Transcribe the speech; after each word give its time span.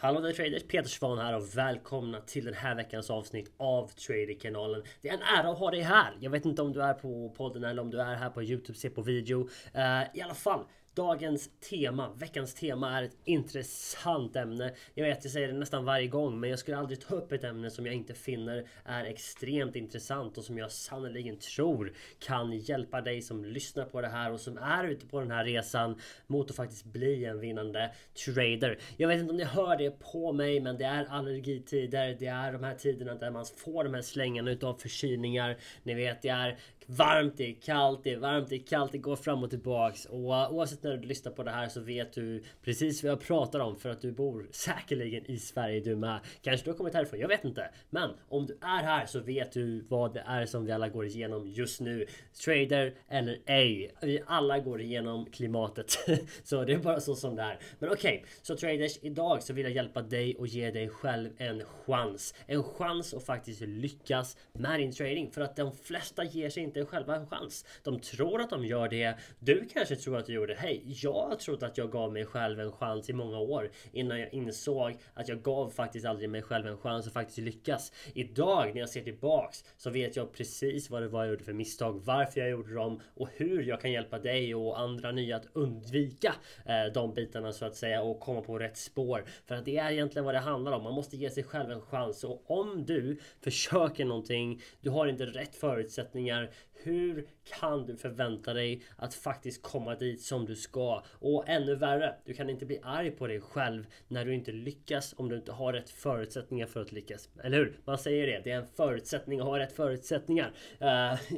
Hallå 0.00 0.20
där 0.20 0.32
traders! 0.32 0.62
Peter 0.62 0.88
Svan 0.88 1.18
här 1.18 1.36
och 1.36 1.56
välkomna 1.56 2.20
till 2.20 2.44
den 2.44 2.54
här 2.54 2.74
veckans 2.74 3.10
avsnitt 3.10 3.52
av 3.56 3.88
Traderkanalen. 3.88 4.82
Det 5.02 5.08
är 5.08 5.14
en 5.14 5.22
ära 5.22 5.50
att 5.50 5.58
ha 5.58 5.70
dig 5.70 5.80
här. 5.80 6.16
Jag 6.20 6.30
vet 6.30 6.44
inte 6.44 6.62
om 6.62 6.72
du 6.72 6.82
är 6.82 6.94
på 6.94 7.34
podden 7.36 7.64
eller 7.64 7.82
om 7.82 7.90
du 7.90 8.00
är 8.00 8.14
här 8.14 8.30
på 8.30 8.42
Youtube, 8.42 8.78
se 8.78 8.90
på 8.90 9.02
video. 9.02 9.40
Uh, 9.40 10.16
I 10.18 10.22
alla 10.22 10.34
fall, 10.34 10.64
Dagens 10.98 11.50
tema, 11.70 12.10
veckans 12.16 12.54
tema 12.54 12.98
är 12.98 13.02
ett 13.02 13.16
intressant 13.24 14.36
ämne. 14.36 14.74
Jag 14.94 15.04
vet, 15.04 15.24
jag 15.24 15.32
säger 15.32 15.48
det 15.48 15.54
nästan 15.54 15.84
varje 15.84 16.06
gång, 16.06 16.40
men 16.40 16.50
jag 16.50 16.58
skulle 16.58 16.76
aldrig 16.76 17.00
ta 17.00 17.14
upp 17.14 17.32
ett 17.32 17.44
ämne 17.44 17.70
som 17.70 17.86
jag 17.86 17.94
inte 17.94 18.14
finner 18.14 18.66
är 18.84 19.04
extremt 19.04 19.76
intressant 19.76 20.38
och 20.38 20.44
som 20.44 20.58
jag 20.58 20.72
sannerligen 20.72 21.38
tror 21.38 21.92
kan 22.18 22.52
hjälpa 22.52 23.00
dig 23.00 23.22
som 23.22 23.44
lyssnar 23.44 23.84
på 23.84 24.00
det 24.00 24.08
här 24.08 24.32
och 24.32 24.40
som 24.40 24.58
är 24.58 24.84
ute 24.84 25.06
på 25.06 25.20
den 25.20 25.30
här 25.30 25.44
resan 25.44 26.00
mot 26.26 26.50
att 26.50 26.56
faktiskt 26.56 26.84
bli 26.84 27.24
en 27.24 27.40
vinnande 27.40 27.90
trader. 28.24 28.78
Jag 28.96 29.08
vet 29.08 29.20
inte 29.20 29.30
om 29.30 29.36
ni 29.36 29.44
hör 29.44 29.76
det 29.76 29.90
på 29.90 30.32
mig, 30.32 30.60
men 30.60 30.78
det 30.78 30.84
är 30.84 31.04
allergitider. 31.04 32.16
Det 32.18 32.26
är 32.26 32.52
de 32.52 32.64
här 32.64 32.74
tiderna 32.74 33.14
där 33.14 33.30
man 33.30 33.46
får 33.56 33.84
de 33.84 33.94
här 33.94 34.02
slängarna 34.02 34.50
utav 34.50 34.74
förkylningar. 34.74 35.56
Ni 35.82 35.94
vet, 35.94 36.22
det 36.22 36.28
är 36.28 36.58
varmt, 36.90 37.36
det 37.36 37.50
är 37.50 37.54
kallt, 37.54 38.00
det 38.04 38.12
är 38.12 38.18
varmt, 38.18 38.48
det 38.48 38.56
är 38.56 38.66
kallt, 38.66 38.92
det 38.92 38.98
går 38.98 39.16
fram 39.16 39.42
och 39.44 39.50
tillbaks. 39.50 40.04
Och 40.04 40.36
eh, 40.36 40.52
oavsett 40.52 40.82
när 40.82 40.96
du 40.96 41.08
lyssnar 41.08 41.32
på 41.32 41.42
det 41.42 41.50
här 41.50 41.68
så 41.68 41.80
vet 41.80 42.12
du 42.12 42.42
precis 42.62 43.02
vad 43.02 43.12
jag 43.12 43.20
pratar 43.20 43.60
om 43.60 43.76
för 43.76 43.88
att 43.88 44.00
du 44.00 44.12
bor 44.12 44.48
säkerligen 44.50 45.30
i 45.30 45.38
Sverige 45.38 45.80
du 45.80 45.96
med. 45.96 46.20
Kanske 46.42 46.64
du 46.64 46.70
har 46.70 46.78
kommit 46.78 46.94
härifrån, 46.94 47.20
jag 47.20 47.28
vet 47.28 47.44
inte. 47.44 47.70
Men 47.90 48.10
om 48.28 48.46
du 48.46 48.58
är 48.60 48.82
här 48.82 49.06
så 49.06 49.20
vet 49.20 49.52
du 49.52 49.84
vad 49.88 50.14
det 50.14 50.24
är 50.26 50.46
som 50.46 50.64
vi 50.64 50.72
alla 50.72 50.88
går 50.88 51.06
igenom 51.06 51.46
just 51.46 51.80
nu. 51.80 52.06
Trader 52.44 52.94
eller 53.08 53.38
ej. 53.46 53.94
Vi 54.02 54.22
alla 54.26 54.58
går 54.58 54.80
igenom 54.80 55.26
klimatet. 55.26 55.98
så 56.44 56.64
det 56.64 56.72
är 56.72 56.78
bara 56.78 57.00
så 57.00 57.14
som 57.14 57.36
det 57.36 57.42
är. 57.42 57.58
Men 57.78 57.90
okej, 57.90 58.16
okay, 58.18 58.30
så 58.42 58.56
traders 58.56 58.98
idag 59.02 59.42
så 59.42 59.52
vill 59.52 59.64
jag 59.64 59.74
hjälpa 59.74 60.02
dig 60.02 60.36
och 60.36 60.46
ge 60.46 60.70
dig 60.70 60.88
själv 60.88 61.30
en 61.36 61.62
chans. 61.64 62.34
En 62.46 62.62
chans 62.62 63.14
att 63.14 63.24
faktiskt 63.24 63.60
lyckas 63.60 64.36
med 64.52 64.80
din 64.80 64.92
trading. 64.92 65.30
För 65.30 65.40
att 65.40 65.56
de 65.56 65.72
flesta 65.72 66.24
ger 66.24 66.50
sig 66.50 66.62
inte 66.62 66.77
inte 66.78 66.90
själva 66.90 67.16
en 67.16 67.26
chans. 67.26 67.64
De 67.82 68.00
tror 68.00 68.40
att 68.40 68.50
de 68.50 68.64
gör 68.64 68.88
det. 68.88 69.14
Du 69.38 69.68
kanske 69.72 69.96
tror 69.96 70.16
att 70.16 70.26
du 70.26 70.32
gjorde 70.32 70.54
det. 70.54 70.60
Hej, 70.60 70.82
jag 70.86 71.40
trodde 71.40 71.66
att 71.66 71.78
jag 71.78 71.92
gav 71.92 72.12
mig 72.12 72.26
själv 72.26 72.60
en 72.60 72.72
chans 72.72 73.10
i 73.10 73.12
många 73.12 73.38
år 73.38 73.70
innan 73.92 74.20
jag 74.20 74.34
insåg 74.34 74.96
att 75.14 75.28
jag 75.28 75.42
gav 75.42 75.70
faktiskt 75.70 76.06
aldrig 76.06 76.30
mig 76.30 76.42
själv 76.42 76.66
en 76.66 76.78
chans 76.78 77.06
att 77.06 77.12
faktiskt 77.12 77.38
lyckas. 77.38 77.92
Idag 78.14 78.70
när 78.74 78.80
jag 78.80 78.88
ser 78.88 79.02
tillbaks 79.02 79.64
så 79.76 79.90
vet 79.90 80.16
jag 80.16 80.32
precis 80.32 80.90
vad 80.90 81.02
det 81.02 81.08
var 81.08 81.24
jag 81.24 81.30
gjorde 81.30 81.44
för 81.44 81.52
misstag, 81.52 82.00
varför 82.04 82.40
jag 82.40 82.50
gjorde 82.50 82.74
dem 82.74 83.00
och 83.14 83.28
hur 83.32 83.62
jag 83.62 83.80
kan 83.80 83.92
hjälpa 83.92 84.18
dig 84.18 84.54
och 84.54 84.80
andra 84.80 85.12
nya 85.12 85.36
att 85.36 85.46
undvika 85.52 86.34
eh, 86.66 86.92
de 86.94 87.14
bitarna 87.14 87.52
så 87.52 87.64
att 87.64 87.76
säga 87.76 88.02
och 88.02 88.20
komma 88.20 88.40
på 88.40 88.58
rätt 88.58 88.76
spår. 88.76 89.24
För 89.46 89.54
att 89.54 89.64
det 89.64 89.76
är 89.76 89.90
egentligen 89.90 90.24
vad 90.24 90.34
det 90.34 90.38
handlar 90.38 90.72
om. 90.72 90.82
Man 90.82 90.94
måste 90.94 91.16
ge 91.16 91.30
sig 91.30 91.42
själv 91.42 91.70
en 91.70 91.80
chans 91.80 92.24
och 92.24 92.50
om 92.50 92.84
du 92.84 93.18
försöker 93.40 94.04
någonting, 94.04 94.62
du 94.80 94.90
har 94.90 95.06
inte 95.06 95.26
rätt 95.26 95.56
förutsättningar, 95.56 96.50
hur 96.82 97.26
kan 97.44 97.86
du 97.86 97.96
förvänta 97.96 98.54
dig 98.54 98.82
att 98.96 99.14
faktiskt 99.14 99.62
komma 99.62 99.94
dit 99.94 100.22
som 100.22 100.46
du 100.46 100.56
ska? 100.56 101.02
Och 101.08 101.48
ännu 101.48 101.74
värre, 101.74 102.14
du 102.24 102.34
kan 102.34 102.50
inte 102.50 102.66
bli 102.66 102.80
arg 102.82 103.10
på 103.10 103.26
dig 103.26 103.40
själv 103.40 103.86
när 104.08 104.24
du 104.24 104.34
inte 104.34 104.52
lyckas 104.52 105.14
om 105.16 105.28
du 105.28 105.36
inte 105.36 105.52
har 105.52 105.72
rätt 105.72 105.90
förutsättningar 105.90 106.66
för 106.66 106.80
att 106.80 106.92
lyckas. 106.92 107.28
Eller 107.44 107.58
hur? 107.58 107.80
Man 107.84 107.98
säger 107.98 108.26
det, 108.26 108.40
det 108.44 108.50
är 108.50 108.56
en 108.56 108.66
förutsättning 108.66 109.40
att 109.40 109.46
ha 109.46 109.58
rätt 109.58 109.72
förutsättningar. 109.72 110.52
Uh, 110.82 111.32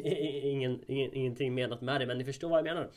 ingen, 0.45 0.81
ingen, 0.87 1.15
ingenting 1.15 1.55
menat 1.55 1.81
med 1.81 2.01
det, 2.01 2.07
men 2.07 2.19
ni 2.19 2.25
förstår 2.25 2.49
vad 2.49 2.59
jag 2.59 2.65
menar. 2.65 2.91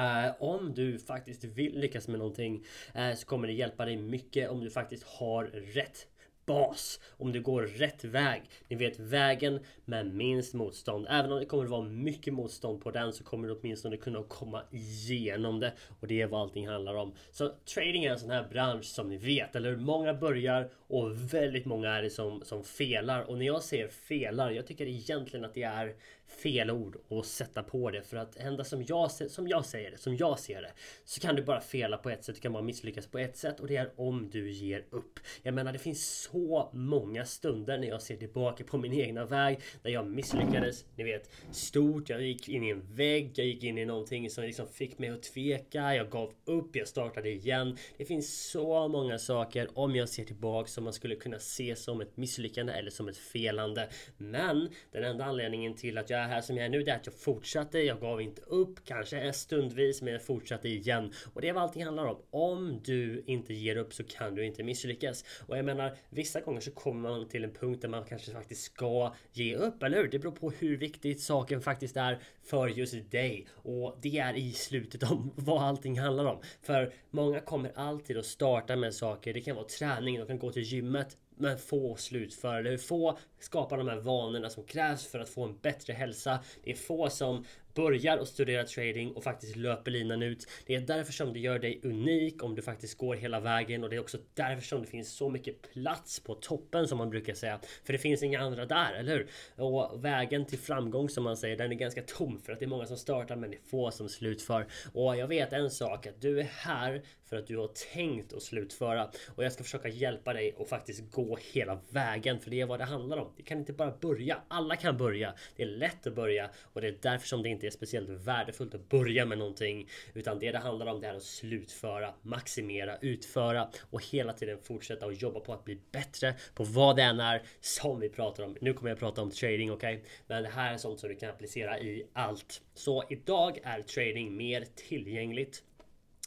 Uh, 0.00 0.42
om 0.42 0.74
du 0.74 0.98
faktiskt 0.98 1.44
vill 1.44 1.78
lyckas 1.78 2.08
med 2.08 2.18
någonting 2.18 2.64
uh, 2.96 3.14
så 3.14 3.26
kommer 3.26 3.48
det 3.48 3.52
hjälpa 3.52 3.84
dig 3.84 3.96
mycket 3.96 4.50
om 4.50 4.60
du 4.60 4.70
faktiskt 4.70 5.04
har 5.04 5.44
rätt 5.44 6.06
bas 6.48 7.00
om 7.18 7.32
du 7.32 7.40
går 7.40 7.62
rätt 7.62 8.04
väg. 8.04 8.42
Ni 8.68 8.76
vet 8.76 8.98
vägen 8.98 9.60
med 9.84 10.14
minst 10.14 10.54
motstånd. 10.54 11.06
Även 11.10 11.32
om 11.32 11.38
det 11.38 11.46
kommer 11.46 11.64
att 11.64 11.70
vara 11.70 11.82
mycket 11.82 12.34
motstånd 12.34 12.82
på 12.82 12.90
den 12.90 13.12
så 13.12 13.24
kommer 13.24 13.48
du 13.48 13.54
åtminstone 13.54 13.96
kunna 13.96 14.22
komma 14.22 14.62
igenom 14.70 15.60
det. 15.60 15.72
Och 16.00 16.06
det 16.06 16.22
är 16.22 16.26
vad 16.26 16.40
allting 16.40 16.68
handlar 16.68 16.94
om. 16.94 17.12
Så 17.30 17.52
trading 17.74 18.04
är 18.04 18.10
en 18.10 18.18
sån 18.18 18.30
här 18.30 18.48
bransch 18.50 18.84
som 18.84 19.08
ni 19.08 19.16
vet, 19.16 19.56
eller 19.56 19.70
hur? 19.70 19.76
Många 19.76 20.14
börjar 20.14 20.70
och 20.88 21.34
väldigt 21.34 21.64
många 21.64 21.90
är 21.90 22.02
det 22.02 22.10
som, 22.10 22.42
som 22.44 22.64
felar. 22.64 23.22
Och 23.22 23.38
när 23.38 23.46
jag 23.46 23.62
säger 23.62 23.88
felar, 23.88 24.50
jag 24.50 24.66
tycker 24.66 24.86
egentligen 24.86 25.44
att 25.44 25.54
det 25.54 25.62
är 25.62 25.94
fel 26.28 26.70
ord 26.70 26.96
och 27.08 27.26
sätta 27.26 27.62
på 27.62 27.90
det. 27.90 28.02
För 28.02 28.16
att 28.16 28.36
ända 28.36 28.64
som 28.64 28.84
jag, 28.88 29.10
som 29.10 29.48
jag 29.48 29.64
säger 29.64 29.90
det, 29.90 29.98
som 29.98 30.16
jag 30.16 30.38
ser 30.38 30.62
det, 30.62 30.72
så 31.04 31.20
kan 31.20 31.36
du 31.36 31.42
bara 31.42 31.60
fela 31.60 31.96
på 31.96 32.10
ett 32.10 32.24
sätt. 32.24 32.34
Du 32.34 32.40
kan 32.40 32.52
bara 32.52 32.62
misslyckas 32.62 33.06
på 33.06 33.18
ett 33.18 33.36
sätt 33.36 33.60
och 33.60 33.66
det 33.66 33.76
är 33.76 33.90
om 33.96 34.30
du 34.30 34.50
ger 34.50 34.84
upp. 34.90 35.20
Jag 35.42 35.54
menar, 35.54 35.72
det 35.72 35.78
finns 35.78 36.28
så 36.32 36.70
många 36.72 37.24
stunder 37.24 37.78
när 37.78 37.88
jag 37.88 38.02
ser 38.02 38.16
tillbaka 38.16 38.64
på 38.64 38.78
min 38.78 38.92
egna 38.92 39.24
väg 39.24 39.60
där 39.82 39.90
jag 39.90 40.06
misslyckades. 40.06 40.84
Ni 40.96 41.04
vet, 41.04 41.30
stort. 41.50 42.08
Jag 42.08 42.22
gick 42.22 42.48
in 42.48 42.64
i 42.64 42.70
en 42.70 42.94
vägg. 42.94 43.32
Jag 43.34 43.46
gick 43.46 43.64
in 43.64 43.78
i 43.78 43.84
någonting 43.84 44.30
som 44.30 44.44
liksom 44.44 44.68
fick 44.68 44.98
mig 44.98 45.08
att 45.08 45.22
tveka. 45.22 45.94
Jag 45.94 46.10
gav 46.10 46.32
upp. 46.44 46.76
Jag 46.76 46.88
startade 46.88 47.30
igen. 47.30 47.76
Det 47.96 48.04
finns 48.04 48.50
så 48.50 48.88
många 48.88 49.18
saker 49.18 49.68
om 49.74 49.96
jag 49.96 50.08
ser 50.08 50.24
tillbaka 50.24 50.68
som 50.68 50.84
man 50.84 50.92
skulle 50.92 51.14
kunna 51.14 51.38
se 51.38 51.76
som 51.76 52.00
ett 52.00 52.16
misslyckande 52.16 52.72
eller 52.72 52.90
som 52.90 53.08
ett 53.08 53.16
felande. 53.16 53.88
Men 54.16 54.68
den 54.92 55.04
enda 55.04 55.24
anledningen 55.24 55.74
till 55.74 55.98
att 55.98 56.10
jag 56.10 56.17
det 56.18 56.24
här 56.24 56.40
som 56.40 56.56
jag 56.56 56.66
är 56.66 56.68
nu, 56.68 56.82
det 56.82 56.90
är 56.90 56.96
att 56.96 57.06
jag 57.06 57.14
fortsatte. 57.14 57.78
Jag 57.78 58.00
gav 58.00 58.20
inte 58.20 58.42
upp, 58.42 58.84
kanske 58.84 59.32
stundvis, 59.32 60.02
men 60.02 60.12
jag 60.12 60.22
fortsatte 60.22 60.68
igen. 60.68 61.12
Och 61.34 61.40
det 61.40 61.48
är 61.48 61.52
vad 61.52 61.62
allting 61.62 61.84
handlar 61.84 62.04
om. 62.04 62.16
Om 62.30 62.80
du 62.84 63.22
inte 63.26 63.54
ger 63.54 63.76
upp 63.76 63.94
så 63.94 64.04
kan 64.04 64.34
du 64.34 64.44
inte 64.44 64.62
misslyckas. 64.62 65.24
Och 65.46 65.58
jag 65.58 65.64
menar, 65.64 65.96
vissa 66.10 66.40
gånger 66.40 66.60
så 66.60 66.70
kommer 66.70 67.10
man 67.10 67.28
till 67.28 67.44
en 67.44 67.52
punkt 67.52 67.82
där 67.82 67.88
man 67.88 68.04
kanske 68.04 68.32
faktiskt 68.32 68.62
ska 68.62 69.14
ge 69.32 69.56
upp, 69.56 69.82
eller 69.82 69.96
hur? 69.96 70.08
Det 70.08 70.18
beror 70.18 70.32
på 70.32 70.50
hur 70.50 70.76
viktigt 70.76 71.20
saken 71.20 71.60
faktiskt 71.60 71.96
är 71.96 72.18
för 72.42 72.68
just 72.68 73.10
dig. 73.10 73.46
Och 73.52 73.98
det 74.00 74.18
är 74.18 74.36
i 74.36 74.52
slutet 74.52 75.02
om 75.02 75.32
vad 75.36 75.62
allting 75.62 75.98
handlar 75.98 76.24
om. 76.24 76.40
För 76.62 76.92
många 77.10 77.40
kommer 77.40 77.72
alltid 77.74 78.18
att 78.18 78.26
starta 78.26 78.76
med 78.76 78.94
saker. 78.94 79.34
Det 79.34 79.40
kan 79.40 79.56
vara 79.56 79.66
träning, 79.66 80.18
de 80.18 80.26
kan 80.26 80.38
gå 80.38 80.52
till 80.52 80.62
gymmet 80.62 81.16
men 81.38 81.58
få 81.58 81.96
slutför 81.96 82.62
det. 82.62 82.78
Få 82.78 83.18
skapar 83.38 83.78
de 83.78 83.88
här 83.88 83.96
vanorna 84.00 84.50
som 84.50 84.64
krävs 84.64 85.06
för 85.06 85.18
att 85.18 85.28
få 85.28 85.44
en 85.44 85.58
bättre 85.58 85.92
hälsa. 85.92 86.38
Det 86.64 86.70
är 86.70 86.76
få 86.76 87.10
som 87.10 87.44
börjar 87.78 88.18
att 88.18 88.28
studera 88.28 88.64
trading 88.64 89.12
och 89.12 89.24
faktiskt 89.24 89.56
löper 89.56 89.90
linan 89.90 90.22
ut. 90.22 90.48
Det 90.66 90.74
är 90.74 90.80
därför 90.80 91.12
som 91.12 91.32
det 91.32 91.38
gör 91.38 91.58
dig 91.58 91.80
unik 91.84 92.42
om 92.42 92.54
du 92.54 92.62
faktiskt 92.62 92.98
går 92.98 93.14
hela 93.14 93.40
vägen 93.40 93.84
och 93.84 93.90
det 93.90 93.96
är 93.96 94.00
också 94.00 94.18
därför 94.34 94.62
som 94.62 94.80
det 94.80 94.86
finns 94.86 95.12
så 95.12 95.30
mycket 95.30 95.72
plats 95.72 96.20
på 96.20 96.34
toppen 96.34 96.88
som 96.88 96.98
man 96.98 97.10
brukar 97.10 97.34
säga. 97.34 97.60
För 97.84 97.92
det 97.92 97.98
finns 97.98 98.22
inga 98.22 98.40
andra 98.40 98.66
där, 98.66 98.92
eller 98.92 99.12
hur? 99.12 99.26
Och 99.64 100.04
vägen 100.04 100.46
till 100.46 100.58
framgång 100.58 101.08
som 101.08 101.24
man 101.24 101.36
säger, 101.36 101.56
den 101.56 101.72
är 101.72 101.76
ganska 101.76 102.02
tom 102.02 102.40
för 102.40 102.52
att 102.52 102.58
det 102.58 102.64
är 102.64 102.68
många 102.68 102.86
som 102.86 102.96
startar 102.96 103.36
men 103.36 103.50
det 103.50 103.56
är 103.56 103.70
få 103.70 103.90
som 103.90 104.08
slutför. 104.08 104.66
Och 104.92 105.16
jag 105.16 105.28
vet 105.28 105.52
en 105.52 105.70
sak 105.70 106.06
att 106.06 106.20
du 106.20 106.40
är 106.40 106.44
här 106.44 107.02
för 107.28 107.36
att 107.36 107.46
du 107.46 107.56
har 107.56 107.70
tänkt 107.92 108.32
att 108.32 108.42
slutföra 108.42 109.10
och 109.36 109.44
jag 109.44 109.52
ska 109.52 109.64
försöka 109.64 109.88
hjälpa 109.88 110.32
dig 110.32 110.54
och 110.56 110.68
faktiskt 110.68 111.12
gå 111.12 111.38
hela 111.52 111.80
vägen 111.90 112.40
för 112.40 112.50
det 112.50 112.60
är 112.60 112.66
vad 112.66 112.80
det 112.80 112.84
handlar 112.84 113.16
om. 113.16 113.32
Det 113.36 113.42
kan 113.42 113.58
inte 113.58 113.72
bara 113.72 113.90
börja. 114.00 114.42
Alla 114.48 114.76
kan 114.76 114.96
börja. 114.96 115.34
Det 115.56 115.62
är 115.62 115.66
lätt 115.66 116.06
att 116.06 116.14
börja 116.14 116.50
och 116.72 116.80
det 116.80 116.88
är 116.88 116.98
därför 117.02 117.28
som 117.28 117.42
det 117.42 117.48
inte 117.48 117.67
är 117.68 117.70
speciellt 117.70 118.08
värdefullt 118.08 118.74
att 118.74 118.88
börja 118.88 119.26
med 119.26 119.38
någonting. 119.38 119.88
Utan 120.14 120.38
det 120.38 120.52
det 120.52 120.58
handlar 120.58 120.86
om 120.86 121.00
det 121.00 121.06
är 121.06 121.14
att 121.14 121.22
slutföra, 121.22 122.14
maximera, 122.22 122.96
utföra 122.96 123.68
och 123.90 124.04
hela 124.04 124.32
tiden 124.32 124.58
fortsätta 124.62 125.06
och 125.06 125.12
jobba 125.12 125.40
på 125.40 125.52
att 125.52 125.64
bli 125.64 125.80
bättre 125.92 126.34
på 126.54 126.64
vad 126.64 126.96
det 126.96 127.02
än 127.02 127.20
är 127.20 127.42
som 127.60 128.00
vi 128.00 128.08
pratar 128.08 128.44
om. 128.44 128.56
Nu 128.60 128.72
kommer 128.72 128.90
jag 128.90 128.98
prata 128.98 129.22
om 129.22 129.30
trading, 129.30 129.70
okej? 129.72 129.96
Okay? 129.96 130.08
Men 130.26 130.42
det 130.42 130.48
här 130.48 130.74
är 130.74 130.78
sånt 130.78 131.00
som 131.00 131.08
du 131.08 131.16
kan 131.16 131.30
applicera 131.30 131.78
i 131.78 132.06
allt. 132.12 132.62
Så 132.74 133.04
idag 133.08 133.58
är 133.62 133.82
trading 133.82 134.36
mer 134.36 134.64
tillgängligt 134.88 135.62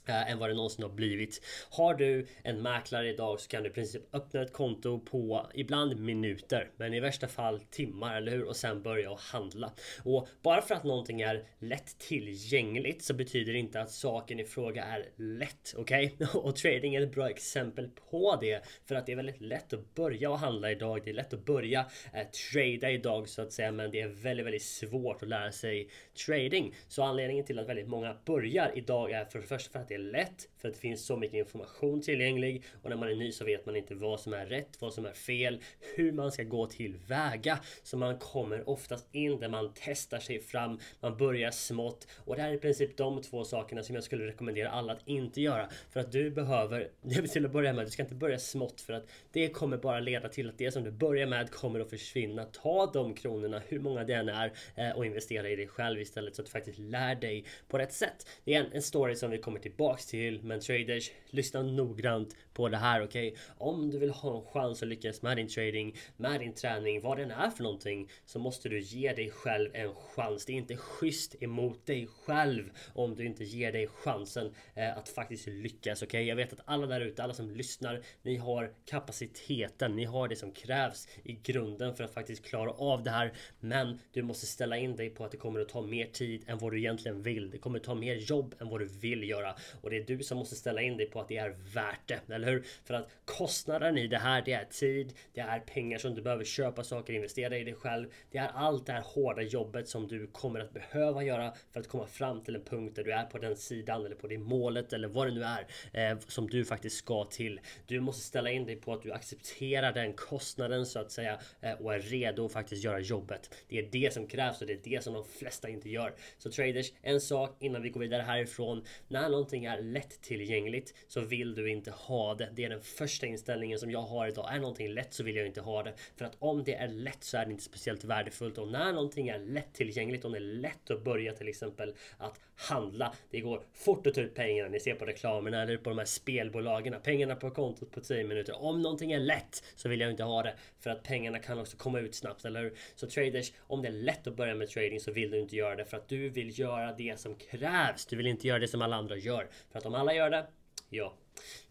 Eh, 0.05 0.31
än 0.31 0.39
vad 0.39 0.49
det 0.49 0.53
någonsin 0.53 0.83
har 0.83 0.91
blivit. 0.91 1.41
Har 1.69 1.93
du 1.93 2.27
en 2.43 2.61
mäklare 2.61 3.09
idag 3.09 3.39
så 3.39 3.47
kan 3.47 3.63
du 3.63 3.69
i 3.69 3.73
princip 3.73 4.15
öppna 4.15 4.41
ett 4.41 4.53
konto 4.53 4.99
på 4.99 5.47
ibland 5.53 5.99
minuter 5.99 6.69
men 6.77 6.93
i 6.93 6.99
värsta 6.99 7.27
fall 7.27 7.59
timmar, 7.59 8.17
eller 8.17 8.31
hur? 8.31 8.43
Och 8.43 8.55
sen 8.55 8.81
börja 8.81 9.11
att 9.11 9.19
handla. 9.19 9.71
Och 10.03 10.27
bara 10.41 10.61
för 10.61 10.75
att 10.75 10.83
någonting 10.83 11.21
är 11.21 11.43
lätt 11.59 11.99
tillgängligt 11.99 13.03
så 13.03 13.13
betyder 13.13 13.53
det 13.53 13.59
inte 13.59 13.81
att 13.81 13.91
saken 13.91 14.39
i 14.39 14.45
fråga 14.45 14.83
är 14.83 15.05
lätt. 15.15 15.73
Okej? 15.77 16.15
Okay? 16.15 16.27
Och 16.41 16.55
trading 16.55 16.95
är 16.95 17.01
ett 17.01 17.15
bra 17.15 17.29
exempel 17.29 17.89
på 18.09 18.37
det 18.41 18.65
för 18.85 18.95
att 18.95 19.05
det 19.05 19.11
är 19.11 19.15
väldigt 19.15 19.41
lätt 19.41 19.73
att 19.73 19.95
börja 19.95 20.33
att 20.33 20.39
handla 20.39 20.71
idag. 20.71 21.01
Det 21.03 21.09
är 21.09 21.13
lätt 21.13 21.33
att 21.33 21.45
börja 21.45 21.85
eh, 22.13 22.27
trada 22.51 22.91
idag 22.91 23.29
så 23.29 23.41
att 23.41 23.51
säga, 23.51 23.71
men 23.71 23.91
det 23.91 24.01
är 24.01 24.07
väldigt, 24.07 24.45
väldigt 24.45 24.63
svårt 24.63 25.23
att 25.23 25.29
lära 25.29 25.51
sig 25.51 25.89
trading. 26.25 26.75
Så 26.87 27.03
anledningen 27.03 27.45
till 27.45 27.59
att 27.59 27.69
väldigt 27.69 27.87
många 27.87 28.17
börjar 28.25 28.71
idag 28.75 29.11
är 29.11 29.25
för 29.25 29.39
det 29.39 29.45
första 29.45 29.71
för 29.71 29.79
att 29.79 29.90
det 29.91 29.95
är 29.95 29.99
lätt 29.99 30.49
för 30.57 30.67
att 30.67 30.73
det 30.73 30.79
finns 30.79 31.05
så 31.05 31.17
mycket 31.17 31.37
information 31.37 32.01
tillgänglig 32.01 32.63
och 32.81 32.89
när 32.89 32.97
man 32.97 33.09
är 33.09 33.15
ny 33.15 33.31
så 33.31 33.45
vet 33.45 33.65
man 33.65 33.75
inte 33.75 33.95
vad 33.95 34.19
som 34.19 34.33
är 34.33 34.45
rätt, 34.45 34.81
vad 34.81 34.93
som 34.93 35.05
är 35.05 35.13
fel, 35.13 35.61
hur 35.95 36.11
man 36.11 36.31
ska 36.31 36.43
gå 36.43 36.65
tillväga. 36.65 37.59
Så 37.83 37.97
man 37.97 38.17
kommer 38.17 38.69
oftast 38.69 39.07
in 39.11 39.39
där 39.39 39.49
man 39.49 39.71
testar 39.75 40.19
sig 40.19 40.39
fram, 40.39 40.79
man 40.99 41.17
börjar 41.17 41.51
smått 41.51 42.07
och 42.17 42.35
det 42.35 42.41
här 42.41 42.49
är 42.49 42.53
i 42.53 42.57
princip 42.57 42.97
de 42.97 43.21
två 43.21 43.43
sakerna 43.43 43.83
som 43.83 43.95
jag 43.95 44.03
skulle 44.03 44.27
rekommendera 44.27 44.69
alla 44.69 44.93
att 44.93 45.07
inte 45.07 45.41
göra. 45.41 45.69
För 45.89 45.99
att 45.99 46.11
du 46.11 46.31
behöver, 46.31 46.89
det 47.01 47.27
till 47.27 47.45
att 47.45 47.51
börja 47.51 47.73
med, 47.73 47.85
du 47.85 47.91
ska 47.91 48.03
inte 48.03 48.15
börja 48.15 48.39
smått 48.39 48.81
för 48.81 48.93
att 48.93 49.05
det 49.31 49.49
kommer 49.49 49.77
bara 49.77 49.99
leda 49.99 50.29
till 50.29 50.49
att 50.49 50.57
det 50.57 50.71
som 50.71 50.83
du 50.83 50.91
börjar 50.91 51.27
med 51.27 51.51
kommer 51.51 51.79
att 51.79 51.89
försvinna. 51.89 52.45
Ta 52.45 52.91
de 52.93 53.13
kronorna, 53.13 53.61
hur 53.67 53.79
många 53.79 54.03
det 54.03 54.13
än 54.13 54.29
är, 54.29 54.53
eh, 54.75 54.91
och 54.91 55.05
investera 55.05 55.49
i 55.49 55.55
dig 55.55 55.67
själv 55.67 56.01
istället 56.01 56.35
så 56.35 56.41
att 56.41 56.45
du 56.45 56.51
faktiskt 56.51 56.79
lär 56.79 57.15
dig 57.15 57.45
på 57.67 57.77
rätt 57.77 57.93
sätt. 57.93 58.27
Det 58.43 58.53
är 58.53 58.59
en, 58.59 58.71
en 58.71 58.81
story 58.81 59.15
som 59.15 59.31
vi 59.31 59.37
kommer 59.37 59.59
tillbaks 59.81 60.05
till 60.05 60.43
men 60.43 60.59
traders, 60.59 61.11
lyssna 61.29 61.61
noggrant 61.61 62.35
på 62.53 62.69
det 62.69 62.77
här 62.77 63.03
okej? 63.03 63.27
Okay? 63.27 63.39
Om 63.57 63.89
du 63.91 63.97
vill 63.97 64.09
ha 64.09 64.37
en 64.37 64.45
chans 64.45 64.83
att 64.83 64.89
lyckas 64.89 65.21
med 65.21 65.37
din 65.37 65.47
trading, 65.47 65.95
med 66.17 66.39
din 66.39 66.53
träning, 66.53 67.01
vad 67.01 67.17
den 67.17 67.31
är 67.31 67.49
för 67.49 67.63
någonting 67.63 68.09
så 68.25 68.39
måste 68.39 68.69
du 68.69 68.79
ge 68.79 69.13
dig 69.13 69.31
själv 69.31 69.69
en 69.73 69.93
chans. 69.95 70.45
Det 70.45 70.53
är 70.53 70.57
inte 70.57 70.77
schysst 70.77 71.35
emot 71.43 71.85
dig 71.85 72.07
själv 72.25 72.69
om 72.93 73.15
du 73.15 73.25
inte 73.25 73.43
ger 73.43 73.71
dig 73.71 73.87
chansen 73.87 74.53
eh, 74.75 74.97
att 74.97 75.09
faktiskt 75.09 75.47
lyckas. 75.47 76.03
Okej, 76.03 76.07
okay? 76.07 76.27
jag 76.27 76.35
vet 76.35 76.53
att 76.53 76.61
alla 76.65 76.87
där 76.87 77.01
ute, 77.01 77.23
alla 77.23 77.33
som 77.33 77.51
lyssnar, 77.51 78.01
ni 78.21 78.35
har 78.35 78.73
kapaciteten, 78.85 79.95
ni 79.95 80.05
har 80.05 80.27
det 80.27 80.35
som 80.35 80.51
krävs 80.51 81.07
i 81.23 81.33
grunden 81.33 81.95
för 81.95 82.03
att 82.03 82.13
faktiskt 82.13 82.45
klara 82.45 82.71
av 82.71 83.03
det 83.03 83.11
här. 83.11 83.33
Men 83.59 83.99
du 84.13 84.21
måste 84.21 84.45
ställa 84.45 84.77
in 84.77 84.95
dig 84.95 85.09
på 85.09 85.25
att 85.25 85.31
det 85.31 85.37
kommer 85.37 85.59
att 85.59 85.69
ta 85.69 85.81
mer 85.81 86.05
tid 86.05 86.43
än 86.47 86.57
vad 86.57 86.71
du 86.71 86.79
egentligen 86.79 87.21
vill. 87.21 87.51
Det 87.51 87.57
kommer 87.57 87.79
att 87.79 87.85
ta 87.85 87.95
mer 87.95 88.15
jobb 88.15 88.55
än 88.59 88.69
vad 88.69 88.79
du 88.79 88.85
vill 88.85 89.29
göra 89.29 89.55
och 89.81 89.89
det 89.89 89.97
är 89.97 90.03
du 90.03 90.23
som 90.23 90.37
måste 90.37 90.55
ställa 90.55 90.81
in 90.81 90.97
dig 90.97 91.05
på 91.05 91.21
att 91.21 91.27
det 91.27 91.37
är 91.37 91.55
värt 91.73 92.07
det, 92.07 92.33
eller 92.33 92.51
hur? 92.51 92.65
För 92.85 92.93
att 92.93 93.09
kostnaden 93.25 93.97
i 93.97 94.07
det 94.07 94.17
här, 94.17 94.41
det 94.45 94.53
är 94.53 94.65
tid, 94.65 95.13
det 95.33 95.41
är 95.41 95.59
pengar 95.59 95.97
som 95.97 96.15
du 96.15 96.21
behöver 96.21 96.43
köpa 96.43 96.83
saker, 96.83 97.13
investera 97.13 97.57
i 97.57 97.63
dig 97.63 97.73
själv. 97.73 98.07
Det 98.31 98.37
är 98.37 98.47
allt 98.47 98.85
det 98.85 98.93
här 98.93 99.01
hårda 99.01 99.41
jobbet 99.41 99.87
som 99.87 100.07
du 100.07 100.27
kommer 100.27 100.59
att 100.59 100.73
behöva 100.73 101.23
göra 101.23 101.53
för 101.71 101.79
att 101.79 101.87
komma 101.87 102.05
fram 102.05 102.43
till 102.43 102.55
en 102.55 102.63
punkt 102.63 102.95
där 102.95 103.03
du 103.03 103.13
är 103.13 103.25
på 103.25 103.37
den 103.37 103.57
sidan 103.57 104.05
eller 104.05 104.15
på 104.15 104.27
det 104.27 104.37
målet 104.37 104.93
eller 104.93 105.07
vad 105.07 105.27
det 105.27 105.33
nu 105.33 105.43
är 105.43 105.67
eh, 106.11 106.19
som 106.27 106.49
du 106.49 106.65
faktiskt 106.65 106.97
ska 106.97 107.25
till. 107.25 107.59
Du 107.87 107.99
måste 107.99 108.23
ställa 108.23 108.51
in 108.51 108.65
dig 108.65 108.75
på 108.75 108.93
att 108.93 109.01
du 109.01 109.11
accepterar 109.11 109.93
den 109.93 110.13
kostnaden 110.13 110.85
så 110.85 110.99
att 110.99 111.11
säga 111.11 111.39
eh, 111.61 111.73
och 111.73 111.93
är 111.93 111.99
redo 111.99 112.45
att 112.45 112.51
faktiskt 112.51 112.83
göra 112.83 112.99
jobbet. 112.99 113.55
Det 113.67 113.79
är 113.79 113.89
det 113.91 114.13
som 114.13 114.27
krävs 114.27 114.61
och 114.61 114.67
det 114.67 114.73
är 114.73 114.81
det 114.83 115.03
som 115.03 115.13
de 115.13 115.25
flesta 115.25 115.69
inte 115.69 115.89
gör. 115.89 116.13
Så 116.37 116.51
traders, 116.51 116.93
en 117.01 117.21
sak 117.21 117.55
innan 117.59 117.81
vi 117.81 117.89
går 117.89 118.01
vidare 118.01 118.21
härifrån. 118.21 118.85
När 119.07 119.29
någonting 119.29 119.60
är 119.65 119.81
lättillgängligt 119.81 120.93
så 121.07 121.21
vill 121.21 121.55
du 121.55 121.69
inte 121.69 121.91
ha 121.91 122.35
det. 122.35 122.49
Det 122.55 122.65
är 122.65 122.69
den 122.69 122.81
första 122.81 123.25
inställningen 123.25 123.79
som 123.79 123.91
jag 123.91 124.01
har 124.01 124.27
idag. 124.27 124.53
Är 124.53 124.59
någonting 124.59 124.89
lätt 124.89 125.13
så 125.13 125.23
vill 125.23 125.35
jag 125.35 125.45
inte 125.45 125.61
ha 125.61 125.83
det. 125.83 125.93
För 126.17 126.25
att 126.25 126.35
om 126.39 126.63
det 126.63 126.73
är 126.73 126.87
lätt 126.87 127.23
så 127.23 127.37
är 127.37 127.45
det 127.45 127.51
inte 127.51 127.63
speciellt 127.63 128.03
värdefullt. 128.03 128.57
Och 128.57 128.67
när 128.67 128.93
någonting 128.93 129.27
är 129.27 129.39
lättillgängligt, 129.39 130.25
om 130.25 130.31
det 130.31 130.37
är 130.37 130.39
lätt 130.39 130.91
att 130.91 131.03
börja 131.03 131.33
till 131.33 131.47
exempel 131.47 131.93
att 132.17 132.39
handla. 132.55 133.13
Det 133.29 133.39
går 133.39 133.63
fort 133.73 134.07
att 134.07 134.13
ta 134.13 134.21
ut 134.21 134.35
pengarna. 134.35 134.69
Ni 134.69 134.79
ser 134.79 134.95
på 134.95 135.05
reklamerna 135.05 135.61
eller 135.61 135.77
på 135.77 135.89
de 135.89 135.97
här 135.97 136.05
spelbolagen. 136.05 136.95
Pengarna 137.03 137.35
på 137.35 137.49
kontot 137.49 137.91
på 137.91 138.01
10 138.01 138.23
minuter. 138.23 138.63
Om 138.63 138.81
någonting 138.81 139.11
är 139.11 139.19
lätt 139.19 139.63
så 139.75 139.89
vill 139.89 139.99
jag 139.99 140.11
inte 140.11 140.23
ha 140.23 140.43
det. 140.43 140.53
För 140.79 140.89
att 140.89 141.03
pengarna 141.03 141.39
kan 141.39 141.59
också 141.59 141.77
komma 141.77 141.99
ut 141.99 142.15
snabbt, 142.15 142.45
eller 142.45 142.61
hur? 142.61 142.73
Så 142.95 143.07
traders, 143.07 143.51
om 143.59 143.81
det 143.81 143.87
är 143.87 143.91
lätt 143.91 144.27
att 144.27 144.35
börja 144.35 144.55
med 144.55 144.69
trading 144.69 144.99
så 144.99 145.11
vill 145.11 145.31
du 145.31 145.39
inte 145.39 145.55
göra 145.55 145.75
det. 145.75 145.85
För 145.85 145.97
att 145.97 146.07
du 146.07 146.29
vill 146.29 146.59
göra 146.59 146.93
det 146.93 147.19
som 147.19 147.35
krävs. 147.35 148.05
Du 148.05 148.15
vill 148.15 148.27
inte 148.27 148.47
göra 148.47 148.59
det 148.59 148.67
som 148.67 148.81
alla 148.81 148.95
andra 148.95 149.17
gör. 149.17 149.47
För 149.71 149.79
att 149.79 149.85
om 149.85 149.95
alla 149.95 150.13
gör 150.13 150.29
det, 150.29 150.47
ja, 150.89 151.13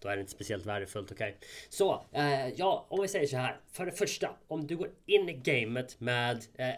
då 0.01 0.09
är 0.09 0.17
det 0.17 0.21
inte 0.21 0.33
speciellt 0.33 0.67
värdefullt, 0.67 1.13
okej? 1.13 1.37
Okay? 1.37 1.49
Så, 1.69 2.05
eh, 2.13 2.49
ja, 2.49 2.87
om 2.89 3.03
vi 3.03 3.09
säger 3.09 3.27
så 3.27 3.37
här. 3.37 3.61
För 3.73 3.87
det 3.87 3.93
första, 3.93 4.37
om 4.49 4.67
du 4.67 4.77
går 4.77 4.91
in 5.07 5.29
i 5.29 5.33
gamet 5.33 6.01
med 6.01 6.45
eh, 6.55 6.69
eh, 6.69 6.75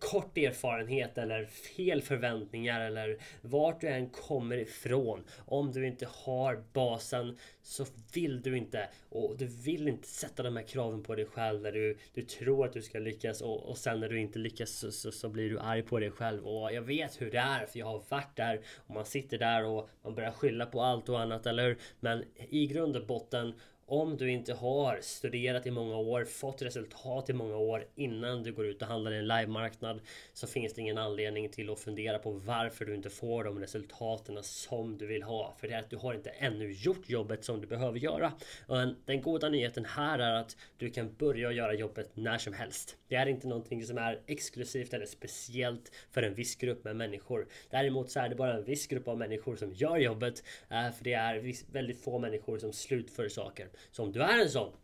kort 0.00 0.38
erfarenhet 0.38 1.18
eller 1.18 1.44
fel 1.44 2.02
förväntningar 2.02 2.80
eller 2.80 3.18
vart 3.40 3.80
du 3.80 3.88
än 3.88 4.08
kommer 4.08 4.56
ifrån. 4.56 5.24
Om 5.46 5.72
du 5.72 5.86
inte 5.86 6.08
har 6.10 6.64
basen 6.72 7.38
så 7.62 7.86
vill 8.12 8.42
du 8.42 8.56
inte 8.56 8.88
och 9.08 9.36
du 9.36 9.46
vill 9.46 9.88
inte 9.88 10.08
sätta 10.08 10.42
de 10.42 10.56
här 10.56 10.64
kraven 10.64 11.02
på 11.02 11.14
dig 11.14 11.26
själv 11.26 11.62
när 11.62 11.72
du, 11.72 11.98
du 12.14 12.22
tror 12.22 12.66
att 12.66 12.72
du 12.72 12.82
ska 12.82 12.98
lyckas 12.98 13.40
och, 13.40 13.68
och 13.68 13.78
sen 13.78 14.00
när 14.00 14.08
du 14.08 14.20
inte 14.20 14.38
lyckas 14.38 14.70
så, 14.70 14.92
så, 14.92 15.12
så, 15.12 15.28
blir 15.28 15.50
du 15.50 15.58
arg 15.58 15.82
på 15.82 15.98
dig 16.00 16.10
själv. 16.10 16.46
Och 16.46 16.72
jag 16.72 16.82
vet 16.82 17.20
hur 17.20 17.30
det 17.30 17.38
är 17.38 17.66
för 17.66 17.78
jag 17.78 17.86
har 17.86 18.02
varit 18.08 18.36
där 18.36 18.60
och 18.86 18.94
man 18.94 19.04
sitter 19.04 19.38
där 19.38 19.64
och 19.64 19.88
man 20.02 20.14
börjar 20.14 20.32
skylla 20.32 20.66
på 20.66 20.82
allt 20.82 21.08
och 21.08 21.20
annat, 21.20 21.46
eller 21.46 21.66
hur? 21.66 21.78
Men 22.00 22.23
i 22.50 22.66
grund 22.66 22.96
och 22.96 23.06
botten 23.06 23.52
om 23.86 24.16
du 24.16 24.30
inte 24.30 24.52
har 24.52 24.98
studerat 25.02 25.66
i 25.66 25.70
många 25.70 25.96
år, 25.96 26.24
fått 26.24 26.62
resultat 26.62 27.30
i 27.30 27.32
många 27.32 27.56
år 27.56 27.86
innan 27.94 28.42
du 28.42 28.52
går 28.52 28.66
ut 28.66 28.82
och 28.82 28.88
handlar 28.88 29.12
i 29.12 29.18
en 29.18 29.26
livemarknad 29.26 30.00
så 30.32 30.46
finns 30.46 30.74
det 30.74 30.80
ingen 30.80 30.98
anledning 30.98 31.48
till 31.48 31.70
att 31.70 31.80
fundera 31.80 32.18
på 32.18 32.30
varför 32.30 32.84
du 32.84 32.94
inte 32.94 33.10
får 33.10 33.44
de 33.44 33.58
resultaten 33.58 34.38
som 34.42 34.98
du 34.98 35.06
vill 35.06 35.22
ha. 35.22 35.54
För 35.58 35.68
det 35.68 35.74
är 35.74 35.78
att 35.78 35.90
du 35.90 35.96
har 35.96 36.14
inte 36.14 36.30
ännu 36.30 36.72
gjort 36.72 37.08
jobbet 37.10 37.44
som 37.44 37.60
du 37.60 37.66
behöver 37.66 37.98
göra. 37.98 38.32
Och 38.66 38.76
den 39.04 39.22
goda 39.22 39.48
nyheten 39.48 39.84
här 39.84 40.18
är 40.18 40.32
att 40.32 40.56
du 40.76 40.90
kan 40.90 41.14
börja 41.14 41.52
göra 41.52 41.74
jobbet 41.74 42.10
när 42.14 42.38
som 42.38 42.52
helst. 42.52 42.96
Det 43.08 43.14
är 43.14 43.26
inte 43.26 43.48
någonting 43.48 43.86
som 43.86 43.98
är 43.98 44.20
exklusivt 44.26 44.94
eller 44.94 45.06
speciellt 45.06 45.92
för 46.10 46.22
en 46.22 46.34
viss 46.34 46.56
grupp 46.56 46.84
med 46.84 46.96
människor. 46.96 47.46
Däremot 47.70 48.10
så 48.10 48.20
är 48.20 48.28
det 48.28 48.34
bara 48.34 48.54
en 48.54 48.64
viss 48.64 48.86
grupp 48.86 49.08
av 49.08 49.18
människor 49.18 49.56
som 49.56 49.72
gör 49.72 49.96
jobbet. 49.96 50.42
Eh, 50.70 50.90
för 50.90 51.04
det 51.04 51.12
är 51.12 51.72
väldigt 51.72 52.04
få 52.04 52.18
människor 52.18 52.58
som 52.58 52.72
slutför 52.72 53.28
saker. 53.28 53.68
Så 53.90 54.02
om 54.02 54.12
du 54.12 54.22
är 54.22 54.38
en 54.38 54.50
sån 54.50 54.68
eh, 54.68 54.74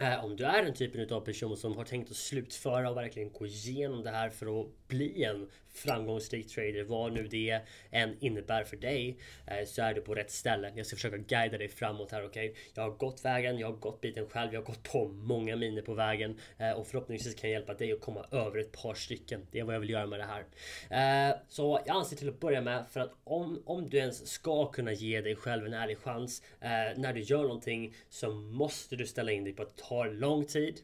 Eh, 0.00 0.24
om 0.24 0.36
du 0.36 0.44
är 0.44 0.62
den 0.62 0.74
typen 0.74 1.12
av 1.12 1.20
person 1.20 1.56
som 1.56 1.76
har 1.76 1.84
tänkt 1.84 2.10
att 2.10 2.16
slutföra 2.16 2.90
och 2.90 2.96
verkligen 2.96 3.32
gå 3.32 3.46
igenom 3.46 4.02
det 4.02 4.10
här 4.10 4.30
för 4.30 4.60
att 4.60 4.88
bli 4.88 5.24
en 5.24 5.48
framgångsrik 5.78 6.48
trader, 6.48 6.84
vad 6.84 7.12
nu 7.12 7.28
det 7.28 7.60
än 7.90 8.16
innebär 8.20 8.64
för 8.64 8.76
dig, 8.76 9.18
eh, 9.46 9.66
så 9.66 9.82
är 9.82 9.94
du 9.94 10.00
på 10.00 10.14
rätt 10.14 10.30
ställe. 10.30 10.72
Jag 10.76 10.86
ska 10.86 10.96
försöka 10.96 11.16
guida 11.16 11.58
dig 11.58 11.68
framåt 11.68 12.12
här, 12.12 12.26
okej? 12.26 12.50
Okay? 12.50 12.62
Jag 12.74 12.82
har 12.82 12.90
gått 12.90 13.24
vägen, 13.24 13.58
jag 13.58 13.66
har 13.66 13.76
gått 13.76 14.00
biten 14.00 14.28
själv, 14.28 14.54
jag 14.54 14.60
har 14.60 14.66
gått 14.66 14.82
på 14.82 15.08
många 15.08 15.56
miner 15.56 15.82
på 15.82 15.94
vägen 15.94 16.38
eh, 16.58 16.70
och 16.70 16.86
förhoppningsvis 16.86 17.34
kan 17.34 17.50
jag 17.50 17.58
hjälpa 17.58 17.74
dig 17.74 17.92
att 17.92 18.00
komma 18.00 18.26
över 18.30 18.58
ett 18.58 18.72
par 18.72 18.94
stycken. 18.94 19.46
Det 19.50 19.60
är 19.60 19.64
vad 19.64 19.74
jag 19.74 19.80
vill 19.80 19.90
göra 19.90 20.06
med 20.06 20.20
det 20.20 20.26
här. 20.26 21.30
Eh, 21.30 21.36
så 21.48 21.80
jag 21.86 21.96
anser 21.96 22.16
till 22.16 22.28
att 22.28 22.40
börja 22.40 22.60
med 22.60 22.84
för 22.90 23.00
att 23.00 23.12
om, 23.24 23.62
om 23.66 23.88
du 23.88 23.98
ens 23.98 24.26
ska 24.26 24.66
kunna 24.66 24.92
ge 24.92 25.20
dig 25.20 25.36
själv 25.36 25.66
en 25.66 25.74
ärlig 25.74 25.98
chans 25.98 26.42
eh, 26.60 26.68
när 26.96 27.12
du 27.12 27.20
gör 27.20 27.42
någonting 27.42 27.94
så 28.08 28.30
måste 28.30 28.96
du 28.96 29.06
ställa 29.06 29.32
in 29.32 29.44
dig 29.44 29.52
på 29.52 29.62
att 29.62 29.76
tar 29.88 30.10
lång 30.10 30.44
tid. 30.44 30.80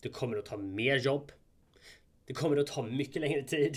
Det 0.00 0.08
kommer 0.08 0.36
att 0.36 0.46
ta 0.46 0.56
mer 0.56 0.96
jobb. 0.96 1.32
Det 2.26 2.34
kommer 2.34 2.56
att 2.56 2.66
ta 2.66 2.82
mycket 2.82 3.20
längre 3.20 3.42
tid 3.42 3.76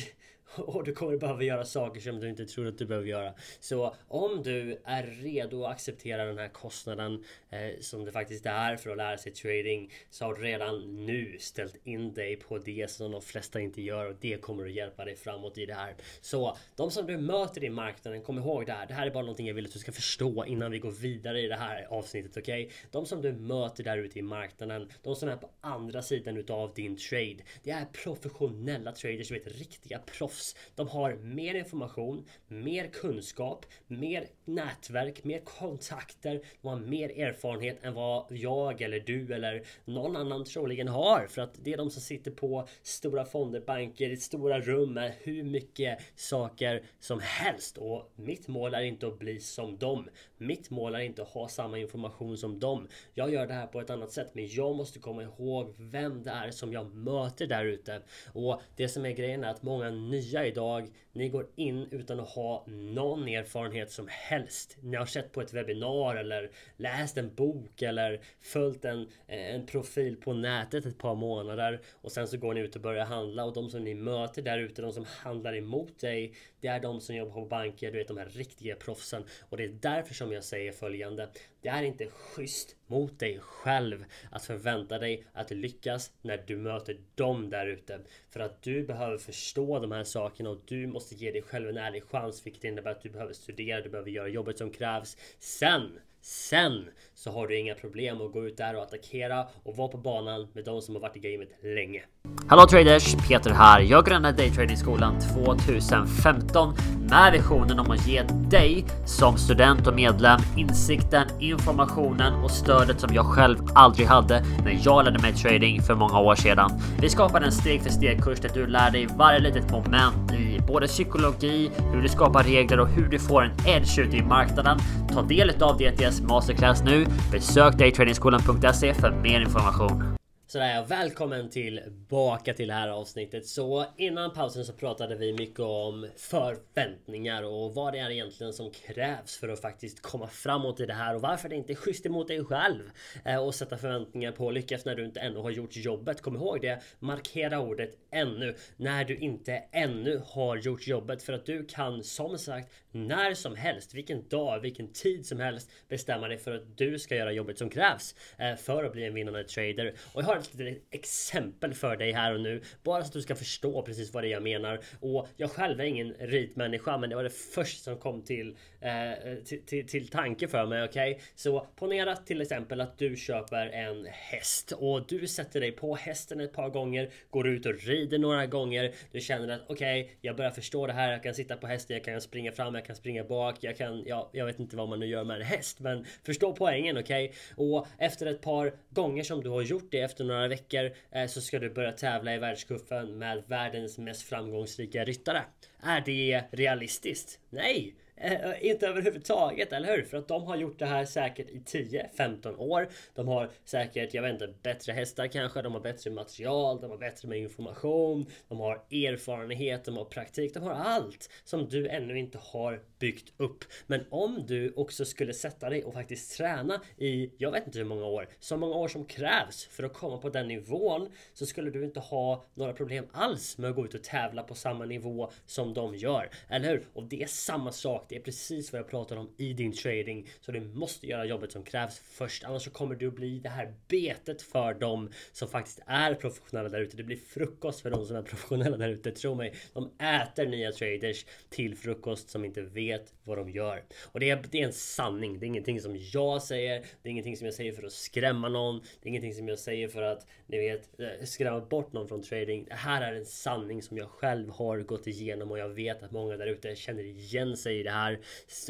och 0.56 0.84
du 0.84 0.94
kommer 0.94 1.18
behöva 1.18 1.44
göra 1.44 1.66
saker 1.66 2.02
som 2.02 2.20
du 2.20 2.30
inte 2.30 2.46
tror 2.46 2.68
att 2.68 2.78
du 2.78 2.86
behöver 2.86 3.08
göra. 3.08 3.34
Så 3.60 3.96
om 4.08 4.44
du 4.44 4.82
är 4.86 5.04
redo 5.04 5.64
att 5.64 5.72
acceptera 5.72 6.26
den 6.26 6.38
här 6.38 6.48
kostnaden 6.48 7.24
eh, 7.50 7.80
som 7.80 8.06
det 8.06 8.12
faktiskt 8.12 8.46
är 8.46 8.76
för 8.76 8.90
att 8.90 8.98
lära 8.98 9.18
sig 9.18 9.32
trading 9.32 9.94
så 10.10 10.26
har 10.26 10.34
du 10.34 10.42
redan 10.42 11.06
nu 11.06 11.38
ställt 11.40 11.76
in 11.84 12.14
dig 12.14 12.36
på 12.36 12.58
det 12.58 12.92
som 12.92 13.12
de 13.12 13.22
flesta 13.22 13.60
inte 13.60 13.82
gör 13.82 14.10
och 14.10 14.16
det 14.22 14.42
kommer 14.42 14.66
att 14.66 14.72
hjälpa 14.72 15.06
dig 15.06 15.16
framåt 15.16 15.58
i 15.58 15.66
det 15.66 15.74
här. 15.74 15.96
Så 16.22 16.58
de 16.76 16.92
som 16.92 17.06
du 17.06 17.18
möter 17.18 17.64
i 17.64 17.70
marknaden, 17.70 18.22
kom 18.22 18.38
ihåg 18.38 18.66
det 18.66 18.72
här. 18.72 18.88
Det 18.88 18.94
här 18.94 19.08
är 19.08 19.12
bara 19.12 19.24
någonting 19.24 19.48
jag 19.48 19.54
vill 19.54 19.66
att 19.66 19.74
du 19.74 19.80
ska 19.80 19.92
förstå 19.92 20.46
innan 20.46 20.72
vi 20.72 20.80
går 20.80 20.92
vidare 20.92 21.42
i 21.42 21.48
det 21.48 21.56
här 21.56 21.88
avsnittet, 21.90 22.38
okej? 22.38 22.66
Okay? 22.66 22.76
De 22.92 23.06
som 23.06 23.22
du 23.22 23.34
möter 23.34 23.84
där 23.84 23.98
ute 23.98 24.20
i 24.20 24.22
marknaden, 24.22 24.90
de 25.04 25.16
som 25.16 25.30
är 25.30 25.36
på 25.36 25.50
andra 25.62 26.02
sidan 26.02 26.38
utav 26.38 26.74
din 26.74 26.98
trade. 26.98 27.38
Det 27.64 27.72
är 27.72 27.86
professionella 27.86 28.92
traders, 28.92 29.32
vet 29.32 29.48
riktiga 29.48 30.00
proffs 30.00 30.41
proffs. 30.42 30.56
De 30.76 30.88
har 30.88 31.14
mer 31.14 31.56
information, 31.56 32.26
mer 32.48 32.88
kunskap, 32.88 33.66
mer 33.88 34.28
nätverk, 34.46 35.24
mer 35.24 35.40
kontakter. 35.40 36.42
De 36.62 36.68
har 36.68 36.80
mer 36.80 37.10
erfarenhet 37.20 37.84
än 37.84 37.94
vad 37.94 38.26
jag 38.30 38.82
eller 38.82 39.00
du 39.00 39.34
eller 39.34 39.64
någon 39.86 40.16
annan 40.16 40.46
troligen 40.46 40.88
har. 40.88 41.28
För 41.28 41.42
att 41.42 41.54
det 41.64 41.74
är 41.74 41.78
de 41.78 41.92
som 41.92 42.02
sitter 42.02 42.32
på 42.32 42.68
stora 42.82 43.26
fonder, 43.26 43.60
banker, 43.60 44.10
i 44.10 44.18
stora 44.18 44.60
rum 44.60 44.94
med 44.94 45.14
hur 45.20 45.44
mycket 45.44 46.00
saker 46.16 46.84
som 47.00 47.20
helst. 47.20 47.78
Och 47.78 48.12
mitt 48.16 48.48
mål 48.48 48.74
är 48.74 48.82
inte 48.82 49.08
att 49.08 49.20
bli 49.20 49.40
som 49.40 49.78
dem. 49.78 50.10
Mitt 50.38 50.70
mål 50.70 50.96
är 50.96 51.00
inte 51.00 51.22
att 51.22 51.28
ha 51.28 51.48
samma 51.48 51.78
information 51.78 52.38
som 52.38 52.60
dem. 52.60 52.88
Jag 53.14 53.34
gör 53.34 53.48
det 53.48 53.54
här 53.54 53.68
på 53.68 53.82
ett 53.82 53.90
annat 53.90 54.12
sätt. 54.12 54.32
Men 54.34 54.48
jag 54.48 54.76
måste 54.76 55.00
komma 55.00 55.24
ihåg 55.24 55.74
vem 55.78 56.24
det 56.24 56.32
är 56.32 56.52
som 56.52 56.74
jag 56.74 56.96
möter 56.96 57.48
där 57.48 57.66
ute. 57.66 58.02
Och 58.34 58.62
det 58.76 58.88
som 58.88 59.06
är 59.06 59.12
grejen 59.12 59.44
är 59.44 59.50
att 59.50 59.64
många 59.64 59.90
nya 59.90 60.31
idag, 60.40 60.88
ni 61.14 61.30
går 61.30 61.48
in 61.56 61.88
utan 61.92 62.20
att 62.20 62.30
ha 62.30 62.66
någon 62.68 63.28
erfarenhet 63.28 63.92
som 63.92 64.08
helst. 64.10 64.78
Ni 64.82 64.98
har 64.98 65.06
sett 65.06 65.32
på 65.32 65.42
ett 65.42 65.54
webbinar 65.54 66.16
eller 66.16 66.52
läst 66.78 67.18
en 67.18 67.36
bok 67.36 67.82
eller 67.82 68.22
följt 68.42 68.86
en, 68.86 69.02
eh, 69.28 69.56
en 69.56 69.66
profil 69.66 70.16
på 70.16 70.34
nätet 70.34 70.86
ett 70.86 70.98
par 70.98 71.16
månader 71.16 71.82
och 72.02 72.12
sen 72.12 72.28
så 72.28 72.38
går 72.38 72.54
ni 72.54 72.60
ut 72.60 72.76
och 72.76 72.82
börjar 72.82 73.06
handla 73.06 73.46
och 73.46 73.54
de 73.54 73.70
som 73.70 73.84
ni 73.84 73.94
möter 73.94 74.42
där 74.42 74.58
ute, 74.58 74.82
de 74.82 74.92
som 74.92 75.06
handlar 75.06 75.56
emot 75.56 76.00
dig, 76.00 76.34
det 76.60 76.68
är 76.68 76.80
de 76.80 77.02
som 77.02 77.16
jobbar 77.16 77.34
på 77.34 77.46
banker, 77.46 77.92
du 77.92 77.98
vet 77.98 78.08
de 78.08 78.18
här 78.18 78.30
riktiga 78.30 78.76
proffsen. 78.76 79.24
Och 79.50 79.58
det 79.58 79.64
är 79.64 79.78
därför 79.82 80.14
som 80.14 80.32
jag 80.32 80.44
säger 80.44 80.72
följande. 80.72 81.30
Det 81.62 81.70
är 81.70 81.84
inte 81.84 82.08
schysst 82.08 82.76
mot 82.88 83.20
dig 83.20 83.40
själv 83.40 84.06
att 84.32 84.46
förvänta 84.46 85.00
dig 85.00 85.24
att 85.34 85.52
lyckas 85.52 86.12
när 86.22 86.44
du 86.48 86.58
möter 86.58 86.98
dem 87.16 87.50
där 87.50 87.68
ute. 87.68 88.00
För 88.30 88.40
att 88.40 88.62
du 88.62 88.84
behöver 88.84 89.18
förstå 89.18 89.80
de 89.80 89.92
här 89.92 90.04
sakerna 90.04 90.50
och 90.50 90.62
du 90.66 90.88
måste 90.88 91.01
måste 91.02 91.16
ge 91.16 91.32
dig 91.32 91.42
själv 91.42 91.70
en 91.70 91.78
ärlig 91.78 92.04
chans, 92.04 92.46
vilket 92.46 92.64
innebär 92.64 92.92
att 92.92 93.02
du 93.02 93.10
behöver 93.10 93.34
studera, 93.34 93.82
du 93.82 93.90
behöver 93.90 94.10
göra 94.10 94.28
jobbet 94.28 94.58
som 94.58 94.70
krävs. 94.70 95.18
Sen 95.40 96.00
Sen 96.24 96.86
så 97.16 97.32
har 97.32 97.48
du 97.48 97.60
inga 97.60 97.76
problem 97.76 98.22
att 98.22 98.32
gå 98.32 98.46
ut 98.46 98.58
där 98.58 98.76
och 98.76 98.84
attackera 98.84 99.46
och 99.64 99.78
vara 99.78 99.88
på 99.88 99.98
banan 99.98 100.48
med 100.54 100.66
de 100.66 100.82
som 100.82 100.96
har 100.96 101.02
varit 101.02 101.16
i 101.16 101.20
gamet 101.20 101.50
länge. 101.64 102.02
Hallå 102.48 102.66
traders! 102.68 103.16
Peter 103.28 103.50
här. 103.50 103.82
Jag 103.82 104.06
grundade 104.06 104.38
Daytradingskolan 104.38 105.20
2015 105.20 106.74
med 107.10 107.34
visionen 107.34 107.80
om 107.80 107.92
att 107.92 108.08
ge 108.08 108.24
dig 108.50 108.86
som 109.06 109.38
student 109.38 109.88
och 109.88 109.94
medlem 109.94 110.40
insikten, 110.58 111.28
informationen 111.40 112.44
och 112.44 112.52
stödet 112.52 113.00
som 113.00 113.14
jag 113.14 113.26
själv 113.26 113.58
aldrig 113.76 114.08
hade 114.08 114.46
när 114.64 114.80
jag 114.84 115.06
lärde 115.06 115.20
mig 115.20 115.34
trading 115.34 115.82
för 115.82 115.96
många 115.96 116.20
år 116.20 116.36
sedan. 116.36 116.72
Vi 117.02 117.10
skapade 117.10 117.46
en 117.46 117.52
steg 117.52 117.82
för 117.82 117.90
steg 117.90 118.24
kurs 118.24 118.40
där 118.40 118.52
du 118.54 118.68
lär 118.68 118.92
dig 118.92 119.08
varje 119.18 119.40
litet 119.40 119.72
moment 119.72 120.32
i 120.34 120.51
både 120.68 120.88
psykologi, 120.88 121.72
hur 121.94 122.02
du 122.02 122.10
skapar 122.10 122.44
regler 122.44 122.80
och 122.80 122.88
hur 122.88 123.10
du 123.10 123.20
får 123.20 123.44
en 123.44 123.52
edge 123.68 124.00
ute 124.00 124.18
i 124.18 124.24
marknaden. 124.24 124.80
Ta 125.14 125.22
del 125.22 125.64
av 125.64 125.78
DTS 125.78 126.22
Masterclass 126.22 126.84
nu. 126.84 127.06
Besök 127.32 127.78
daytradingskolan.se 127.78 128.94
för 128.94 129.12
mer 129.12 129.42
information. 129.42 130.21
Sådär, 130.52 130.86
välkommen 130.86 131.50
tillbaka 131.50 132.54
till 132.54 132.68
det 132.68 132.74
här 132.74 132.90
avsnittet. 132.90 133.46
Så 133.46 133.86
innan 133.98 134.34
pausen 134.34 134.66
så 134.66 134.74
pratade 134.74 135.16
vi 135.16 135.34
mycket 135.34 135.60
om 135.60 136.08
förväntningar 136.18 137.44
och 137.44 137.74
vad 137.74 137.94
det 137.94 138.00
är 138.00 138.10
egentligen 138.10 138.54
som 138.54 138.72
krävs 138.72 139.38
för 139.38 139.50
att 139.50 139.62
faktiskt 139.62 140.02
komma 140.02 140.28
framåt 140.28 140.80
i 140.80 140.86
det 140.86 140.94
här 140.94 141.16
och 141.16 141.22
varför 141.22 141.50
det 141.50 141.56
inte 141.56 141.74
är 141.74 141.76
schysst 141.76 142.06
emot 142.06 142.28
dig 142.28 142.46
själv 142.46 142.84
eh, 143.26 143.38
och 143.38 143.56
sätta 143.56 143.78
förväntningar 143.78 144.32
på 144.32 144.48
att 144.48 144.54
lyckas 144.54 144.86
när 144.86 144.96
du 144.96 145.06
inte 145.06 145.20
ännu 145.20 145.40
har 145.40 145.50
gjort 145.50 145.76
jobbet. 145.76 146.22
Kom 146.22 146.36
ihåg 146.36 146.62
det, 146.62 146.82
markera 147.00 147.60
ordet 147.60 147.98
ännu 148.12 148.56
när 148.78 149.06
du 149.06 149.18
inte 149.18 149.64
ännu 149.72 150.22
har 150.26 150.58
gjort 150.58 150.88
jobbet 150.88 151.24
för 151.24 151.34
att 151.34 151.46
du 151.46 151.66
kan 151.66 152.04
som 152.04 152.38
sagt 152.38 152.72
när 152.92 153.34
som 153.34 153.56
helst, 153.56 153.94
vilken 153.94 154.28
dag, 154.28 154.60
vilken 154.60 154.94
tid 154.94 155.26
som 155.26 155.40
helst 155.40 155.72
bestämma 155.90 156.28
dig 156.28 156.38
för 156.38 156.56
att 156.56 156.78
du 156.78 157.00
ska 157.00 157.16
göra 157.16 157.32
jobbet 157.32 157.58
som 157.58 157.70
krävs 157.70 158.16
eh, 158.38 158.56
för 158.56 158.84
att 158.84 158.94
bli 158.94 159.06
en 159.06 159.14
vinnande 159.14 159.44
trader. 159.44 159.94
Och 160.14 160.22
jag 160.22 160.26
har 160.26 160.41
ett 160.48 160.54
litet 160.54 160.84
exempel 160.92 161.74
för 161.74 161.98
dig 161.98 162.12
här 162.12 162.34
och 162.34 162.42
nu, 162.42 162.62
bara 162.84 163.02
så 163.02 163.08
att 163.08 163.14
du 163.14 163.22
ska 163.22 163.36
förstå 163.36 163.82
precis 163.82 164.14
vad 164.14 164.24
det 164.24 164.28
är 164.28 164.32
jag 164.32 164.44
menar. 164.44 164.80
Och 165.00 165.28
jag 165.38 165.52
själv 165.52 165.80
är 165.80 165.84
ingen 165.84 166.14
ritmänniska, 166.14 166.98
men 166.98 167.10
det 167.10 167.16
var 167.16 167.24
det 167.24 167.30
första 167.54 167.92
som 167.92 168.00
kom 168.00 168.22
till, 168.22 168.58
Eh, 168.82 169.36
till, 169.46 169.66
till, 169.66 169.88
till 169.88 170.08
tanke 170.08 170.48
för 170.48 170.66
mig. 170.66 170.84
Okej, 170.84 171.12
okay? 171.12 171.24
så 171.36 171.68
ponera 171.76 172.16
till 172.16 172.42
exempel 172.42 172.82
att 172.82 172.98
du 172.98 173.16
köper 173.16 173.68
en 173.68 174.08
häst 174.12 174.72
och 174.72 175.08
du 175.08 175.28
sätter 175.28 175.60
dig 175.60 175.72
på 175.72 175.96
hästen 175.96 176.40
ett 176.40 176.54
par 176.54 176.70
gånger, 176.70 177.10
går 177.30 177.48
ut 177.48 177.66
och 177.66 177.74
rider 177.80 178.18
några 178.18 178.46
gånger. 178.46 178.94
Du 179.12 179.20
känner 179.20 179.54
att 179.54 179.62
okej, 179.68 180.02
okay, 180.02 180.16
jag 180.22 180.36
börjar 180.36 180.52
förstå 180.52 180.88
det 180.88 180.94
här. 180.94 181.12
Jag 181.12 181.24
kan 181.24 181.34
sitta 181.34 181.58
på 181.58 181.68
hästen, 181.68 181.94
jag 181.94 182.04
kan 182.04 182.22
springa 182.22 182.52
fram, 182.52 182.76
jag 182.76 182.86
kan 182.86 182.96
springa 182.96 183.24
bak, 183.24 183.56
jag 183.60 183.78
kan, 183.78 184.04
ja, 184.06 184.30
jag 184.34 184.46
vet 184.46 184.60
inte 184.60 184.76
vad 184.76 184.90
man 184.90 185.00
nu 185.00 185.06
gör 185.06 185.24
med 185.24 185.36
en 185.36 185.48
häst, 185.48 185.80
men 185.80 186.06
förstå 186.24 186.54
poängen, 186.54 186.98
okej? 186.98 187.26
Okay? 187.26 187.66
Och 187.66 187.88
efter 187.98 188.26
ett 188.26 188.42
par 188.42 188.74
gånger 188.90 189.24
som 189.24 189.44
du 189.44 189.50
har 189.50 189.62
gjort 189.62 189.92
det 189.92 190.00
efter 190.00 190.24
några 190.24 190.48
veckor 190.48 190.92
eh, 191.12 191.28
så 191.28 191.42
ska 191.42 191.60
du 191.60 191.70
börja 191.70 191.92
tävla 191.92 192.36
i 192.36 192.38
världscupen 192.38 193.18
med 193.18 193.44
världens 193.48 193.98
mest 193.98 194.22
framgångsrika 194.22 195.04
ryttare. 195.04 195.42
Är 195.84 196.02
det 196.06 196.44
realistiskt? 196.52 197.40
Nej! 197.50 197.96
Eh, 198.24 198.66
inte 198.70 198.88
överhuvudtaget, 198.88 199.74
eller 199.74 199.96
hur? 199.96 200.04
För 200.04 200.18
att 200.18 200.28
de 200.28 200.44
har 200.44 200.56
gjort 200.56 200.80
det 200.80 200.86
här 200.86 201.06
säkert 201.06 201.50
i 201.50 201.60
10-15 201.60 202.58
år. 202.58 202.90
De 203.16 203.28
har 203.28 203.50
säkert, 203.66 204.14
jag 204.14 204.22
vet 204.22 204.34
inte, 204.34 204.54
bättre 204.64 204.92
hästar 204.92 205.28
kanske. 205.28 205.62
De 205.62 205.74
har 205.74 205.82
bättre 205.82 206.12
material, 206.12 206.82
de 206.82 206.92
har 206.92 206.98
bättre 206.98 207.28
med 207.28 207.38
information. 207.38 208.26
De 208.48 208.60
har 208.60 208.76
erfarenhet, 208.92 209.86
de 209.86 209.98
har 209.98 210.06
praktik. 210.06 210.54
De 210.54 210.64
har 210.64 210.72
allt 210.72 211.30
som 211.44 211.70
du 211.70 211.88
ännu 211.88 212.20
inte 212.20 212.38
har 212.42 212.82
byggt 213.00 213.34
upp. 213.38 213.64
Men 213.88 214.06
om 214.10 214.44
du 214.48 214.74
också 214.76 215.06
skulle 215.06 215.34
sätta 215.34 215.70
dig 215.70 215.84
och 215.84 215.94
faktiskt 215.94 216.38
träna 216.38 216.82
i, 216.98 217.32
jag 217.38 217.52
vet 217.52 217.66
inte 217.66 217.80
hur 217.80 217.86
många 217.86 218.06
år, 218.06 218.28
så 218.40 218.58
många 218.58 218.76
år 218.76 218.88
som 218.88 219.06
krävs 219.06 219.66
för 219.66 219.84
att 219.84 219.94
komma 219.94 220.18
på 220.18 220.30
den 220.30 220.48
nivån 220.48 221.10
så 221.34 221.46
skulle 221.46 221.72
du 221.72 221.84
inte 221.84 222.00
ha 222.00 222.46
några 222.54 222.74
problem 222.74 223.06
alls 223.12 223.58
med 223.58 223.70
att 223.70 223.76
gå 223.76 223.86
ut 223.86 223.94
och 223.94 224.04
tävla 224.04 224.44
på 224.44 224.56
samma 224.56 224.86
nivå 224.86 225.32
som 225.46 225.74
de 225.74 225.96
gör. 225.96 226.30
Eller 226.50 226.70
hur? 226.70 226.88
Och 226.94 227.04
det 227.04 227.24
är 227.24 227.28
samma 227.28 227.72
sak. 227.72 228.11
Det 228.12 228.18
är 228.18 228.22
precis 228.22 228.72
vad 228.72 228.80
jag 228.80 228.90
pratar 228.90 229.16
om 229.16 229.30
i 229.38 229.54
din 229.54 229.74
trading. 229.74 230.30
Så 230.42 230.52
du 230.52 230.60
måste 230.60 231.08
göra 231.08 231.26
jobbet 231.26 231.52
som 231.52 231.64
krävs 231.64 232.00
först. 232.00 232.44
Annars 232.44 232.64
så 232.64 232.70
kommer 232.70 232.96
du 232.96 233.08
att 233.08 233.16
bli 233.16 233.40
det 233.40 233.50
här 233.50 233.74
betet 233.88 234.42
för 234.42 234.74
dem 234.74 235.10
som 235.32 235.48
faktiskt 235.48 235.80
är 235.86 236.16
professionella 236.16 236.70
där 236.70 236.80
ute. 236.80 236.98
Det 236.98 237.04
blir 237.04 237.18
frukost 237.18 237.82
för 237.82 237.90
de 237.90 238.06
som 238.06 238.16
är 238.16 238.22
professionella 238.32 238.78
där 238.78 238.90
ute. 238.90 239.12
Tro 239.12 239.36
mig. 239.36 239.54
De 239.74 239.92
äter 240.00 240.46
nya 240.46 240.72
traders 240.72 241.26
till 241.50 241.76
frukost 241.76 242.30
som 242.30 242.46
inte 242.46 242.62
vet 242.62 243.14
vad 243.24 243.38
de 243.38 243.50
gör. 243.50 243.84
Och 244.04 244.20
det 244.20 244.30
är, 244.30 244.44
det 244.52 244.62
är 244.62 244.66
en 244.66 244.74
sanning. 244.74 245.40
Det 245.40 245.46
är 245.46 245.48
ingenting 245.48 245.82
som 245.82 245.96
jag 245.98 246.44
säger. 246.44 246.80
Det 246.80 247.10
är 247.10 247.12
ingenting 247.12 247.38
som 247.38 247.46
jag 247.46 247.54
säger 247.54 247.74
för 247.74 247.84
att 247.84 247.92
skrämma 247.92 248.50
någon. 248.50 248.80
Det 248.80 249.08
är 249.08 249.10
ingenting 249.10 249.34
som 249.34 249.48
jag 249.48 249.60
säger 249.60 249.88
för 249.88 250.02
att 250.02 250.28
ni 250.48 250.60
vet 250.60 251.00
eh, 251.00 251.26
skrämma 251.26 251.60
bort 251.60 251.94
någon 251.94 252.08
från 252.08 252.22
trading. 252.22 252.66
Det 252.70 252.76
här 252.76 253.02
är 253.02 253.16
en 253.16 253.26
sanning 253.26 253.82
som 253.82 253.98
jag 253.98 254.10
själv 254.10 254.50
har 254.50 254.80
gått 254.80 255.08
igenom 255.08 255.52
och 255.52 255.60
jag 255.60 255.70
vet 255.70 256.04
att 256.04 256.12
många 256.12 256.38
där 256.38 256.48
ute 256.48 256.76
känner 256.76 257.04
igen 257.04 257.58
sig 257.58 257.80
i 257.80 257.84
det 257.84 257.91
det 257.92 257.98
här. 257.98 258.20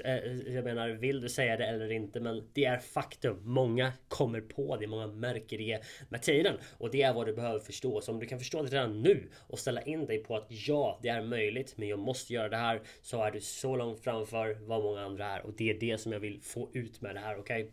Eh, 0.03 0.15
eh, 0.15 0.55
jag 0.55 0.63
menar, 0.63 0.89
vill 0.89 1.21
du 1.21 1.29
säga 1.29 1.57
det 1.57 1.65
eller 1.65 1.91
inte? 1.91 2.19
Men 2.19 2.49
det 2.53 2.65
är 2.65 2.77
faktum. 2.77 3.39
Många 3.43 3.93
kommer 4.07 4.41
på 4.41 4.77
det. 4.77 4.87
Många 4.87 5.07
märker 5.07 5.57
det 5.57 5.79
med 6.09 6.21
tiden. 6.21 6.57
Och 6.77 6.91
det 6.91 7.01
är 7.01 7.13
vad 7.13 7.25
du 7.25 7.33
behöver 7.33 7.59
förstå. 7.59 8.01
Så 8.01 8.11
om 8.11 8.19
du 8.19 8.25
kan 8.25 8.39
förstå 8.39 8.63
det 8.63 8.69
redan 8.69 9.01
nu 9.01 9.29
och 9.47 9.59
ställa 9.59 9.81
in 9.81 10.05
dig 10.05 10.23
på 10.23 10.35
att 10.35 10.47
ja, 10.49 10.99
det 11.01 11.09
är 11.09 11.21
möjligt, 11.21 11.73
men 11.77 11.87
jag 11.87 11.99
måste 11.99 12.33
göra 12.33 12.49
det 12.49 12.57
här. 12.57 12.81
Så 13.01 13.23
är 13.23 13.31
du 13.31 13.41
så 13.41 13.75
långt 13.75 13.99
framför 13.99 14.57
vad 14.61 14.83
många 14.83 15.01
andra 15.01 15.25
är. 15.25 15.45
Och 15.45 15.53
det 15.57 15.69
är 15.69 15.79
det 15.79 15.97
som 15.97 16.11
jag 16.11 16.19
vill 16.19 16.41
få 16.41 16.69
ut 16.73 17.01
med 17.01 17.15
det 17.15 17.19
här. 17.19 17.39
Okej? 17.39 17.63
Okay? 17.63 17.71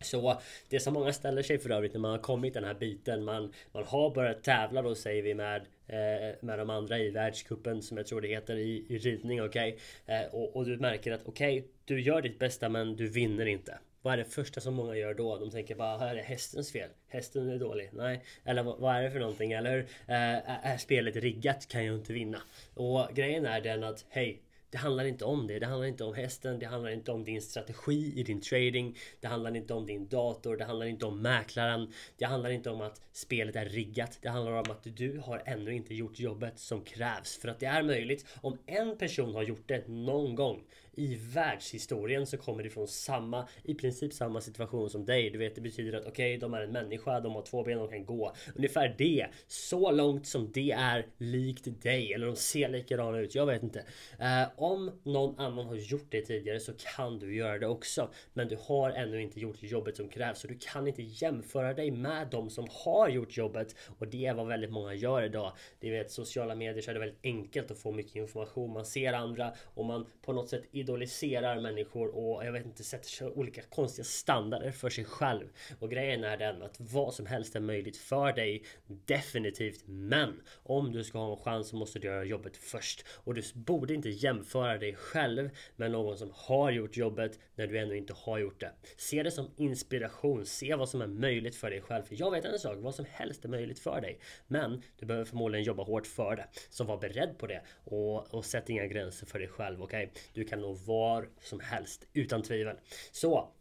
Så 0.00 0.40
det 0.68 0.80
som 0.80 0.94
många 0.94 1.12
ställer 1.12 1.42
sig 1.42 1.58
för 1.58 1.70
övrigt 1.70 1.92
när 1.92 2.00
man 2.00 2.10
har 2.10 2.18
kommit 2.18 2.54
den 2.54 2.64
här 2.64 2.74
biten. 2.74 3.24
Man, 3.24 3.52
man 3.72 3.84
har 3.84 4.14
börjat 4.14 4.42
tävla 4.42 4.82
då 4.82 4.94
säger 4.94 5.22
vi 5.22 5.34
med 5.34 5.66
Eh, 5.88 6.34
med 6.40 6.58
de 6.58 6.70
andra 6.70 6.98
i 6.98 7.10
världskuppen 7.10 7.82
som 7.82 7.96
jag 7.96 8.06
tror 8.06 8.20
det 8.20 8.28
heter 8.28 8.56
i, 8.56 8.86
i 8.88 8.98
ridning. 8.98 9.42
Okej, 9.42 9.78
okay? 10.04 10.16
eh, 10.16 10.34
och, 10.34 10.56
och, 10.56 10.66
du 10.66 10.76
märker 10.76 11.12
att 11.12 11.26
okej, 11.26 11.58
okay, 11.58 11.70
du 11.84 12.00
gör 12.00 12.22
ditt 12.22 12.38
bästa 12.38 12.68
men 12.68 12.96
du 12.96 13.08
vinner 13.08 13.46
inte. 13.46 13.78
Vad 14.02 14.12
är 14.12 14.16
det 14.16 14.24
första 14.24 14.60
som 14.60 14.74
många 14.74 14.96
gör 14.96 15.14
då? 15.14 15.38
De 15.38 15.50
tänker 15.50 15.74
bara, 15.74 15.98
här 15.98 16.16
är 16.16 16.22
hästens 16.22 16.72
fel. 16.72 16.90
Hästen 17.08 17.48
är 17.48 17.58
dålig. 17.58 17.90
Nej, 17.92 18.20
eller 18.44 18.62
vad, 18.62 18.96
är 18.96 19.02
det 19.02 19.10
för 19.10 19.20
någonting? 19.20 19.52
Eller 19.52 19.70
hur? 19.70 19.80
Eh, 20.06 20.66
är 20.66 20.76
spelet 20.76 21.16
riggat 21.16 21.68
kan 21.68 21.84
jag 21.84 21.94
inte 21.94 22.12
vinna. 22.12 22.38
Och 22.74 23.08
grejen 23.14 23.46
är 23.46 23.60
den 23.60 23.84
att 23.84 24.04
hej, 24.08 24.42
det 24.70 24.78
handlar 24.78 25.04
inte 25.04 25.24
om 25.24 25.46
det. 25.46 25.58
Det 25.58 25.66
handlar 25.66 25.86
inte 25.86 26.04
om 26.04 26.14
hästen. 26.14 26.58
Det 26.58 26.66
handlar 26.66 26.90
inte 26.90 27.12
om 27.12 27.24
din 27.24 27.42
strategi 27.42 28.12
i 28.16 28.22
din 28.22 28.40
trading. 28.40 28.96
Det 29.20 29.26
handlar 29.26 29.56
inte 29.56 29.74
om 29.74 29.86
din 29.86 30.08
dator. 30.08 30.56
Det 30.56 30.64
handlar 30.64 30.86
inte 30.86 31.06
om 31.06 31.22
mäklaren. 31.22 31.92
Det 32.16 32.24
handlar 32.24 32.50
inte 32.50 32.70
om 32.70 32.80
att 32.80 33.00
spelet 33.12 33.56
är 33.56 33.64
riggat. 33.64 34.18
Det 34.22 34.28
handlar 34.28 34.52
om 34.52 34.70
att 34.70 34.96
du 34.96 35.18
har 35.24 35.42
ännu 35.46 35.74
inte 35.74 35.94
gjort 35.94 36.18
jobbet 36.18 36.58
som 36.58 36.82
krävs. 36.82 37.38
För 37.38 37.48
att 37.48 37.60
det 37.60 37.66
är 37.66 37.82
möjligt. 37.82 38.26
Om 38.40 38.58
en 38.66 38.98
person 38.98 39.34
har 39.34 39.42
gjort 39.42 39.68
det 39.68 39.88
någon 39.88 40.34
gång 40.34 40.62
i 40.96 41.14
världshistorien 41.14 42.26
så 42.26 42.36
kommer 42.36 42.62
det 42.62 42.70
från 42.70 42.88
samma, 42.88 43.48
i 43.62 43.74
princip 43.74 44.12
samma 44.12 44.40
situation 44.40 44.90
som 44.90 45.04
dig. 45.04 45.30
Du 45.30 45.38
vet, 45.38 45.54
det 45.54 45.60
betyder 45.60 45.98
att 45.98 46.06
okej, 46.06 46.10
okay, 46.10 46.36
de 46.36 46.54
är 46.54 46.62
en 46.62 46.72
människa, 46.72 47.20
de 47.20 47.34
har 47.34 47.42
två 47.42 47.64
ben, 47.64 47.78
de 47.78 47.88
kan 47.88 48.06
gå. 48.06 48.32
Ungefär 48.54 48.94
det. 48.98 49.26
Så 49.46 49.90
långt 49.90 50.26
som 50.26 50.52
det 50.52 50.70
är 50.70 51.06
likt 51.18 51.82
dig. 51.82 52.12
Eller 52.12 52.26
de 52.26 52.36
ser 52.36 52.68
likadana 52.68 53.18
ut. 53.18 53.34
Jag 53.34 53.46
vet 53.46 53.62
inte. 53.62 53.84
Eh, 54.18 54.48
om 54.56 55.00
någon 55.02 55.38
annan 55.38 55.66
har 55.66 55.76
gjort 55.76 56.06
det 56.10 56.22
tidigare 56.22 56.60
så 56.60 56.72
kan 56.96 57.18
du 57.18 57.36
göra 57.36 57.58
det 57.58 57.66
också. 57.66 58.10
Men 58.32 58.48
du 58.48 58.58
har 58.60 58.90
ännu 58.90 59.22
inte 59.22 59.40
gjort 59.40 59.62
jobbet 59.62 59.96
som 59.96 60.08
krävs. 60.08 60.40
Så 60.40 60.48
du 60.48 60.58
kan 60.60 60.88
inte 60.88 61.02
jämföra 61.02 61.74
dig 61.74 61.90
med 61.90 62.28
de 62.30 62.50
som 62.50 62.66
har 62.70 63.08
gjort 63.08 63.36
jobbet. 63.36 63.76
Och 63.98 64.08
det 64.08 64.26
är 64.26 64.34
vad 64.34 64.46
väldigt 64.46 64.70
många 64.70 64.94
gör 64.94 65.22
idag. 65.22 65.52
Det 65.80 65.90
vet 65.90 66.10
sociala 66.10 66.54
medier 66.54 66.82
så 66.82 66.90
är 66.90 66.94
det 66.94 67.00
väldigt 67.00 67.24
enkelt 67.24 67.70
att 67.70 67.78
få 67.78 67.92
mycket 67.92 68.16
information. 68.16 68.72
Man 68.72 68.86
ser 68.86 69.12
andra 69.12 69.54
och 69.64 69.84
man 69.84 70.06
på 70.22 70.32
något 70.32 70.48
sätt 70.48 70.64
idoliserar 70.86 71.60
människor 71.60 72.16
och 72.16 72.44
jag 72.44 72.52
vet 72.52 72.66
inte 72.66 72.84
sätter 72.84 73.38
olika 73.38 73.62
konstiga 73.62 74.04
standarder 74.04 74.70
för 74.70 74.90
sig 74.90 75.04
själv. 75.04 75.48
Och 75.78 75.90
grejen 75.90 76.24
är 76.24 76.36
den 76.36 76.62
att 76.62 76.76
vad 76.78 77.14
som 77.14 77.26
helst 77.26 77.56
är 77.56 77.60
möjligt 77.60 77.96
för 77.96 78.32
dig. 78.32 78.64
Definitivt. 78.86 79.82
Men 79.86 80.42
om 80.62 80.92
du 80.92 81.04
ska 81.04 81.18
ha 81.18 81.30
en 81.30 81.42
chans 81.42 81.68
så 81.68 81.76
måste 81.76 81.98
du 81.98 82.06
göra 82.06 82.24
jobbet 82.24 82.56
först. 82.56 83.04
Och 83.24 83.34
du 83.34 83.42
borde 83.54 83.94
inte 83.94 84.08
jämföra 84.08 84.78
dig 84.78 84.94
själv 84.94 85.50
med 85.76 85.90
någon 85.90 86.18
som 86.18 86.30
har 86.34 86.70
gjort 86.70 86.96
jobbet 86.96 87.38
när 87.54 87.66
du 87.66 87.78
ännu 87.78 87.96
inte 87.96 88.12
har 88.16 88.38
gjort 88.38 88.60
det. 88.60 88.72
Se 88.96 89.22
det 89.22 89.30
som 89.30 89.50
inspiration. 89.56 90.46
Se 90.46 90.74
vad 90.74 90.88
som 90.88 91.02
är 91.02 91.06
möjligt 91.06 91.56
för 91.56 91.70
dig 91.70 91.80
själv. 91.80 92.02
För 92.02 92.16
jag 92.20 92.30
vet 92.30 92.44
en 92.44 92.58
sak. 92.58 92.76
Vad 92.78 92.94
som 92.94 93.04
helst 93.10 93.44
är 93.44 93.48
möjligt 93.48 93.78
för 93.78 94.00
dig. 94.00 94.20
Men 94.46 94.82
du 94.98 95.06
behöver 95.06 95.24
förmodligen 95.24 95.64
jobba 95.64 95.82
hårt 95.82 96.06
för 96.06 96.36
det. 96.36 96.46
Så 96.70 96.84
var 96.84 96.96
beredd 96.96 97.38
på 97.38 97.46
det. 97.46 97.62
Och, 97.84 98.34
och 98.34 98.44
sätt 98.44 98.70
inga 98.70 98.86
gränser 98.86 99.26
för 99.26 99.38
dig 99.38 99.48
själv. 99.48 99.82
Okej? 99.82 100.06
Okay? 100.06 100.22
Du 100.32 100.44
kan 100.44 100.60
nog 100.60 100.75
var 100.84 101.28
som 101.40 101.60
helst 101.60 102.06
utan 102.12 102.42
tvivel. 102.42 102.76
Så 103.12 103.52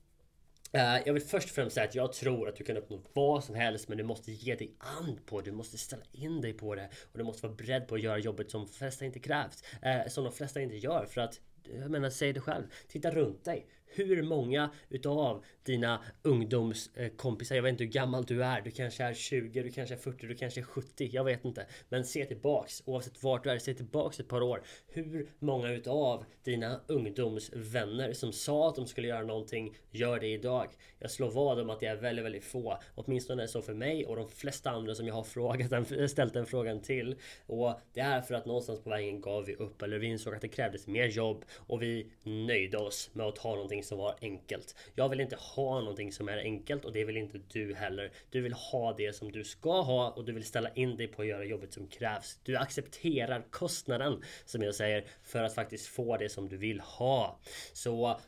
eh, 0.72 0.98
jag 1.06 1.14
vill 1.14 1.24
först 1.24 1.50
och 1.50 1.56
främst 1.56 1.74
säga 1.74 1.88
att 1.88 1.96
jag 1.96 2.14
tror 2.14 2.50
att 2.50 2.56
du 2.56 2.64
kan 2.64 2.78
uppnå 2.78 3.02
vad 3.14 3.44
som 3.44 3.56
helst 3.56 3.88
men 3.88 3.98
du 3.98 4.04
måste 4.04 4.32
ge 4.32 4.56
dig 4.56 4.76
an 4.78 5.20
på 5.26 5.42
det. 5.42 5.52
Du 5.52 5.56
måste 5.58 5.78
ställa 5.78 6.04
in 6.12 6.42
dig 6.42 6.54
på 6.54 6.76
det 6.76 6.90
och 7.12 7.18
du 7.18 7.24
måste 7.24 7.48
vara 7.48 7.56
beredd 7.56 7.88
på 7.88 7.96
att 7.96 8.02
göra 8.02 8.18
jobbet 8.18 8.52
som 8.52 8.66
de 8.66 8.72
flesta 8.72 9.06
inte 9.06 9.20
krävs. 9.20 9.64
Eh, 9.82 10.08
som 10.08 10.24
de 10.24 10.34
flesta 10.34 10.62
inte 10.62 10.76
gör 10.76 11.06
för 11.06 11.22
att 11.22 11.40
jag 11.74 11.92
menar, 11.92 12.10
säg 12.10 12.34
det 12.34 12.42
själv. 12.42 12.64
Titta 12.88 13.12
runt 13.12 13.46
dig. 13.46 13.68
Hur 13.88 14.24
många 14.24 14.70
utav 14.90 15.44
dina 15.64 16.04
ungdomskompisar, 16.22 17.56
jag 17.56 17.64
vet 17.64 17.72
inte 17.72 17.84
hur 17.84 17.92
gammal 17.92 18.26
du 18.26 18.44
är, 18.44 18.62
du 18.62 18.72
kanske 18.72 19.04
är 19.04 19.14
20, 19.14 19.64
du 19.64 19.72
kanske 19.72 19.96
är 19.96 20.00
40, 20.00 20.28
du 20.28 20.36
kanske 20.36 20.60
är 20.60 20.64
70, 20.64 21.10
jag 21.14 21.24
vet 21.24 21.46
inte. 21.46 21.66
Men 21.90 22.06
se 22.06 22.26
tillbaks, 22.26 22.84
oavsett 22.86 23.24
vart 23.24 23.44
du 23.44 23.50
är, 23.50 23.60
se 23.60 23.74
tillbaks 23.74 24.20
ett 24.20 24.28
par 24.28 24.42
år. 24.42 24.64
Hur 24.88 25.30
många 25.40 25.72
utav 25.72 26.26
dina 26.44 26.82
ungdomsvänner 26.88 28.14
som 28.14 28.34
sa 28.34 28.70
att 28.70 28.76
de 28.76 28.88
skulle 28.88 29.08
göra 29.08 29.24
någonting, 29.24 29.78
gör 29.92 30.20
det 30.20 30.28
idag? 30.28 30.68
Jag 31.00 31.12
slår 31.12 31.32
vad 31.32 31.60
om 31.60 31.70
att 31.70 31.80
det 31.80 31.86
är 31.86 31.96
väldigt, 31.96 32.26
väldigt 32.26 32.44
få. 32.44 32.78
Åtminstone 32.96 33.42
är 33.42 33.46
det 33.46 33.52
så 33.52 33.62
för 33.62 33.74
mig 33.74 34.06
och 34.06 34.16
de 34.16 34.30
flesta 34.30 34.70
andra 34.70 34.96
som 34.96 35.08
jag 35.08 35.16
har 35.16 35.24
frågat, 35.24 36.12
ställt 36.12 36.34
den 36.34 36.46
frågan 36.46 36.82
till. 36.82 37.16
Och 37.46 37.80
det 37.94 38.00
är 38.00 38.22
för 38.22 38.36
att 38.36 38.46
någonstans 38.46 38.84
på 38.84 38.90
vägen 38.90 39.22
gav 39.22 39.46
vi 39.46 39.56
upp, 39.56 39.82
eller 39.82 39.98
vi 39.98 40.08
insåg 40.08 40.36
att 40.36 40.42
det 40.42 40.48
krävdes 40.48 40.88
mer 40.88 41.08
jobb 41.08 41.46
och 41.56 41.82
vi 41.82 42.12
nöjde 42.24 42.78
oss 42.78 43.10
med 43.14 43.26
att 43.26 43.38
ha 43.38 43.52
någonting 43.52 43.75
som 43.84 43.98
var 43.98 44.16
enkelt. 44.22 44.76
Jag 44.96 45.10
vill 45.10 45.20
inte 45.20 45.36
ha 45.36 45.80
någonting 45.80 46.12
som 46.12 46.30
är 46.30 46.38
enkelt 46.38 46.86
och 46.86 46.94
det 46.94 47.06
vill 47.06 47.18
inte 47.18 47.40
du 47.48 47.76
heller. 47.76 48.12
Du 48.30 48.42
vill 48.42 48.54
ha 48.54 48.94
det 48.94 49.16
som 49.16 49.32
du 49.32 49.44
ska 49.44 49.82
ha 49.82 50.10
och 50.10 50.26
du 50.26 50.34
vill 50.34 50.46
ställa 50.46 50.70
in 50.70 50.98
dig 50.98 51.08
på 51.08 51.22
att 51.22 51.28
göra 51.28 51.46
jobbet 51.46 51.74
som 51.74 51.88
krävs. 51.88 52.40
Du 52.44 52.58
accepterar 52.58 53.46
kostnaden 53.50 54.24
som 54.46 54.62
jag 54.62 54.76
säger 54.76 55.06
för 55.24 55.44
att 55.44 55.56
faktiskt 55.56 55.88
få 55.88 56.18
det 56.18 56.30
som 56.30 56.50
du 56.50 56.58
vill 56.58 56.80
ha. 56.80 57.40
Så 57.74 58.20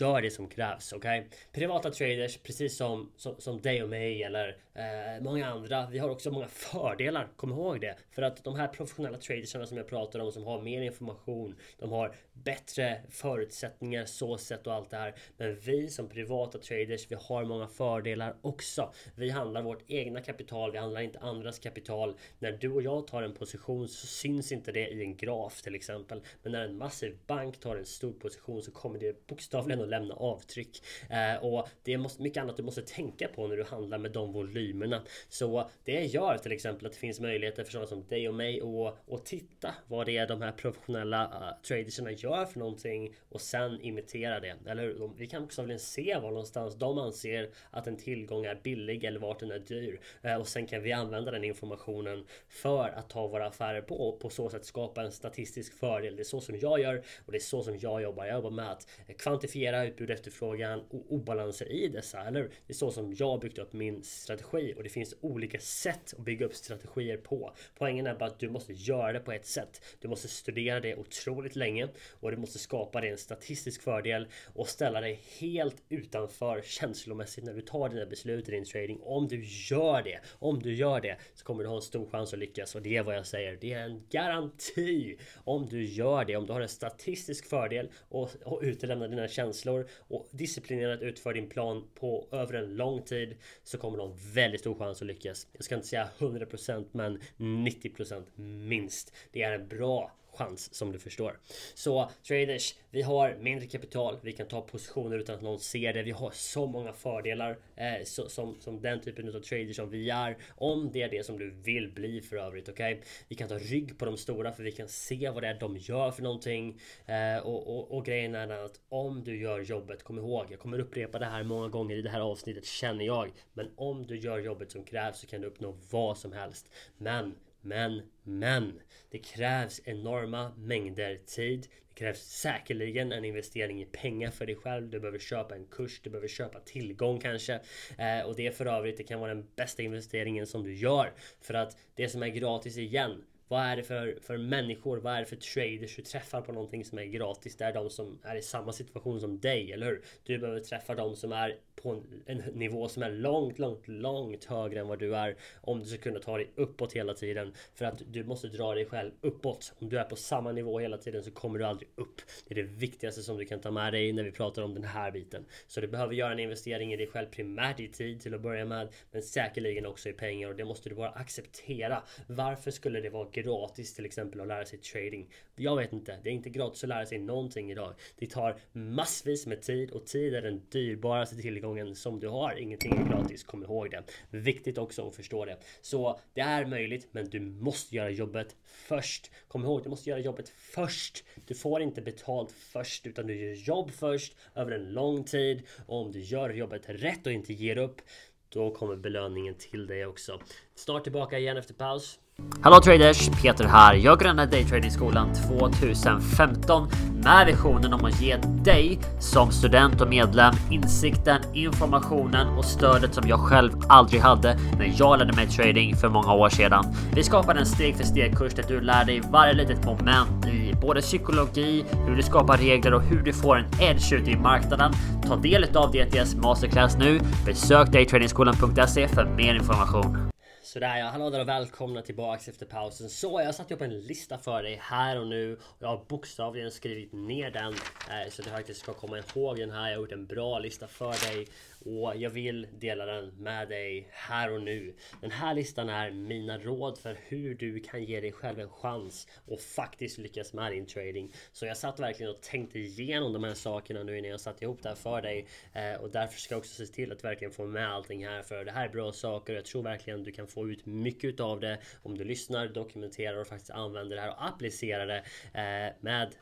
Gör 0.00 0.22
det 0.22 0.30
som 0.30 0.48
krävs, 0.48 0.92
okej? 0.92 1.20
Okay? 1.20 1.30
Privata 1.52 1.90
traders, 1.90 2.36
precis 2.36 2.76
som, 2.76 3.12
som, 3.16 3.34
som 3.38 3.60
dig 3.60 3.82
och 3.82 3.88
mig 3.88 4.22
eller 4.22 4.56
eh, 4.74 5.22
många 5.22 5.46
andra. 5.46 5.86
Vi 5.90 5.98
har 5.98 6.08
också 6.08 6.30
många 6.30 6.48
fördelar, 6.48 7.28
kom 7.36 7.50
ihåg 7.50 7.80
det. 7.80 7.96
För 8.10 8.22
att 8.22 8.44
de 8.44 8.56
här 8.56 8.68
professionella 8.68 9.18
tradersarna 9.18 9.66
som 9.66 9.76
jag 9.76 9.88
pratar 9.88 10.18
om, 10.18 10.32
som 10.32 10.44
har 10.44 10.60
mer 10.60 10.82
information, 10.82 11.54
de 11.78 11.92
har 11.92 12.14
bättre 12.32 13.00
förutsättningar, 13.10 14.04
så 14.04 14.38
sett 14.38 14.66
och 14.66 14.74
allt 14.74 14.90
det 14.90 14.96
här. 14.96 15.14
Men 15.36 15.60
vi 15.60 15.88
som 15.88 16.08
privata 16.08 16.58
traders, 16.58 17.06
vi 17.10 17.16
har 17.20 17.44
många 17.44 17.68
fördelar 17.68 18.36
också. 18.42 18.92
Vi 19.14 19.30
handlar 19.30 19.62
vårt 19.62 19.82
egna 19.86 20.20
kapital, 20.20 20.72
vi 20.72 20.78
handlar 20.78 21.00
inte 21.00 21.18
andras 21.18 21.58
kapital. 21.58 22.16
När 22.38 22.52
du 22.52 22.72
och 22.72 22.82
jag 22.82 23.06
tar 23.06 23.22
en 23.22 23.34
position 23.34 23.88
så 23.88 24.06
syns 24.06 24.52
inte 24.52 24.72
det 24.72 24.88
i 24.88 25.02
en 25.02 25.16
graf 25.16 25.62
till 25.62 25.74
exempel. 25.74 26.20
Men 26.42 26.52
när 26.52 26.64
en 26.64 26.76
massiv 26.76 27.18
bank 27.26 27.60
tar 27.60 27.76
en 27.76 27.86
stor 27.86 28.12
position 28.12 28.62
så 28.62 28.70
kommer 28.70 28.98
det 28.98 29.26
bokstavligen 29.26 29.82
att 29.82 29.89
lämna 29.90 30.14
avtryck. 30.14 30.82
Eh, 31.10 31.44
och 31.44 31.68
det 31.82 31.92
är 31.92 32.22
mycket 32.22 32.42
annat 32.42 32.56
du 32.56 32.62
måste 32.62 32.82
tänka 32.82 33.28
på 33.28 33.46
när 33.46 33.56
du 33.56 33.64
handlar 33.64 33.98
med 33.98 34.12
de 34.12 34.32
volymerna. 34.32 35.02
Så 35.28 35.70
det 35.84 36.04
gör 36.04 36.38
till 36.38 36.52
exempel 36.52 36.86
att 36.86 36.92
det 36.92 36.98
finns 36.98 37.20
möjligheter 37.20 37.64
för 37.64 37.72
sådana 37.72 37.86
som 37.86 38.06
dig 38.08 38.28
och 38.28 38.34
mig 38.34 38.60
att, 38.60 39.12
att 39.12 39.26
titta 39.26 39.74
vad 39.86 40.06
det 40.06 40.16
är 40.16 40.26
de 40.26 40.42
här 40.42 40.52
professionella 40.52 41.24
eh, 41.24 41.30
uh, 41.30 41.62
tradersarna 41.62 42.12
gör 42.12 42.44
för 42.44 42.58
någonting 42.58 43.14
och 43.28 43.40
sen 43.40 43.80
imitera 43.80 44.40
det. 44.40 44.56
Eller 44.66 45.10
vi 45.16 45.26
kan 45.26 45.44
också 45.44 45.78
se 45.78 46.18
var 46.18 46.30
någonstans 46.30 46.74
de 46.74 46.98
anser 46.98 47.50
att 47.70 47.86
en 47.86 47.96
tillgång 47.96 48.44
är 48.44 48.60
billig 48.62 49.04
eller 49.04 49.20
vart 49.20 49.40
den 49.40 49.50
är 49.50 49.58
dyr. 49.58 50.00
Eh, 50.22 50.34
och 50.34 50.48
sen 50.48 50.66
kan 50.66 50.82
vi 50.82 50.92
använda 50.92 51.30
den 51.30 51.44
informationen 51.44 52.26
för 52.48 52.88
att 52.88 53.08
ta 53.08 53.26
våra 53.26 53.46
affärer 53.46 53.80
på 53.80 54.08
och 54.08 54.20
på 54.20 54.30
så 54.30 54.50
sätt 54.50 54.64
skapa 54.64 55.02
en 55.02 55.12
statistisk 55.12 55.78
fördel. 55.78 56.16
Det 56.16 56.22
är 56.22 56.24
så 56.24 56.40
som 56.40 56.58
jag 56.58 56.80
gör 56.80 57.02
och 57.26 57.32
det 57.32 57.38
är 57.38 57.40
så 57.40 57.62
som 57.62 57.78
jag 57.78 58.02
jobbar. 58.02 58.26
Jag 58.26 58.34
jobbar 58.34 58.50
med 58.50 58.70
att 58.70 58.86
kvantifiera 59.18 59.79
utbud, 59.84 60.10
efterfrågan 60.10 60.80
och 60.90 61.12
obalanser 61.12 61.72
i 61.72 61.88
dessa. 61.88 62.20
Eller 62.20 62.42
Det 62.42 62.72
är 62.72 62.74
så 62.74 62.90
som 62.90 63.14
jag 63.14 63.40
byggt 63.40 63.58
upp 63.58 63.72
min 63.72 64.04
strategi 64.04 64.74
och 64.76 64.82
det 64.82 64.88
finns 64.88 65.14
olika 65.20 65.58
sätt 65.60 66.14
att 66.18 66.24
bygga 66.24 66.46
upp 66.46 66.54
strategier 66.54 67.16
på. 67.16 67.54
Poängen 67.78 68.06
är 68.06 68.14
bara 68.14 68.24
att 68.24 68.38
du 68.38 68.50
måste 68.50 68.72
göra 68.72 69.12
det 69.12 69.20
på 69.20 69.32
ett 69.32 69.46
sätt. 69.46 69.82
Du 70.00 70.08
måste 70.08 70.28
studera 70.28 70.80
det 70.80 70.96
otroligt 70.96 71.56
länge 71.56 71.88
och 72.20 72.30
du 72.30 72.36
måste 72.36 72.58
skapa 72.58 73.00
dig 73.00 73.10
en 73.10 73.18
statistisk 73.18 73.82
fördel 73.82 74.28
och 74.54 74.68
ställa 74.68 75.00
dig 75.00 75.20
helt 75.38 75.82
utanför 75.88 76.62
känslomässigt 76.62 77.44
när 77.44 77.54
du 77.54 77.60
tar 77.60 77.88
dina 77.88 78.06
beslut 78.06 78.48
i 78.48 78.52
din 78.52 78.64
trading. 78.64 79.00
Om 79.02 79.28
du 79.28 79.44
gör 79.44 80.02
det, 80.02 80.20
om 80.38 80.58
du 80.58 80.74
gör 80.74 81.00
det 81.00 81.16
så 81.34 81.44
kommer 81.44 81.62
du 81.62 81.68
ha 81.68 81.76
en 81.76 81.82
stor 81.82 82.06
chans 82.10 82.32
att 82.32 82.38
lyckas 82.38 82.74
och 82.74 82.82
det 82.82 82.96
är 82.96 83.02
vad 83.02 83.16
jag 83.16 83.26
säger. 83.26 83.58
Det 83.60 83.72
är 83.72 83.84
en 83.84 84.02
garanti 84.10 85.16
om 85.44 85.66
du 85.66 85.84
gör 85.84 86.24
det, 86.24 86.36
om 86.36 86.46
du 86.46 86.52
har 86.52 86.60
en 86.60 86.68
statistisk 86.68 87.46
fördel 87.46 87.90
och, 88.08 88.30
och 88.44 88.60
utelämnar 88.62 89.08
dina 89.08 89.28
känslor 89.28 89.59
känslor 89.60 89.86
och 90.08 90.28
disciplinerat 90.30 91.02
utför 91.02 91.34
din 91.34 91.48
plan 91.48 91.88
på 91.94 92.28
över 92.32 92.54
en 92.54 92.76
lång 92.76 93.02
tid 93.02 93.36
så 93.64 93.78
kommer 93.78 93.98
du 93.98 94.02
ha 94.04 94.10
en 94.10 94.18
väldigt 94.34 94.60
stor 94.60 94.74
chans 94.74 95.00
att 95.00 95.06
lyckas. 95.06 95.46
Jag 95.52 95.64
ska 95.64 95.74
inte 95.74 95.86
säga 95.86 96.08
100% 96.18 96.84
men 96.92 97.18
90% 97.36 98.22
minst. 98.68 99.12
Det 99.32 99.42
är 99.42 99.52
en 99.52 99.68
bra 99.68 100.12
chans 100.32 100.74
som 100.74 100.92
du 100.92 100.98
förstår. 100.98 101.38
Så 101.74 102.10
traders, 102.28 102.74
vi 102.90 103.02
har 103.02 103.36
mindre 103.40 103.66
kapital, 103.66 104.18
vi 104.22 104.32
kan 104.32 104.48
ta 104.48 104.60
positioner 104.60 105.18
utan 105.18 105.34
att 105.34 105.42
någon 105.42 105.60
ser 105.60 105.92
det. 105.92 106.02
Vi 106.02 106.10
har 106.10 106.30
så 106.30 106.66
många 106.66 106.92
fördelar 106.92 107.58
eh, 107.76 108.04
så, 108.04 108.28
som, 108.28 108.60
som 108.60 108.80
den 108.80 109.00
typen 109.00 109.36
av 109.36 109.40
traders 109.40 109.76
som 109.76 109.90
vi 109.90 110.10
är. 110.10 110.36
Om 110.56 110.90
det 110.92 111.02
är 111.02 111.08
det 111.08 111.26
som 111.26 111.38
du 111.38 111.50
vill 111.50 111.92
bli 111.92 112.20
för 112.20 112.36
övrigt, 112.36 112.68
okej? 112.68 112.94
Okay? 112.94 113.06
Vi 113.28 113.36
kan 113.36 113.48
ta 113.48 113.58
rygg 113.58 113.98
på 113.98 114.04
de 114.04 114.16
stora 114.16 114.52
för 114.52 114.62
vi 114.62 114.72
kan 114.72 114.88
se 114.88 115.30
vad 115.30 115.42
det 115.42 115.48
är 115.48 115.60
de 115.60 115.76
gör 115.76 116.10
för 116.10 116.22
någonting. 116.22 116.80
Eh, 117.06 117.46
och, 117.46 117.76
och, 117.76 117.96
och 117.96 118.04
grejen 118.04 118.34
är 118.34 118.64
att 118.64 118.80
om 118.88 119.24
du 119.24 119.40
gör 119.40 119.60
jobbet, 119.60 120.02
kom 120.02 120.18
ihåg, 120.18 120.46
jag 120.50 120.58
kommer 120.60 120.78
upprepa 120.78 121.18
det 121.18 121.26
här 121.26 121.42
många 121.42 121.68
gånger 121.68 121.96
i 121.96 122.02
det 122.02 122.10
här 122.10 122.20
avsnittet 122.20 122.64
känner 122.64 123.04
jag. 123.04 123.32
Men 123.52 123.70
om 123.76 124.06
du 124.06 124.18
gör 124.18 124.38
jobbet 124.38 124.70
som 124.70 124.84
krävs 124.84 125.20
så 125.20 125.26
kan 125.26 125.40
du 125.40 125.46
uppnå 125.46 125.76
vad 125.90 126.18
som 126.18 126.32
helst. 126.32 126.70
Men 126.98 127.34
men, 127.60 128.02
men! 128.22 128.80
Det 129.10 129.18
krävs 129.18 129.80
enorma 129.84 130.52
mängder 130.56 131.16
tid. 131.26 131.66
Det 131.88 131.94
krävs 131.94 132.20
säkerligen 132.20 133.12
en 133.12 133.24
investering 133.24 133.82
i 133.82 133.84
pengar 133.84 134.30
för 134.30 134.46
dig 134.46 134.56
själv. 134.56 134.90
Du 134.90 135.00
behöver 135.00 135.18
köpa 135.18 135.54
en 135.54 135.66
kurs, 135.66 136.00
du 136.02 136.10
behöver 136.10 136.28
köpa 136.28 136.60
tillgång 136.60 137.20
kanske. 137.20 137.60
Eh, 137.98 138.26
och 138.26 138.36
det 138.36 138.56
för 138.56 138.66
övrigt, 138.66 138.96
det 138.96 139.04
kan 139.04 139.20
vara 139.20 139.34
den 139.34 139.46
bästa 139.56 139.82
investeringen 139.82 140.46
som 140.46 140.64
du 140.64 140.74
gör. 140.74 141.12
För 141.40 141.54
att 141.54 141.76
det 141.94 142.08
som 142.08 142.22
är 142.22 142.28
gratis 142.28 142.76
igen 142.78 143.24
Vad 143.48 143.62
är 143.62 143.76
det 143.76 143.82
för, 143.82 144.18
för 144.22 144.38
människor? 144.38 144.96
Vad 144.98 145.14
är 145.14 145.20
det 145.20 145.26
för 145.26 145.36
traders 145.36 145.96
du 145.96 146.02
träffar 146.02 146.40
på 146.40 146.52
någonting 146.52 146.84
som 146.84 146.98
är 146.98 147.04
gratis? 147.04 147.56
Det 147.56 147.64
är 147.64 147.72
de 147.72 147.90
som 147.90 148.18
är 148.22 148.36
i 148.36 148.42
samma 148.42 148.72
situation 148.72 149.20
som 149.20 149.40
dig, 149.40 149.72
eller 149.72 149.86
hur? 149.86 150.04
Du 150.24 150.38
behöver 150.38 150.60
träffa 150.60 150.94
de 150.94 151.16
som 151.16 151.32
är 151.32 151.56
på 151.82 152.02
en, 152.26 152.38
nivå 152.38 152.88
som 152.88 153.02
är 153.02 153.10
långt, 153.10 153.58
långt, 153.58 153.88
långt 153.88 154.44
högre 154.44 154.80
än 154.80 154.88
vad 154.88 154.98
du 154.98 155.16
är 155.16 155.36
om 155.60 155.80
du 155.80 155.84
ska 155.84 155.98
kunna 155.98 156.18
ta 156.18 156.36
dig 156.36 156.50
uppåt 156.54 156.92
hela 156.92 157.14
tiden. 157.14 157.52
För 157.74 157.84
att 157.84 158.02
du 158.12 158.24
måste 158.24 158.48
dra 158.48 158.74
dig 158.74 158.86
själv 158.86 159.10
uppåt. 159.20 159.72
Om 159.78 159.88
du 159.88 159.98
är 159.98 160.04
på 160.04 160.16
samma 160.16 160.52
nivå 160.52 160.78
hela 160.78 160.98
tiden 160.98 161.22
så 161.22 161.30
kommer 161.30 161.58
du 161.58 161.64
aldrig 161.64 161.88
upp. 161.94 162.20
Det 162.48 162.54
är 162.54 162.62
det 162.62 162.68
viktigaste 162.68 163.22
som 163.22 163.36
du 163.36 163.44
kan 163.44 163.60
ta 163.60 163.70
med 163.70 163.92
dig 163.92 164.12
när 164.12 164.22
vi 164.22 164.32
pratar 164.32 164.62
om 164.62 164.74
den 164.74 164.84
här 164.84 165.10
biten. 165.10 165.44
Så 165.66 165.80
du 165.80 165.86
behöver 165.86 166.14
göra 166.14 166.32
en 166.32 166.38
investering 166.38 166.92
i 166.92 166.96
dig 166.96 167.06
själv 167.06 167.26
primärt 167.26 167.80
i 167.80 167.88
tid 167.88 168.20
till 168.20 168.34
att 168.34 168.40
börja 168.40 168.64
med, 168.64 168.88
men 169.10 169.22
säkerligen 169.22 169.86
också 169.86 170.08
i 170.08 170.12
pengar 170.12 170.48
och 170.48 170.56
det 170.56 170.64
måste 170.64 170.88
du 170.88 170.94
bara 170.94 171.10
acceptera. 171.10 172.02
Varför 172.26 172.70
skulle 172.70 173.00
det 173.00 173.10
vara 173.10 173.28
gratis 173.32 173.94
till 173.94 174.04
exempel 174.04 174.40
att 174.40 174.46
lära 174.46 174.64
sig 174.64 174.78
trading? 174.78 175.28
Jag 175.56 175.76
vet 175.76 175.92
inte. 175.92 176.18
Det 176.22 176.28
är 176.28 176.32
inte 176.32 176.50
gratis 176.50 176.84
att 176.84 176.88
lära 176.88 177.06
sig 177.06 177.18
någonting 177.18 177.70
idag. 177.70 177.94
Det 178.16 178.26
tar 178.26 178.56
massvis 178.72 179.46
med 179.46 179.62
tid 179.62 179.90
och 179.90 180.06
tid 180.06 180.34
är 180.34 180.42
den 180.42 180.62
dyrbaraste 180.68 181.36
tillgången 181.36 181.69
tillgången 181.74 181.94
som 181.94 182.20
du 182.20 182.28
har. 182.28 182.58
Ingenting 182.58 182.92
är 182.92 183.08
gratis, 183.08 183.44
kom 183.44 183.62
ihåg 183.62 183.90
det. 183.90 184.02
Viktigt 184.30 184.78
också 184.78 185.08
att 185.08 185.16
förstå 185.16 185.44
det. 185.44 185.56
Så 185.80 186.20
det 186.34 186.40
är 186.40 186.66
möjligt, 186.66 187.08
men 187.12 187.30
du 187.30 187.40
måste 187.40 187.96
göra 187.96 188.10
jobbet 188.10 188.56
först. 188.64 189.30
Kom 189.48 189.64
ihåg, 189.64 189.82
du 189.82 189.88
måste 189.88 190.10
göra 190.10 190.20
jobbet 190.20 190.48
först. 190.48 191.24
Du 191.46 191.54
får 191.54 191.82
inte 191.82 192.02
betalt 192.02 192.52
först, 192.52 193.06
utan 193.06 193.26
du 193.26 193.34
gör 193.34 193.54
jobb 193.54 193.90
först 193.90 194.36
över 194.54 194.72
en 194.72 194.92
lång 194.92 195.24
tid. 195.24 195.62
Och 195.86 196.00
om 196.00 196.12
du 196.12 196.20
gör 196.20 196.50
jobbet 196.50 196.82
rätt 196.86 197.26
och 197.26 197.32
inte 197.32 197.52
ger 197.52 197.78
upp, 197.78 198.02
då 198.48 198.74
kommer 198.74 198.96
belöningen 198.96 199.54
till 199.54 199.86
dig 199.86 200.06
också. 200.06 200.40
Snart 200.74 201.02
tillbaka 201.02 201.38
igen 201.38 201.56
efter 201.56 201.74
paus. 201.74 202.20
Hallå 202.62 202.80
traders! 202.80 203.28
Peter 203.42 203.64
här. 203.64 203.94
Jag 203.94 204.18
grundade 204.18 204.50
daytradingskolan 204.50 205.28
2015 205.34 206.88
med 207.24 207.46
visionen 207.46 207.92
om 207.92 208.04
att 208.04 208.20
ge 208.20 208.36
dig 208.64 208.98
som 209.18 209.50
student 209.50 210.00
och 210.00 210.08
medlem 210.08 210.54
insikten, 210.70 211.42
informationen 211.54 212.48
och 212.48 212.64
stödet 212.64 213.14
som 213.14 213.28
jag 213.28 213.40
själv 213.40 213.72
aldrig 213.88 214.20
hade 214.20 214.58
när 214.78 214.92
jag 214.96 215.18
lärde 215.18 215.32
mig 215.32 215.46
trading 215.46 215.96
för 215.96 216.08
många 216.08 216.32
år 216.32 216.48
sedan. 216.48 216.84
Vi 217.14 217.22
skapade 217.22 217.60
en 217.60 217.66
steg 217.66 217.96
för 217.96 218.04
steg 218.04 218.36
kurs 218.38 218.54
där 218.54 218.64
du 218.68 218.80
lär 218.80 219.04
dig 219.04 219.22
varje 219.30 219.52
litet 219.52 219.84
moment 219.84 220.46
i 220.46 220.74
både 220.82 221.00
psykologi, 221.00 221.84
hur 222.06 222.16
du 222.16 222.22
skapar 222.22 222.56
regler 222.56 222.94
och 222.94 223.02
hur 223.02 223.22
du 223.22 223.32
får 223.32 223.56
en 223.56 223.66
edge 223.80 224.12
ute 224.12 224.30
i 224.30 224.36
marknaden. 224.36 224.92
Ta 225.26 225.36
del 225.36 225.76
av 225.76 225.92
DTS 225.92 226.34
Masterclass 226.34 226.96
nu. 226.96 227.20
Besök 227.46 227.92
daytradingskolan.se 227.92 229.08
för 229.08 229.24
mer 229.24 229.54
information. 229.54 230.29
Sådär 230.72 230.98
ja, 230.98 231.06
hallå 231.06 231.30
där 231.30 231.40
och 231.40 231.48
välkomna 231.48 232.02
tillbaks 232.02 232.48
efter 232.48 232.66
pausen. 232.66 233.10
Så 233.10 233.40
jag 233.44 233.54
satte 233.54 233.74
upp 233.74 233.80
en 233.80 234.00
lista 234.00 234.38
för 234.38 234.62
dig 234.62 234.78
här 234.82 235.20
och 235.20 235.26
nu. 235.26 235.58
Jag 235.78 235.88
har 235.88 236.04
bokstavligen 236.08 236.70
skrivit 236.70 237.12
ner 237.12 237.50
den 237.50 237.72
eh, 237.72 238.30
så 238.30 238.42
att 238.42 238.44
du 238.44 238.50
faktiskt 238.50 238.80
ska 238.80 238.92
komma 238.92 239.18
ihåg 239.18 239.56
den 239.56 239.70
här. 239.70 239.88
Jag 239.88 239.96
har 239.96 240.02
gjort 240.02 240.12
en 240.12 240.26
bra 240.26 240.58
lista 240.58 240.86
för 240.86 241.30
dig 241.30 241.46
och 241.84 242.16
jag 242.16 242.30
vill 242.30 242.66
dela 242.78 243.06
den 243.06 243.26
med 243.38 243.68
dig 243.68 244.08
här 244.10 244.52
och 244.52 244.62
nu. 244.62 244.94
Den 245.20 245.30
här 245.30 245.54
listan 245.54 245.88
är 245.88 246.10
mina 246.10 246.58
råd 246.58 246.98
för 246.98 247.18
hur 247.28 247.54
du 247.54 247.80
kan 247.80 248.04
ge 248.04 248.20
dig 248.20 248.32
själv 248.32 248.60
en 248.60 248.68
chans 248.68 249.28
och 249.46 249.60
faktiskt 249.60 250.18
lyckas 250.18 250.52
med 250.52 250.72
din 250.72 250.86
trading. 250.86 251.32
Så 251.52 251.66
jag 251.66 251.76
satt 251.76 252.00
verkligen 252.00 252.32
och 252.32 252.40
tänkte 252.40 252.78
igenom 252.78 253.32
de 253.32 253.44
här 253.44 253.54
sakerna 253.54 254.02
nu 254.02 254.18
innan 254.18 254.30
jag 254.30 254.40
satte 254.40 254.64
ihop 254.64 254.82
det 254.82 254.88
här 254.88 254.96
för 254.96 255.22
dig 255.22 255.46
eh, 255.72 256.00
och 256.00 256.10
därför 256.10 256.40
ska 256.40 256.54
jag 256.54 256.58
också 256.58 256.86
se 256.86 256.92
till 256.92 257.12
att 257.12 257.24
verkligen 257.24 257.52
få 257.52 257.66
med 257.66 257.92
allting 257.92 258.26
här 258.26 258.42
för 258.42 258.64
det 258.64 258.72
här 258.72 258.88
är 258.88 258.92
bra 258.92 259.12
saker. 259.12 259.52
och 259.52 259.58
Jag 259.58 259.64
tror 259.64 259.82
verkligen 259.82 260.24
du 260.24 260.32
kan 260.32 260.46
få 260.46 260.68
ut 260.68 260.86
mycket 260.86 261.40
av 261.40 261.60
det 261.60 261.78
om 262.02 262.18
du 262.18 262.24
lyssnar, 262.24 262.68
dokumenterar 262.68 263.40
och 263.40 263.46
faktiskt 263.46 263.70
använder 263.70 264.16
det 264.16 264.22
här 264.22 264.30
och 264.30 264.46
applicerar 264.46 265.06
det 265.06 265.22
eh, 265.60 265.94
med 266.00 266.34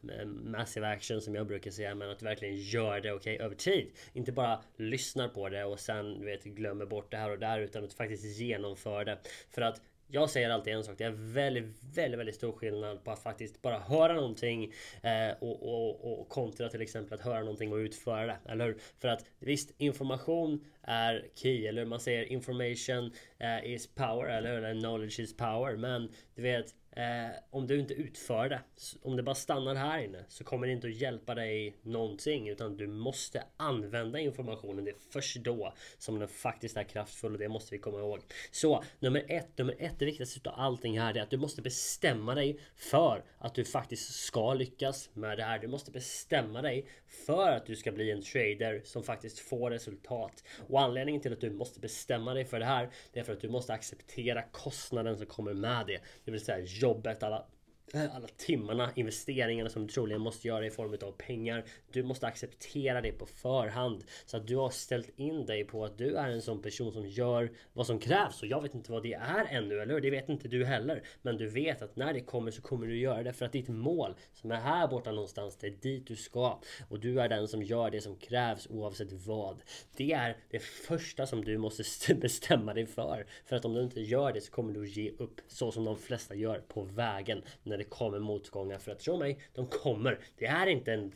massive 0.45 0.87
action 0.87 1.21
som 1.21 1.35
jag 1.35 1.47
brukar 1.47 1.71
säga, 1.71 1.95
men 1.95 2.11
att 2.11 2.19
du 2.19 2.25
verkligen 2.25 2.57
gör 2.57 3.01
det 3.01 3.13
okej 3.13 3.35
okay, 3.35 3.47
över 3.47 3.55
tid. 3.55 3.91
Inte 4.13 4.33
bara 4.33 4.63
lyssnar 4.77 5.28
på 5.29 5.49
det 5.49 5.65
och 5.65 5.81
sen 5.81 6.21
du 6.21 6.27
vet, 6.27 6.45
glömmer 6.45 6.87
bort 6.87 7.11
det 7.11 7.17
här 7.17 7.31
och 7.31 7.39
där 7.39 7.61
utan 7.61 7.85
att 7.85 7.93
faktiskt 7.93 8.41
genomföra 8.41 9.05
det. 9.05 9.19
För 9.51 9.63
att 9.63 9.81
jag 10.11 10.31
säger 10.31 10.51
alltid 10.51 10.73
en 10.73 10.85
sak. 10.85 10.99
Det 10.99 11.05
är 11.05 11.11
väldigt, 11.11 11.65
väldigt, 11.95 12.19
väldigt 12.19 12.35
stor 12.35 12.53
skillnad 12.53 13.05
på 13.05 13.11
att 13.11 13.23
faktiskt 13.23 13.63
bara 13.63 13.79
höra 13.79 14.15
någonting 14.15 14.73
eh, 15.03 15.31
och, 15.41 15.63
och, 15.63 16.21
och 16.21 16.29
kontra 16.29 16.69
till 16.69 16.83
exempel 16.83 17.19
att 17.19 17.25
höra 17.25 17.41
någonting 17.41 17.73
och 17.73 17.77
utföra 17.77 18.27
det. 18.27 18.39
Eller 18.49 18.67
hur? 18.67 18.79
För 18.99 19.09
att 19.09 19.25
visst, 19.39 19.75
information 19.79 20.65
är 20.83 21.27
key. 21.35 21.67
Eller 21.67 21.85
man 21.85 22.01
säger 22.01 22.25
information 22.25 23.13
eh, 23.39 23.73
is 23.73 23.95
power. 23.95 24.29
Eller 24.29 24.55
hur? 24.55 24.65
Eller 24.65 24.81
knowledge 24.81 25.21
is 25.21 25.37
power. 25.37 25.77
Men 25.77 26.13
du 26.35 26.43
vet, 26.43 26.75
Eh, 26.91 27.31
om 27.51 27.67
du 27.67 27.81
inte 27.81 27.95
utför 27.95 28.49
det, 28.49 28.61
om 29.03 29.17
det 29.17 29.23
bara 29.23 29.35
stannar 29.35 29.75
här 29.75 29.99
inne 29.99 30.25
så 30.29 30.45
kommer 30.45 30.67
det 30.67 30.73
inte 30.73 30.87
att 30.87 30.95
hjälpa 30.95 31.35
dig 31.35 31.77
någonting 31.83 32.49
utan 32.49 32.77
du 32.77 32.87
måste 32.87 33.45
använda 33.57 34.19
informationen. 34.19 34.85
Det 34.85 34.91
är 34.91 34.97
först 35.11 35.37
då 35.37 35.75
som 35.99 36.19
den 36.19 36.29
faktiskt 36.29 36.77
är 36.77 36.83
kraftfull 36.83 37.33
och 37.33 37.39
det 37.39 37.49
måste 37.49 37.75
vi 37.75 37.79
komma 37.79 37.99
ihåg. 37.99 38.21
Så 38.51 38.85
nummer 38.99 39.25
ett, 39.29 39.59
nummer 39.59 39.77
ett, 39.79 39.99
det 39.99 40.05
viktigaste 40.05 40.51
av 40.51 40.61
allting 40.61 41.01
här 41.01 41.17
är 41.17 41.23
att 41.23 41.31
du 41.31 41.37
måste 41.37 41.63
bestämma 41.63 42.35
dig 42.35 42.61
för 42.77 43.25
att 43.39 43.55
du 43.55 43.65
faktiskt 43.65 44.15
ska 44.15 44.55
lyckas 44.55 45.11
med 45.13 45.39
det 45.39 45.45
här. 45.45 45.59
Du 45.59 45.69
måste 45.69 45.91
bestämma 45.91 46.63
dig 46.63 46.87
för 47.09 47.53
att 47.53 47.67
du 47.67 47.77
ska 47.77 47.93
bli 47.93 48.11
en 48.11 48.23
trader 48.23 48.83
som 48.85 49.03
faktiskt 49.03 49.39
får 49.39 49.71
resultat. 49.71 50.45
Och 50.69 50.81
anledningen 50.81 51.21
till 51.21 51.33
att 51.33 51.41
du 51.41 51.51
måste 51.51 51.81
bestämma 51.81 52.35
dig 52.35 52.45
för 52.45 52.59
det 52.59 52.65
här, 52.65 52.91
det 53.13 53.21
är 53.21 53.25
för 53.25 53.33
att 53.33 53.41
du 53.41 53.49
måste 53.49 53.73
acceptera 53.73 54.43
kostnaden 54.43 55.17
som 55.17 55.27
kommer 55.27 55.55
med 55.55 55.87
det. 55.87 56.01
Det 56.25 56.31
vill 56.31 56.45
säga 56.45 56.67
jobbet, 56.79 57.23
alla 57.23 57.47
Eh, 57.95 58.17
alla 58.17 58.29
timmarna, 58.37 58.91
investeringarna 58.95 59.71
som 59.71 59.87
du 59.87 59.93
troligen 59.93 60.21
måste 60.21 60.49
göra 60.49 60.67
i 60.67 60.71
form 60.71 60.97
av 61.03 61.13
pengar. 61.13 61.65
Du 61.93 62.03
måste 62.03 62.27
acceptera 62.27 63.01
det 63.01 63.13
på 63.13 63.27
förhand 63.27 64.05
så 64.27 64.37
att 64.37 64.47
du 64.47 64.57
har 64.57 64.71
ställt 64.71 65.19
in 65.19 65.47
dig 65.47 65.65
på 65.65 65.85
att 65.85 65.99
du 65.99 66.17
är 66.17 66.29
en 66.29 66.43
sån 66.43 66.63
person 66.63 66.93
som 66.93 67.07
gör 67.07 67.51
vad 67.73 67.87
som 67.87 67.99
krävs 67.99 68.43
och 68.43 68.49
jag 68.49 68.63
vet 68.63 68.75
inte 68.75 68.93
vad 68.93 69.03
det 69.03 69.15
är 69.15 69.47
ännu, 69.51 69.81
eller 69.81 69.95
hur? 69.95 70.01
Det 70.01 70.11
vet 70.11 70.29
inte 70.29 70.49
du 70.49 70.65
heller. 70.65 71.03
Men 71.23 71.37
du 71.37 71.49
vet 71.49 71.83
att 71.83 71.97
när 71.97 72.13
det 72.13 72.21
kommer 72.21 72.51
så 72.51 72.63
kommer 72.63 72.87
du 72.87 72.99
göra 72.99 73.23
det 73.23 73.33
för 73.33 73.47
att 73.47 73.53
ditt 73.53 73.69
mål 73.69 74.15
som 74.33 74.51
är 74.51 74.57
här 74.57 74.89
borta 74.89 75.11
någonstans, 75.11 75.57
det 75.57 75.67
är 75.67 75.71
dit 75.71 76.07
du 76.07 76.17
ska 76.17 76.61
och 76.89 77.01
du 77.01 77.21
är 77.21 77.29
den 77.29 77.49
som 77.49 77.63
gör 77.63 77.91
det 77.91 78.01
som 78.01 78.17
krävs 78.17 78.67
oavsett 78.71 79.13
vad. 79.13 79.63
Det 79.97 80.13
är 80.13 80.37
det 80.51 80.63
första 80.63 81.27
som 81.27 81.45
du 81.45 81.59
måste 81.59 82.15
bestämma 82.15 82.75
dig 82.75 82.87
för. 82.87 83.27
För 83.45 83.57
att 83.57 83.65
om 83.65 83.75
du 83.75 83.83
inte 83.83 84.01
gör 84.01 84.33
det 84.33 84.41
så 84.41 84.53
kommer 84.53 84.73
du 84.73 84.89
ge 84.89 85.11
upp 85.11 85.41
så 85.49 85.73
som 85.73 85.85
de 85.85 85.97
flesta 85.97 86.35
gör 86.35 86.59
på 86.69 86.83
vägen 86.83 87.43
när 87.79 87.85
det 87.85 87.91
kommer 87.91 88.19
motgångar. 88.19 88.79
För 88.79 88.93
att 88.93 88.99
tro 88.99 89.17
mig, 89.19 89.39
de 89.55 89.67
kommer. 89.67 90.19
Det 90.39 90.47
är 90.47 90.67
inte 90.67 90.93
en 90.93 91.13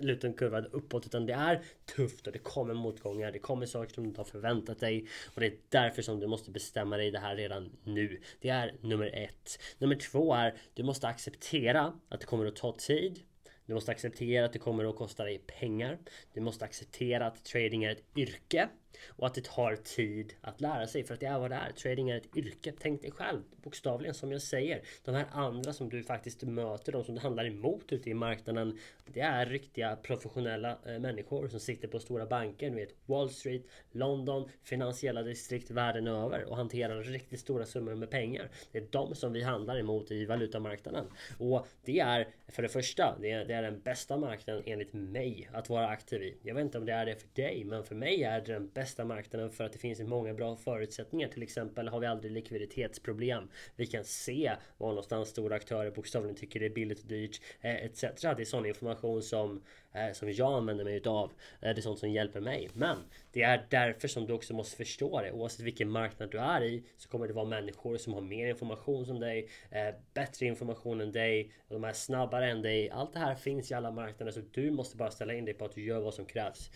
liten 0.00 0.34
kurva 0.34 0.60
uppåt 0.60 1.06
utan 1.06 1.26
det 1.26 1.32
är 1.32 1.62
tufft 1.96 2.26
och 2.26 2.32
det 2.32 2.38
kommer 2.38 2.74
motgångar. 2.74 3.32
Det 3.32 3.38
kommer 3.38 3.66
saker 3.66 3.94
som 3.94 4.04
du 4.04 4.08
inte 4.08 4.20
har 4.20 4.24
förväntat 4.24 4.80
dig 4.80 5.06
och 5.34 5.40
det 5.40 5.46
är 5.46 5.54
därför 5.68 6.02
som 6.02 6.20
du 6.20 6.26
måste 6.26 6.50
bestämma 6.50 6.96
dig 6.96 7.10
det 7.10 7.18
här 7.18 7.36
redan 7.36 7.76
nu. 7.84 8.20
Det 8.40 8.48
är 8.48 8.74
nummer 8.80 9.10
ett. 9.14 9.58
Nummer 9.78 9.94
två 9.94 10.34
är 10.34 10.54
du 10.74 10.82
måste 10.82 11.08
acceptera 11.08 11.92
att 12.08 12.20
det 12.20 12.26
kommer 12.26 12.46
att 12.46 12.56
ta 12.56 12.72
tid. 12.72 13.20
Du 13.66 13.74
måste 13.74 13.90
acceptera 13.90 14.44
att 14.44 14.52
det 14.52 14.58
kommer 14.58 14.84
att 14.84 14.96
kosta 14.96 15.24
dig 15.24 15.38
pengar. 15.38 15.98
Du 16.34 16.40
måste 16.40 16.64
acceptera 16.64 17.26
att 17.26 17.44
trading 17.44 17.84
är 17.84 17.92
ett 17.92 18.04
yrke. 18.16 18.68
Och 19.08 19.26
att 19.26 19.34
det 19.34 19.44
tar 19.44 19.76
tid 19.76 20.34
att 20.40 20.60
lära 20.60 20.86
sig 20.86 21.04
för 21.04 21.14
att 21.14 21.20
det 21.20 21.26
är 21.26 21.38
vad 21.38 21.50
det 21.50 21.56
är. 21.56 21.72
Trading 21.72 22.10
är 22.10 22.16
ett 22.16 22.36
yrke. 22.36 22.72
Tänk 22.80 23.02
dig 23.02 23.10
själv 23.10 23.42
bokstavligen 23.62 24.14
som 24.14 24.32
jag 24.32 24.42
säger. 24.42 24.82
De 25.04 25.14
här 25.14 25.26
andra 25.32 25.72
som 25.72 25.88
du 25.88 26.02
faktiskt 26.02 26.42
möter, 26.42 26.92
de 26.92 27.04
som 27.04 27.14
du 27.14 27.20
handlar 27.20 27.46
emot 27.46 27.92
ute 27.92 28.10
i 28.10 28.14
marknaden. 28.14 28.78
Det 29.06 29.20
är 29.20 29.46
riktiga 29.46 29.96
professionella 29.96 30.78
eh, 30.86 30.98
människor 30.98 31.48
som 31.48 31.60
sitter 31.60 31.88
på 31.88 31.98
stora 31.98 32.26
banker. 32.26 32.70
Du 32.70 32.76
vet 32.76 32.94
Wall 33.06 33.30
Street, 33.30 33.62
London, 33.92 34.48
finansiella 34.62 35.22
distrikt 35.22 35.70
världen 35.70 36.06
över 36.06 36.44
och 36.44 36.56
hanterar 36.56 37.02
riktigt 37.02 37.40
stora 37.40 37.66
summor 37.66 37.94
med 37.94 38.10
pengar. 38.10 38.48
Det 38.72 38.78
är 38.78 38.86
de 38.90 39.14
som 39.14 39.32
vi 39.32 39.42
handlar 39.42 39.78
emot 39.78 40.10
i 40.10 40.24
valutamarknaden. 40.24 41.06
Och 41.38 41.66
det 41.84 42.00
är 42.00 42.28
för 42.48 42.62
det 42.62 42.68
första, 42.68 43.18
det 43.20 43.30
är, 43.30 43.44
det 43.44 43.54
är 43.54 43.62
den 43.62 43.80
bästa 43.80 44.16
marknaden 44.16 44.62
enligt 44.66 44.92
mig 44.92 45.48
att 45.52 45.68
vara 45.68 45.88
aktiv 45.88 46.22
i. 46.22 46.36
Jag 46.42 46.54
vet 46.54 46.62
inte 46.64 46.78
om 46.78 46.86
det 46.86 46.92
är 46.92 47.06
det 47.06 47.16
för 47.16 47.28
dig, 47.34 47.64
men 47.64 47.84
för 47.84 47.94
mig 47.94 48.22
är 48.22 48.40
det 48.40 48.52
den 48.52 48.68
bästa 48.78 49.04
marknaden 49.04 49.50
för 49.50 49.64
att 49.64 49.72
det 49.72 49.78
finns 49.78 50.00
många 50.00 50.34
bra 50.34 50.56
förutsättningar. 50.56 51.28
Till 51.28 51.42
exempel 51.42 51.88
har 51.88 52.00
vi 52.00 52.06
aldrig 52.06 52.32
likviditetsproblem. 52.32 53.48
Vi 53.76 53.86
kan 53.86 54.04
se 54.04 54.52
var 54.78 54.88
någonstans 54.88 55.28
stora 55.28 55.56
aktörer 55.56 55.90
bokstavligen 55.90 56.36
tycker 56.36 56.60
det 56.60 56.66
är 56.66 56.70
billigt 56.70 57.00
och 57.00 57.06
dyrt 57.06 57.40
eh, 57.60 57.84
etc. 57.84 58.00
Det 58.00 58.40
är 58.40 58.44
sån 58.44 58.66
information 58.66 59.22
som 59.22 59.62
Eh, 59.98 60.12
som 60.12 60.32
jag 60.32 60.52
använder 60.52 60.84
mig 60.84 60.96
utav. 60.96 61.32
Eh, 61.60 61.74
det 61.74 61.80
är 61.80 61.82
sånt 61.82 61.98
som 61.98 62.10
hjälper 62.10 62.40
mig. 62.40 62.70
Men 62.72 62.96
det 63.32 63.42
är 63.42 63.66
därför 63.70 64.08
som 64.08 64.26
du 64.26 64.32
också 64.32 64.54
måste 64.54 64.76
förstå 64.76 65.20
det. 65.20 65.32
Oavsett 65.32 65.60
vilken 65.60 65.90
marknad 65.90 66.30
du 66.30 66.38
är 66.38 66.62
i 66.62 66.84
så 66.96 67.08
kommer 67.08 67.28
det 67.28 67.32
vara 67.32 67.44
människor 67.44 67.96
som 67.96 68.14
har 68.14 68.20
mer 68.20 68.48
information 68.48 69.06
som 69.06 69.20
dig, 69.20 69.48
eh, 69.70 69.94
bättre 70.14 70.46
information 70.46 71.00
än 71.00 71.12
dig, 71.12 71.52
de 71.68 71.84
är 71.84 71.92
snabbare 71.92 72.50
än 72.50 72.62
dig. 72.62 72.90
Allt 72.90 73.12
det 73.12 73.18
här 73.18 73.34
finns 73.34 73.70
i 73.70 73.74
alla 73.74 73.90
marknader 73.90 74.32
så 74.32 74.40
du 74.52 74.70
måste 74.70 74.96
bara 74.96 75.10
ställa 75.10 75.34
in 75.34 75.44
dig 75.44 75.54
på 75.54 75.64
att 75.64 75.74
du 75.74 75.84
gör 75.84 76.00
vad 76.00 76.14
som 76.14 76.26
krävs. 76.26 76.70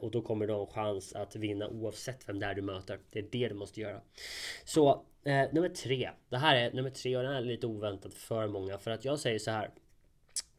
Och 0.00 0.10
då 0.10 0.22
kommer 0.22 0.46
du 0.46 0.52
ha 0.52 0.60
en 0.60 0.66
chans 0.66 1.14
att 1.14 1.36
vinna 1.36 1.68
oavsett 1.68 2.28
vem 2.28 2.38
det 2.38 2.46
är 2.46 2.54
du 2.54 2.62
möter. 2.62 2.98
Det 3.12 3.18
är 3.18 3.26
det 3.30 3.48
du 3.48 3.54
måste 3.54 3.80
göra. 3.80 4.00
Så 4.64 5.04
nummer 5.24 5.68
tre. 5.68 6.10
Det 6.28 6.36
här 6.36 6.56
är 6.56 6.72
nummer 6.72 6.90
tre 6.90 7.16
och 7.16 7.22
den 7.22 7.32
är 7.32 7.40
lite 7.40 7.66
oväntat 7.66 8.14
för 8.14 8.48
många 8.48 8.78
för 8.78 8.90
att 8.90 9.04
jag 9.04 9.18
säger 9.18 9.38
så 9.38 9.50
här. 9.50 9.70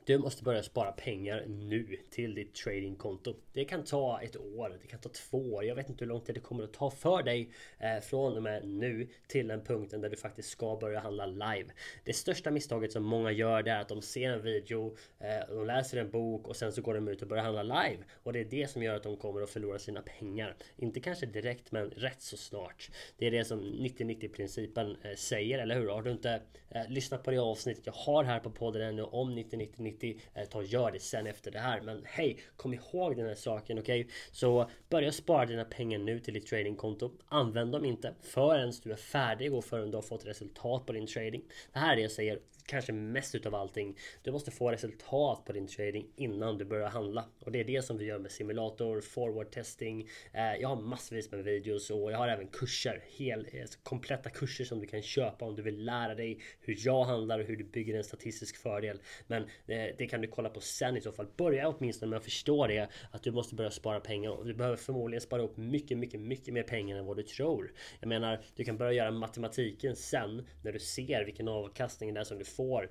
Du 0.10 0.18
måste 0.18 0.44
börja 0.44 0.64
spara 0.64 0.92
pengar 0.92 1.46
nu 1.48 1.98
till 2.10 2.36
ditt 2.36 2.56
tradingkonto. 2.56 3.36
Det 3.54 3.66
kan 3.66 3.84
ta 3.84 4.22
ett 4.22 4.38
år, 4.38 4.78
det 4.82 4.88
kan 4.88 5.00
ta 5.00 5.10
två 5.10 5.54
år. 5.54 5.66
Jag 5.66 5.76
vet 5.76 5.90
inte 5.90 6.06
hur 6.06 6.10
lång 6.10 6.22
tid 6.22 6.36
det 6.36 6.42
kommer 6.42 6.64
att 6.64 6.74
ta 6.74 6.92
för 6.92 7.24
dig 7.24 7.50
eh, 7.80 8.00
från 8.00 8.38
och 8.38 8.44
med 8.44 8.68
nu 8.68 9.08
till 9.28 9.48
den 9.48 9.62
punkten 9.64 10.02
där 10.02 10.10
du 10.10 10.18
faktiskt 10.18 10.50
ska 10.50 10.76
börja 10.76 11.00
handla 11.00 11.26
live. 11.26 11.70
Det 12.04 12.14
största 12.14 12.52
misstaget 12.52 12.92
som 12.92 13.04
många 13.04 13.32
gör 13.32 13.64
det 13.64 13.72
är 13.72 13.82
att 13.82 13.90
de 13.90 14.02
ser 14.02 14.30
en 14.30 14.42
video, 14.42 14.98
eh, 15.20 15.56
de 15.56 15.66
läser 15.66 15.98
en 15.98 16.12
bok 16.12 16.48
och 16.48 16.56
sen 16.56 16.74
så 16.74 16.82
går 16.82 16.94
de 16.94 17.08
ut 17.08 17.22
och 17.22 17.28
börjar 17.28 17.44
handla 17.44 17.64
live. 17.64 18.04
Och 18.24 18.34
det 18.34 18.40
är 18.40 18.46
det 18.46 18.70
som 18.70 18.84
gör 18.84 18.96
att 18.96 19.04
de 19.04 19.18
kommer 19.18 19.42
att 19.42 19.50
förlora 19.50 19.80
sina 19.80 20.02
pengar. 20.02 20.56
Inte 20.76 21.00
kanske 21.00 21.26
direkt 21.26 21.72
men 21.72 21.90
rätt 21.90 22.22
så 22.22 22.38
snart. 22.38 22.90
Det 23.18 23.28
är 23.28 23.32
det 23.32 23.46
som 23.46 23.60
90-90 23.60 24.34
principen 24.34 24.98
eh, 25.04 25.16
säger, 25.16 25.60
eller 25.60 25.76
hur? 25.76 25.88
Har 25.88 26.02
du 26.02 26.12
inte 26.12 26.42
eh, 26.70 26.90
lyssnat 26.90 27.24
på 27.24 27.32
det 27.32 27.38
avsnittet 27.38 27.86
jag 27.86 27.94
har 27.94 28.24
här 28.24 28.40
på 28.40 28.52
podden 28.52 28.82
ännu 28.82 29.04
om 29.04 29.38
90-90 29.38 29.99
City. 30.00 30.20
Eh, 30.34 30.46
ta 30.46 30.58
och 30.58 30.66
gör 30.66 30.92
det 30.92 31.00
sen 31.00 31.28
efter 31.28 31.52
det 31.52 31.60
här. 31.60 31.82
Men 31.82 32.02
hej, 32.06 32.40
kom 32.56 32.74
ihåg 32.74 33.18
den 33.18 33.28
här 33.28 33.36
saken, 33.36 33.80
okej? 33.80 34.02
Okay? 34.02 34.14
Så 34.32 34.70
börja 34.90 35.12
spara 35.12 35.46
dina 35.46 35.66
pengar 35.66 36.00
nu 36.00 36.20
till 36.20 36.34
ditt 36.34 36.48
tradingkonto. 36.48 37.12
Använd 37.28 37.72
dem 37.72 37.86
inte 37.86 38.14
förrän 38.22 38.74
du 38.84 38.92
är 38.92 38.96
färdig 38.96 39.54
och 39.54 39.66
förrän 39.66 39.92
du 39.92 39.98
har 39.98 40.02
fått 40.02 40.26
resultat 40.26 40.86
på 40.86 40.94
din 40.94 41.08
trading. 41.08 41.44
Det 41.74 41.80
här 41.80 41.92
är 41.92 41.96
det 41.96 42.02
jag 42.02 42.12
säger 42.12 42.40
kanske 42.70 42.94
mest 42.94 43.36
utav 43.36 43.56
allting. 43.56 43.98
Du 44.24 44.32
måste 44.32 44.52
få 44.52 44.72
resultat 44.72 45.46
på 45.46 45.54
din 45.54 45.68
trading 45.68 46.08
innan 46.16 46.58
du 46.58 46.66
börjar 46.66 46.90
handla. 46.90 47.26
Och 47.40 47.52
det 47.52 47.60
är 47.60 47.64
det 47.64 47.82
som 47.82 47.98
vi 47.98 48.06
gör 48.06 48.20
med 48.20 48.32
simulator, 48.32 49.02
forward 49.02 49.52
testing. 49.52 50.10
Eh, 50.34 50.56
jag 50.62 50.70
har 50.70 50.76
massvis 50.82 51.32
med 51.32 51.44
videos 51.44 51.90
och 51.92 52.12
jag 52.12 52.18
har 52.18 52.28
även 52.28 52.48
kurser. 52.48 53.04
Hel, 53.18 53.48
eh, 53.52 53.66
kompletta 53.84 54.30
kurser 54.30 54.66
som 54.66 54.80
du 54.80 54.88
kan 54.88 55.02
köpa 55.02 55.46
om 55.46 55.56
du 55.56 55.62
vill 55.62 55.86
lära 55.86 56.16
dig 56.16 56.40
hur 56.62 56.76
jag 56.78 57.04
handlar 57.04 57.40
och 57.40 57.46
hur 57.46 57.58
du 57.58 57.64
bygger 57.64 57.98
en 57.98 58.04
statistisk 58.04 58.58
fördel. 58.58 59.02
Men 59.28 59.44
eh, 59.44 59.96
det 59.98 60.08
kan 60.10 60.22
du 60.22 60.28
kolla 60.28 60.50
på 60.50 60.60
sen 60.60 60.98
i 60.98 61.02
så 61.02 61.12
fall. 61.12 61.28
Börja 61.38 61.70
åtminstone 61.70 62.10
med 62.10 62.18
att 62.18 62.24
förstå 62.24 62.68
det. 62.68 62.90
Att 63.12 63.24
du 63.24 63.32
måste 63.32 63.56
börja 63.56 63.72
spara 63.72 64.00
pengar 64.00 64.30
och 64.30 64.46
du 64.46 64.54
behöver 64.54 64.78
förmodligen 64.78 65.22
spara 65.22 65.42
upp 65.42 65.58
mycket, 65.58 65.98
mycket, 65.98 66.20
mycket 66.20 66.54
mer 66.54 66.64
pengar 66.64 66.98
än 66.98 67.06
vad 67.06 67.18
du 67.18 67.24
tror. 67.24 67.74
Jag 68.00 68.08
menar, 68.08 68.42
du 68.56 68.64
kan 68.64 68.78
börja 68.78 68.94
göra 68.94 69.12
matematiken 69.12 69.96
sen 69.96 70.48
när 70.64 70.72
du 70.72 70.80
ser 70.80 71.26
vilken 71.26 71.48
avkastning 71.48 72.14
det 72.14 72.20
är 72.20 72.24
som 72.24 72.38
du 72.38 72.46
får 72.46 72.59
får 72.60 72.90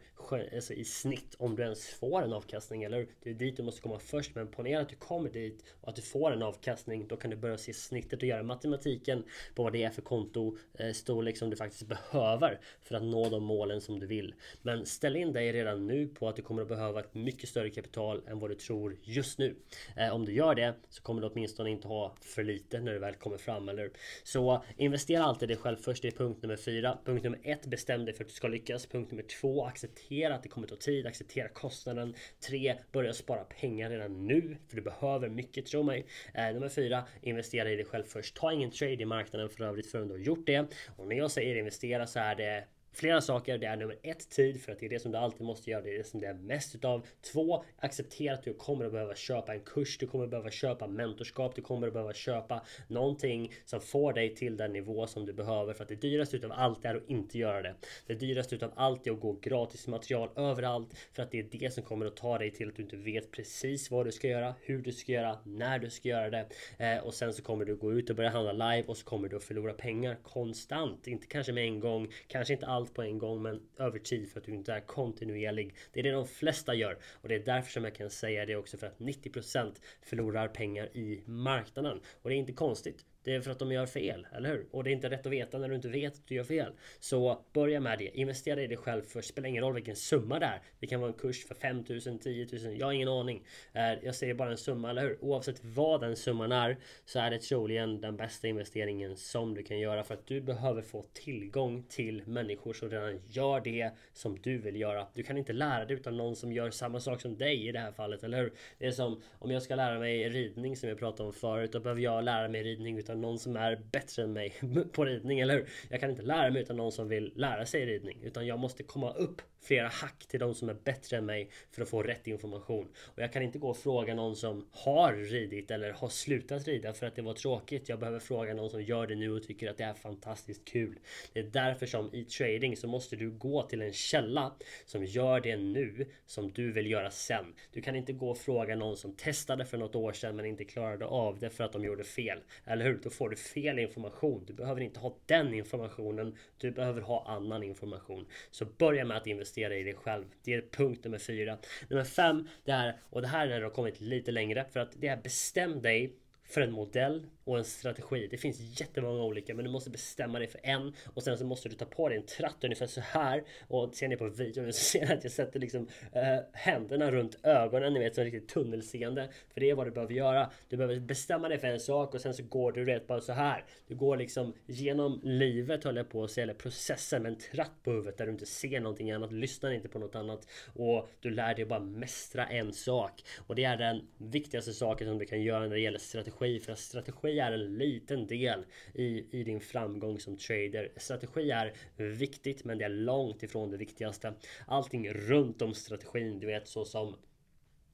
alltså 0.54 0.72
i 0.72 0.84
snitt 0.84 1.34
om 1.38 1.56
du 1.56 1.62
ens 1.62 1.86
får 1.86 2.22
en 2.22 2.32
avkastning 2.32 2.82
eller 2.82 3.06
Det 3.22 3.30
är 3.30 3.34
dit 3.34 3.56
du 3.56 3.62
måste 3.62 3.80
komma 3.80 3.98
först 3.98 4.34
men 4.34 4.48
ponera 4.48 4.80
att 4.80 4.88
du 4.88 4.96
kommer 4.96 5.30
dit 5.30 5.64
och 5.80 5.88
att 5.88 5.96
du 5.96 6.02
får 6.02 6.32
en 6.32 6.42
avkastning 6.42 7.08
då 7.08 7.16
kan 7.16 7.30
du 7.30 7.36
börja 7.36 7.58
se 7.58 7.74
snittet 7.74 8.22
och 8.22 8.28
göra 8.28 8.42
matematiken 8.42 9.24
på 9.54 9.62
vad 9.62 9.72
det 9.72 9.82
är 9.82 9.90
för 9.90 10.02
konto 10.02 10.56
eh, 10.74 10.92
storlek 10.92 11.36
som 11.36 11.50
du 11.50 11.56
faktiskt 11.56 11.86
behöver 11.86 12.60
för 12.80 12.94
att 12.94 13.02
nå 13.02 13.28
de 13.28 13.44
målen 13.44 13.80
som 13.80 14.00
du 14.00 14.06
vill. 14.06 14.34
Men 14.62 14.86
ställ 14.86 15.16
in 15.16 15.32
dig 15.32 15.52
redan 15.52 15.86
nu 15.86 16.08
på 16.08 16.28
att 16.28 16.36
du 16.36 16.42
kommer 16.42 16.62
att 16.62 16.68
behöva 16.68 17.00
ett 17.00 17.14
mycket 17.14 17.48
större 17.48 17.70
kapital 17.70 18.22
än 18.26 18.38
vad 18.38 18.50
du 18.50 18.54
tror 18.54 18.96
just 19.02 19.38
nu. 19.38 19.56
Eh, 19.96 20.14
om 20.14 20.24
du 20.24 20.32
gör 20.32 20.54
det 20.54 20.74
så 20.88 21.02
kommer 21.02 21.22
du 21.22 21.28
åtminstone 21.28 21.70
inte 21.70 21.88
ha 21.88 22.14
för 22.20 22.44
lite 22.44 22.80
när 22.80 22.92
du 22.92 22.98
väl 22.98 23.14
kommer 23.14 23.38
fram 23.38 23.68
eller 23.68 23.90
så 24.24 24.62
investera 24.76 25.24
alltid 25.24 25.48
dig 25.48 25.56
själv 25.56 25.76
först. 25.76 26.02
Det 26.02 26.08
är 26.08 26.12
punkt 26.12 26.42
nummer 26.42 26.56
fyra. 26.56 26.98
Punkt 27.04 27.24
nummer 27.24 27.40
ett 27.42 27.66
bestäm 27.66 28.04
dig 28.04 28.14
för 28.14 28.24
att 28.24 28.28
du 28.28 28.34
ska 28.34 28.48
lyckas. 28.48 28.86
Punkt 28.86 29.10
nummer 29.10 29.24
två 29.40 29.57
acceptera 29.66 30.34
att 30.34 30.42
det 30.42 30.48
kommer 30.48 30.66
ta 30.66 30.76
tid, 30.76 31.06
acceptera 31.06 31.48
kostnaden. 31.48 32.14
3. 32.40 32.78
Börja 32.92 33.12
spara 33.12 33.44
pengar 33.44 33.90
redan 33.90 34.26
nu, 34.26 34.56
för 34.68 34.76
du 34.76 34.82
behöver 34.82 35.28
mycket, 35.28 35.66
tro 35.66 35.82
mig. 35.82 36.06
Eh, 36.34 36.52
nummer 36.52 36.68
4. 36.68 37.04
Investera 37.22 37.70
i 37.70 37.76
dig 37.76 37.84
själv 37.84 38.04
först. 38.04 38.36
Ta 38.36 38.52
ingen 38.52 38.70
trade 38.70 39.02
i 39.02 39.04
marknaden 39.04 39.48
för 39.48 39.64
övrigt 39.64 39.90
förrän 39.90 40.08
du 40.08 40.14
har 40.14 40.18
gjort 40.18 40.46
det. 40.46 40.66
Och 40.96 41.06
när 41.06 41.16
jag 41.16 41.30
säger 41.30 41.56
investera 41.56 42.06
så 42.06 42.18
är 42.18 42.34
det 42.34 42.64
Flera 42.92 43.20
saker. 43.20 43.58
Det 43.58 43.66
är 43.66 43.76
nummer 43.76 43.98
ett 44.02 44.30
tid 44.30 44.62
för 44.62 44.72
att 44.72 44.78
det 44.78 44.86
är 44.86 44.90
det 44.90 44.98
som 44.98 45.12
du 45.12 45.18
alltid 45.18 45.46
måste 45.46 45.70
göra. 45.70 45.82
Det 45.82 45.94
är 45.94 45.98
det 45.98 46.06
som 46.06 46.20
det 46.20 46.26
är 46.26 46.34
mest 46.34 46.74
utav. 46.74 47.06
Två, 47.32 47.64
acceptera 47.76 48.34
att 48.34 48.42
du 48.42 48.54
kommer 48.54 48.84
att 48.84 48.92
behöva 48.92 49.14
köpa 49.14 49.54
en 49.54 49.60
kurs. 49.60 49.98
Du 49.98 50.06
kommer 50.06 50.24
att 50.24 50.30
behöva 50.30 50.50
köpa 50.50 50.86
mentorskap. 50.86 51.54
Du 51.54 51.62
kommer 51.62 51.86
att 51.86 51.92
behöva 51.92 52.12
köpa 52.12 52.62
någonting 52.88 53.52
som 53.64 53.80
får 53.80 54.12
dig 54.12 54.34
till 54.34 54.56
den 54.56 54.72
nivå 54.72 55.06
som 55.06 55.26
du 55.26 55.32
behöver. 55.32 55.74
För 55.74 55.82
att 55.82 55.88
det 55.88 55.94
dyraste 55.94 56.36
utav 56.36 56.52
allt 56.52 56.84
är 56.84 56.94
att 56.94 57.08
inte 57.08 57.38
göra 57.38 57.62
det. 57.62 57.74
Det 58.06 58.14
dyraste 58.14 58.54
utav 58.54 58.72
allt 58.76 59.06
är 59.06 59.10
att 59.10 59.20
gå 59.20 59.32
gratis 59.32 59.86
material 59.86 60.28
överallt. 60.36 60.96
För 61.12 61.22
att 61.22 61.30
det 61.30 61.38
är 61.38 61.48
det 61.50 61.74
som 61.74 61.82
kommer 61.82 62.06
att 62.06 62.16
ta 62.16 62.38
dig 62.38 62.50
till 62.50 62.68
att 62.68 62.76
du 62.76 62.82
inte 62.82 62.96
vet 62.96 63.30
precis 63.30 63.90
vad 63.90 64.06
du 64.06 64.12
ska 64.12 64.28
göra, 64.28 64.54
hur 64.60 64.78
du 64.82 64.92
ska 64.92 65.12
göra, 65.12 65.38
när 65.44 65.78
du 65.78 65.90
ska 65.90 66.08
göra 66.08 66.30
det. 66.30 66.46
Eh, 66.78 67.04
och 67.04 67.14
sen 67.14 67.32
så 67.32 67.42
kommer 67.42 67.64
du 67.64 67.76
gå 67.76 67.92
ut 67.92 68.10
och 68.10 68.16
börja 68.16 68.30
handla 68.30 68.52
live 68.52 68.88
och 68.88 68.96
så 68.96 69.04
kommer 69.04 69.28
du 69.28 69.36
att 69.36 69.44
förlora 69.44 69.72
pengar 69.72 70.18
konstant. 70.22 71.06
Inte 71.06 71.26
kanske 71.26 71.52
med 71.52 71.64
en 71.64 71.80
gång, 71.80 72.08
kanske 72.26 72.54
inte 72.54 72.66
alls 72.66 72.77
allt 72.78 72.94
på 72.94 73.02
en 73.02 73.18
gång 73.18 73.42
men 73.42 73.60
över 73.78 73.98
tid 73.98 74.30
för 74.30 74.40
att 74.40 74.46
du 74.46 74.54
inte 74.54 74.72
är 74.72 74.80
kontinuerlig. 74.80 75.74
Det 75.92 76.00
är 76.00 76.04
det 76.04 76.10
de 76.10 76.26
flesta 76.26 76.74
gör 76.74 76.98
och 77.12 77.28
det 77.28 77.34
är 77.34 77.44
därför 77.44 77.72
som 77.72 77.84
jag 77.84 77.94
kan 77.94 78.10
säga 78.10 78.46
det 78.46 78.56
också 78.56 78.76
för 78.76 78.86
att 78.86 78.98
90% 78.98 79.72
förlorar 80.02 80.48
pengar 80.48 80.96
i 80.96 81.22
marknaden. 81.26 82.00
Och 82.22 82.30
det 82.30 82.36
är 82.36 82.38
inte 82.38 82.52
konstigt. 82.52 83.04
Det 83.28 83.34
är 83.34 83.40
för 83.40 83.50
att 83.50 83.58
de 83.58 83.72
gör 83.72 83.86
fel, 83.86 84.26
eller 84.32 84.48
hur? 84.48 84.66
Och 84.70 84.84
det 84.84 84.90
är 84.90 84.92
inte 84.92 85.10
rätt 85.10 85.26
att 85.26 85.32
veta 85.32 85.58
när 85.58 85.68
du 85.68 85.74
inte 85.74 85.88
vet 85.88 86.12
att 86.12 86.26
du 86.26 86.34
gör 86.34 86.44
fel. 86.44 86.72
Så 87.00 87.44
börja 87.52 87.80
med 87.80 87.98
det. 87.98 88.18
Investera 88.18 88.62
i 88.62 88.66
dig 88.66 88.76
själv 88.76 89.02
först. 89.02 89.28
Spelar 89.28 89.48
ingen 89.48 89.64
roll 89.64 89.74
vilken 89.74 89.96
summa 89.96 90.38
det 90.38 90.46
är. 90.46 90.62
Det 90.80 90.86
kan 90.86 91.00
vara 91.00 91.12
en 91.12 91.18
kurs 91.18 91.46
för 91.46 91.54
5000, 91.54 92.18
10 92.18 92.46
000. 92.52 92.76
Jag 92.78 92.86
har 92.86 92.92
ingen 92.92 93.08
aning. 93.08 93.44
Eh, 93.72 93.92
jag 94.02 94.14
säger 94.14 94.34
bara 94.34 94.50
en 94.50 94.56
summa, 94.56 94.90
eller 94.90 95.02
hur? 95.02 95.24
Oavsett 95.24 95.64
vad 95.64 96.00
den 96.00 96.16
summan 96.16 96.52
är 96.52 96.76
så 97.04 97.18
är 97.18 97.30
det 97.30 97.38
troligen 97.38 98.00
den 98.00 98.16
bästa 98.16 98.48
investeringen 98.48 99.16
som 99.16 99.54
du 99.54 99.62
kan 99.62 99.78
göra 99.78 100.04
för 100.04 100.14
att 100.14 100.26
du 100.26 100.40
behöver 100.40 100.82
få 100.82 101.04
tillgång 101.12 101.82
till 101.88 102.22
människor 102.26 102.72
som 102.72 102.90
redan 102.90 103.20
gör 103.28 103.60
det 103.60 103.90
som 104.12 104.38
du 104.42 104.58
vill 104.58 104.76
göra. 104.76 105.06
Du 105.14 105.22
kan 105.22 105.38
inte 105.38 105.52
lära 105.52 105.84
dig 105.84 105.96
utan 105.96 106.16
någon 106.16 106.36
som 106.36 106.52
gör 106.52 106.70
samma 106.70 107.00
sak 107.00 107.20
som 107.20 107.36
dig 107.36 107.68
i 107.68 107.72
det 107.72 107.78
här 107.78 107.92
fallet, 107.92 108.24
eller 108.24 108.38
hur? 108.38 108.52
Det 108.78 108.86
är 108.86 108.90
som 108.90 109.22
om 109.38 109.50
jag 109.50 109.62
ska 109.62 109.74
lära 109.74 109.98
mig 109.98 110.28
ridning 110.28 110.76
som 110.76 110.88
jag 110.88 110.98
pratade 110.98 111.26
om 111.26 111.32
förut. 111.32 111.72
Då 111.72 111.80
behöver 111.80 112.02
jag 112.02 112.24
lära 112.24 112.48
mig 112.48 112.62
ridning 112.62 112.98
utan 112.98 113.17
någon 113.20 113.38
som 113.38 113.56
är 113.56 113.76
bättre 113.92 114.22
än 114.22 114.32
mig 114.32 114.54
på 114.92 115.04
ridning, 115.04 115.40
eller 115.40 115.54
hur? 115.54 115.68
Jag 115.88 116.00
kan 116.00 116.10
inte 116.10 116.22
lära 116.22 116.50
mig 116.50 116.62
utan 116.62 116.76
någon 116.76 116.92
som 116.92 117.08
vill 117.08 117.32
lära 117.36 117.66
sig 117.66 117.86
ridning. 117.86 118.18
Utan 118.22 118.46
jag 118.46 118.58
måste 118.58 118.82
komma 118.82 119.12
upp 119.12 119.42
flera 119.60 119.88
hack 119.88 120.26
till 120.28 120.40
de 120.40 120.54
som 120.54 120.68
är 120.68 120.74
bättre 120.74 121.16
än 121.16 121.26
mig 121.26 121.50
för 121.70 121.82
att 121.82 121.88
få 121.88 122.02
rätt 122.02 122.26
information. 122.26 122.88
Och 123.04 123.22
jag 123.22 123.32
kan 123.32 123.42
inte 123.42 123.58
gå 123.58 123.68
och 123.68 123.76
fråga 123.76 124.14
någon 124.14 124.36
som 124.36 124.68
har 124.72 125.12
ridit 125.12 125.70
eller 125.70 125.92
har 125.92 126.08
slutat 126.08 126.68
rida 126.68 126.92
för 126.92 127.06
att 127.06 127.16
det 127.16 127.22
var 127.22 127.34
tråkigt. 127.34 127.88
Jag 127.88 127.98
behöver 127.98 128.18
fråga 128.18 128.54
någon 128.54 128.70
som 128.70 128.82
gör 128.82 129.06
det 129.06 129.14
nu 129.14 129.30
och 129.30 129.42
tycker 129.42 129.70
att 129.70 129.76
det 129.76 129.84
är 129.84 129.94
fantastiskt 129.94 130.64
kul. 130.64 130.98
Det 131.32 131.40
är 131.40 131.44
därför 131.44 131.86
som 131.86 132.14
i 132.14 132.24
trading 132.24 132.76
så 132.76 132.88
måste 132.88 133.16
du 133.16 133.30
gå 133.30 133.62
till 133.62 133.82
en 133.82 133.92
källa 133.92 134.54
som 134.86 135.04
gör 135.04 135.40
det 135.40 135.56
nu 135.56 136.06
som 136.26 136.52
du 136.52 136.72
vill 136.72 136.90
göra 136.90 137.10
sen. 137.10 137.54
Du 137.72 137.80
kan 137.80 137.96
inte 137.96 138.12
gå 138.12 138.30
och 138.30 138.38
fråga 138.38 138.76
någon 138.76 138.96
som 138.96 139.14
testade 139.14 139.64
för 139.64 139.78
något 139.78 139.94
år 139.94 140.12
sedan 140.12 140.36
men 140.36 140.46
inte 140.46 140.64
klarade 140.64 141.06
av 141.06 141.38
det 141.38 141.50
för 141.50 141.64
att 141.64 141.72
de 141.72 141.84
gjorde 141.84 142.04
fel. 142.04 142.38
Eller 142.64 142.84
hur? 142.84 142.97
Då 143.02 143.10
får 143.10 143.28
du 143.28 143.36
fel 143.36 143.78
information. 143.78 144.44
Du 144.46 144.52
behöver 144.52 144.80
inte 144.80 145.00
ha 145.00 145.16
den 145.26 145.54
informationen. 145.54 146.36
Du 146.58 146.70
behöver 146.70 147.00
ha 147.00 147.26
annan 147.26 147.62
information. 147.62 148.26
Så 148.50 148.64
börja 148.64 149.04
med 149.04 149.16
att 149.16 149.26
investera 149.26 149.76
i 149.76 149.82
dig 149.82 149.94
själv. 149.94 150.24
Det 150.44 150.54
är 150.54 150.64
punkt 150.72 151.04
nummer 151.04 151.18
fyra. 151.18 151.58
Nummer 151.88 152.04
fem, 152.04 152.48
det 152.64 152.72
är, 152.72 152.96
och 153.10 153.22
det 153.22 153.28
här 153.28 153.46
är 153.46 153.50
när 153.50 153.58
du 153.58 153.64
har 153.64 153.70
kommit 153.70 154.00
lite 154.00 154.30
längre, 154.30 154.64
för 154.72 154.80
att 154.80 154.92
det 154.96 155.08
är 155.08 155.16
bestäm 155.16 155.82
dig 155.82 156.16
för 156.48 156.60
en 156.60 156.72
modell 156.72 157.26
och 157.44 157.58
en 157.58 157.64
strategi. 157.64 158.28
Det 158.30 158.36
finns 158.36 158.80
jättemånga 158.80 159.22
olika 159.22 159.54
men 159.54 159.64
du 159.64 159.70
måste 159.70 159.90
bestämma 159.90 160.38
dig 160.38 160.48
för 160.48 160.60
en 160.62 160.92
och 161.14 161.22
sen 161.22 161.38
så 161.38 161.44
måste 161.44 161.68
du 161.68 161.74
ta 161.74 161.84
på 161.84 162.08
dig 162.08 162.18
en 162.18 162.26
tratt 162.26 162.64
ungefär 162.64 162.86
så 162.86 163.00
här 163.00 163.44
och 163.68 163.94
ser 163.94 164.08
ni 164.08 164.16
på 164.16 164.28
videon 164.28 164.72
så 164.72 164.80
ser 164.80 165.06
ni 165.06 165.12
att 165.12 165.24
jag 165.24 165.32
sätter 165.32 165.60
liksom 165.60 165.88
äh, 166.12 166.22
händerna 166.52 167.10
runt 167.10 167.38
ögonen 167.42 167.92
ni 167.92 168.00
vet 168.00 168.14
som 168.14 168.24
riktigt 168.24 168.48
tunnelseende 168.48 169.28
för 169.54 169.60
det 169.60 169.70
är 169.70 169.74
vad 169.74 169.86
du 169.86 169.90
behöver 169.90 170.14
göra. 170.14 170.50
Du 170.68 170.76
behöver 170.76 171.00
bestämma 171.00 171.48
dig 171.48 171.58
för 171.58 171.68
en 171.68 171.80
sak 171.80 172.14
och 172.14 172.20
sen 172.20 172.34
så 172.34 172.42
går 172.42 172.72
du 172.72 172.84
rätt 172.84 173.06
bara 173.06 173.20
så 173.20 173.32
här. 173.32 173.64
Du 173.86 173.94
går 173.94 174.16
liksom 174.16 174.54
genom 174.66 175.20
livet 175.22 175.84
höll 175.84 175.96
jag 175.96 176.08
på 176.08 176.24
att 176.24 176.30
säga 176.30 176.42
eller 176.42 176.54
processen 176.54 177.22
med 177.22 177.32
en 177.32 177.38
tratt 177.38 177.82
på 177.82 177.90
huvudet 177.90 178.18
där 178.18 178.26
du 178.26 178.32
inte 178.32 178.46
ser 178.46 178.80
någonting 178.80 179.10
annat, 179.10 179.32
lyssnar 179.32 179.70
inte 179.70 179.88
på 179.88 179.98
något 179.98 180.14
annat 180.14 180.48
och 180.74 181.08
du 181.20 181.30
lär 181.30 181.54
dig 181.54 181.64
bara 181.64 181.80
mästra 181.80 182.46
en 182.46 182.72
sak 182.72 183.22
och 183.46 183.54
det 183.54 183.64
är 183.64 183.76
den 183.76 184.08
viktigaste 184.18 184.72
saken 184.72 185.08
som 185.08 185.18
du 185.18 185.26
kan 185.26 185.42
göra 185.42 185.60
när 185.60 185.74
det 185.74 185.80
gäller 185.80 185.98
strategi 185.98 186.37
för 186.38 186.72
att 186.72 186.78
strategi 186.78 187.38
är 187.38 187.52
en 187.52 187.78
liten 187.78 188.26
del 188.26 188.64
i, 188.94 189.40
i 189.40 189.44
din 189.44 189.60
framgång 189.60 190.20
som 190.20 190.36
trader. 190.36 190.92
Strategi 190.96 191.50
är 191.50 191.72
viktigt 191.96 192.64
men 192.64 192.78
det 192.78 192.84
är 192.84 192.88
långt 192.88 193.42
ifrån 193.42 193.70
det 193.70 193.76
viktigaste. 193.76 194.34
Allting 194.66 195.12
runt 195.12 195.62
om 195.62 195.74
strategin, 195.74 196.40
du 196.40 196.46
vet 196.46 196.68
så 196.68 196.84
som 196.84 197.14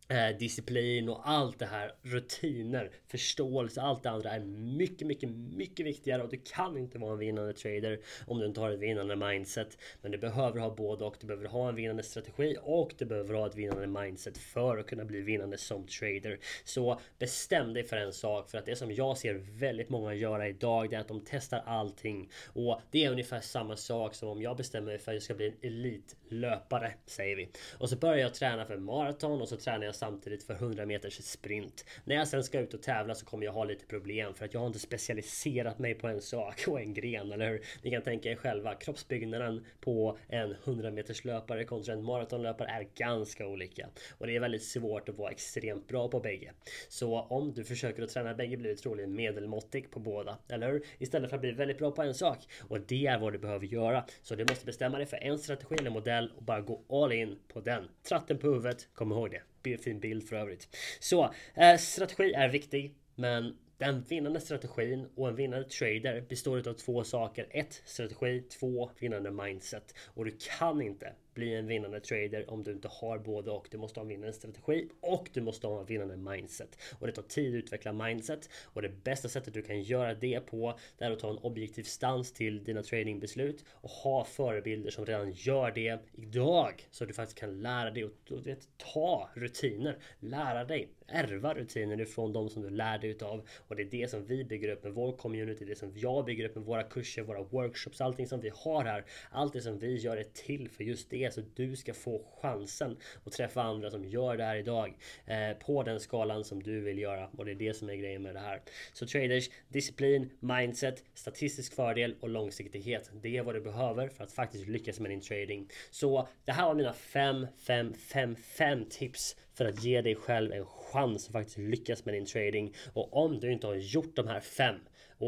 eh, 0.09 0.39
disciplin 0.39 1.09
och 1.09 1.29
allt 1.29 1.59
det 1.59 1.67
här, 1.67 1.93
rutiner, 2.03 2.91
förståelse, 3.07 3.81
allt 3.81 4.03
det 4.03 4.11
andra 4.11 4.31
är 4.31 4.41
mycket, 4.77 5.07
mycket, 5.07 5.31
mycket 5.31 5.87
viktigare 5.87 6.23
och 6.23 6.29
du 6.29 6.41
kan 6.45 6.79
inte 6.79 6.99
vara 6.99 7.13
en 7.13 7.19
vinnande 7.19 7.53
trader 7.53 8.01
om 8.27 8.39
du 8.39 8.47
inte 8.47 8.61
har 8.61 8.71
ett 8.71 8.81
vinnande 8.81 9.17
mindset. 9.17 9.79
Men 10.03 10.13
du 10.13 10.19
behöver 10.19 10.61
ha 10.61 10.75
både 10.75 11.05
och. 11.05 11.17
Du 11.21 11.27
behöver 11.27 11.49
ha 11.49 11.69
en 11.69 11.75
vinnande 11.75 12.03
strategi 12.03 12.57
och 12.63 12.95
du 12.99 13.05
behöver 13.05 13.35
ha 13.35 13.47
ett 13.47 13.57
vinnande 13.57 14.01
mindset 14.01 14.39
för 14.39 14.79
att 14.79 14.87
kunna 14.87 15.05
bli 15.05 15.21
vinnande 15.21 15.59
som 15.59 15.87
trader. 15.87 16.39
Så 16.65 17.01
bestäm 17.19 17.75
dig 17.75 17.85
för 17.85 17.97
en 17.97 18.13
sak 18.13 18.51
för 18.51 18.59
att 18.59 18.67
det 18.67 18.77
som 18.77 18.93
jag 18.93 19.19
ser 19.19 19.35
väldigt 19.35 19.89
många 19.89 20.15
göra 20.15 20.49
idag 20.49 20.91
det 20.91 20.97
är 20.97 21.01
att 21.01 21.09
de 21.09 21.25
testar 21.27 21.63
allting 21.67 22.31
och 22.47 22.81
det 22.91 23.05
är 23.05 23.11
ungefär 23.11 23.41
samma 23.41 23.77
sak 23.77 24.15
som 24.15 24.29
om 24.29 24.43
jag 24.43 24.57
bestämmer 24.57 24.87
mig 24.87 24.99
för 24.99 25.13
att 25.13 25.15
jag 25.15 25.23
ska 25.23 25.35
bli 25.35 25.47
en 25.47 25.71
elitlöpare 25.71 26.95
säger 27.07 27.37
vi 27.37 27.49
och 27.79 27.91
så 27.91 27.97
börjar 27.97 28.19
jag 28.19 28.35
träna 28.35 28.67
för 28.67 28.77
maraton 28.77 29.43
och 29.43 29.49
så 29.49 29.57
tränar 29.57 29.87
jag 29.87 29.94
samtidigt 29.95 30.43
för 30.43 30.55
100 30.55 30.87
meters 30.87 31.25
sprint. 31.25 31.85
När 32.05 32.17
jag 32.17 32.29
sen 32.29 32.45
ska 32.45 32.61
ut 32.61 32.75
och 32.75 32.83
tävla 32.83 33.15
så 33.15 33.27
kommer 33.27 33.45
jag 33.45 33.53
ha 33.53 33.65
lite 33.65 33.87
problem 33.87 34.35
för 34.35 34.45
att 34.45 34.55
jag 34.55 34.61
har 34.61 34.67
inte 34.67 34.79
specialiserat 34.79 35.79
mig 35.79 35.95
på 35.95 36.09
en 36.09 36.21
sak 36.21 36.65
och 36.69 36.81
en 36.81 36.95
gren, 36.95 37.33
eller 37.33 37.51
hur? 37.51 37.63
Ni 37.83 37.91
kan 37.91 38.03
tänka 38.03 38.31
er 38.31 38.37
själva. 38.37 38.75
Kroppsbyggnaden 38.75 39.65
på 39.81 40.19
en 40.29 40.55
100 40.65 40.91
meters 40.91 41.25
löpare 41.25 41.65
kontra 41.65 41.93
en 41.93 42.05
maratonlöpare 42.05 42.69
är 42.69 42.89
ganska 42.95 43.47
olika 43.47 43.89
och 44.19 44.27
det 44.27 44.37
är 44.37 44.41
väldigt 44.41 44.65
svårt 44.65 45.09
att 45.09 45.19
vara 45.19 45.31
extremt 45.31 45.89
bra 45.89 46.09
på 46.09 46.21
bägge. 46.21 46.53
Så 46.89 47.21
om 47.21 47.53
du 47.55 47.65
försöker 47.65 48.03
att 48.03 48.11
träna 48.11 48.35
bägge 48.35 48.57
blir 48.57 48.71
du 48.71 48.77
troligen 48.77 49.15
medelmåttig 49.15 49.91
på 49.91 50.01
båda, 50.01 50.39
eller 50.49 50.73
hur? 50.73 50.85
Istället 50.99 51.31
för 51.31 51.37
att 51.37 51.41
bli 51.41 51.53
väldigt 51.53 51.79
bra 51.79 51.91
på 51.91 52.03
en 52.03 52.15
sak 52.15 52.39
och 52.69 52.81
det 52.81 53.07
är 53.07 53.19
vad 53.19 53.33
du 53.33 53.39
behöver 53.39 53.67
göra. 53.67 54.05
Så 54.23 54.35
du 54.35 54.45
måste 54.45 54.67
bestämma 54.67 54.99
dig 54.99 55.07
för 55.07 55.17
en 55.17 55.39
strategi 55.39 55.75
eller 55.79 55.91
modell 55.91 56.33
och 56.37 56.43
bara 56.43 56.61
gå 56.61 56.83
all 56.89 57.13
in 57.13 57.39
på 57.49 57.61
den. 57.61 57.89
Tratten 58.09 58.39
på 58.39 58.47
huvudet, 58.47 58.89
kom 58.95 59.13
ihåg 59.13 59.31
det 59.31 59.54
fin 59.65 60.01
bild 60.01 60.29
för 60.29 60.37
övrigt. 60.37 60.77
Så 61.01 61.35
eh, 61.55 61.77
strategi 61.77 62.33
är 62.33 62.49
viktig, 62.49 62.95
men 63.15 63.57
den 63.79 64.03
vinnande 64.03 64.41
strategin 64.41 65.09
och 65.15 65.29
en 65.29 65.37
vinnande 65.37 65.69
trader 65.69 66.21
består 66.29 66.69
av 66.69 66.73
två 66.73 67.05
saker. 67.05 67.47
Ett 67.51 67.83
strategi, 67.85 68.41
två 68.41 68.91
vinnande 68.99 69.31
mindset. 69.31 69.95
Och 70.07 70.25
du 70.25 70.37
kan 70.59 70.83
inte 70.83 71.13
bli 71.35 71.55
en 71.55 71.67
vinnande 71.67 72.01
trader 72.01 72.51
om 72.51 72.65
du 72.65 72.73
inte 72.73 72.89
har 72.89 73.19
både 73.19 73.51
och. 73.51 73.69
Du 73.71 73.79
måste 73.79 74.01
ha 74.01 74.03
en 74.03 74.09
vinnande 74.09 74.33
strategi 74.33 74.89
och 75.01 75.29
du 75.33 75.41
måste 75.41 75.67
ha 75.67 75.81
en 75.81 75.87
vinnande 75.87 76.17
mindset. 76.17 76.79
Och 76.99 77.07
det 77.07 77.13
tar 77.13 77.23
tid 77.23 77.55
att 77.55 77.59
utveckla 77.59 77.93
mindset 77.93 78.51
och 78.65 78.83
det 78.83 79.05
bästa 79.05 79.29
sättet 79.29 79.55
du 79.55 79.63
kan 79.63 79.83
göra 79.83 80.15
det 80.15 80.41
på 80.41 80.79
det 80.99 81.05
är 81.05 81.11
att 81.11 81.19
ta 81.19 81.31
en 81.31 81.39
objektiv 81.39 81.83
stans 81.83 82.33
till 82.33 82.65
dina 82.65 82.83
tradingbeslut 82.83 83.65
och 83.71 83.91
ha 83.91 84.25
förebilder 84.25 84.91
som 84.91 85.07
redan 85.07 85.33
gör 85.33 85.71
det 85.71 85.99
idag 86.13 86.89
så 86.91 87.05
att 87.05 87.09
du 87.09 87.15
faktiskt 87.15 87.39
kan 87.39 87.63
lära 87.63 87.91
dig 87.91 88.05
och, 88.05 88.13
och 88.31 88.47
vet, 88.47 88.69
ta 88.77 89.31
rutiner. 89.35 89.99
Lära 90.21 90.65
dig 90.65 90.89
ärva 91.07 91.55
rutiner 91.55 92.01
ifrån 92.01 92.33
de 92.33 92.49
som 92.49 92.63
du 92.63 92.71
lär 92.71 92.99
dig 92.99 93.11
utav 93.11 93.49
och 93.69 93.77
det 93.77 93.83
är 93.83 93.91
det 93.91 94.11
som 94.11 94.25
vi 94.25 94.45
bygger 94.45 94.69
upp 94.69 94.85
med 94.85 94.93
vår 94.93 95.13
community, 95.13 95.65
det 95.65 95.79
som 95.79 95.93
jag 95.95 96.25
bygger 96.25 96.45
upp 96.45 96.55
med 96.55 96.65
våra 96.65 96.83
kurser, 96.83 97.23
våra 97.23 97.43
workshops, 97.43 98.01
allting 98.01 98.27
som 98.27 98.41
vi 98.41 98.53
har 98.55 98.85
här. 98.85 99.05
Allt 99.31 99.53
det 99.53 99.61
som 99.61 99.79
vi 99.79 99.97
gör 99.97 100.17
är 100.17 100.25
till 100.25 100.69
för 100.69 100.85
just 100.85 101.11
det 101.11 101.24
så 101.31 101.43
du 101.55 101.77
ska 101.77 101.95
få 101.95 102.23
chansen 102.43 102.97
att 103.25 103.33
träffa 103.33 103.63
andra 103.63 103.91
som 103.91 104.05
gör 104.05 104.37
det 104.37 104.45
här 104.45 104.57
idag 104.57 104.99
eh, 105.27 105.53
på 105.67 105.83
den 105.83 106.01
skalan 106.01 106.45
som 106.45 106.63
du 106.63 106.81
vill 106.81 106.99
göra 106.99 107.29
och 107.37 107.45
det 107.45 107.51
är 107.51 107.55
det 107.55 107.75
som 107.75 107.89
är 107.89 107.95
grejen 107.95 108.23
med 108.23 108.35
det 108.35 108.41
här. 108.41 108.63
Så 108.93 109.07
traders, 109.07 109.51
disciplin, 109.69 110.31
mindset, 110.41 111.05
statistisk 111.15 111.75
fördel 111.75 112.15
och 112.21 112.29
långsiktighet. 112.29 113.11
Det 113.23 113.37
är 113.37 113.43
vad 113.43 113.55
du 113.55 113.61
behöver 113.61 114.09
för 114.09 114.25
att 114.25 114.33
faktiskt 114.33 114.69
lyckas 114.69 115.01
med 115.01 115.11
din 115.11 115.21
trading. 115.21 115.69
Så 115.91 116.29
det 116.45 116.53
här 116.53 116.67
var 116.67 116.75
mina 116.75 116.93
fem, 116.93 117.47
fem, 117.57 117.95
fem, 117.95 118.37
fem 118.37 118.85
tips 118.91 119.37
för 119.55 119.65
att 119.65 119.85
ge 119.85 120.03
dig 120.03 120.15
själv 120.15 120.53
en 120.53 120.67
chans 120.67 121.27
att 121.27 121.33
faktiskt 121.33 121.59
lyckas 121.59 122.05
med 122.05 122.15
din 122.15 122.27
trading. 122.27 122.75
Och 122.93 123.17
om 123.17 123.41
du 123.41 123.53
inte 123.53 123.67
har 123.67 123.75
gjort 123.75 124.17
de 124.17 124.27
här 124.29 124.41
fem 124.41 124.77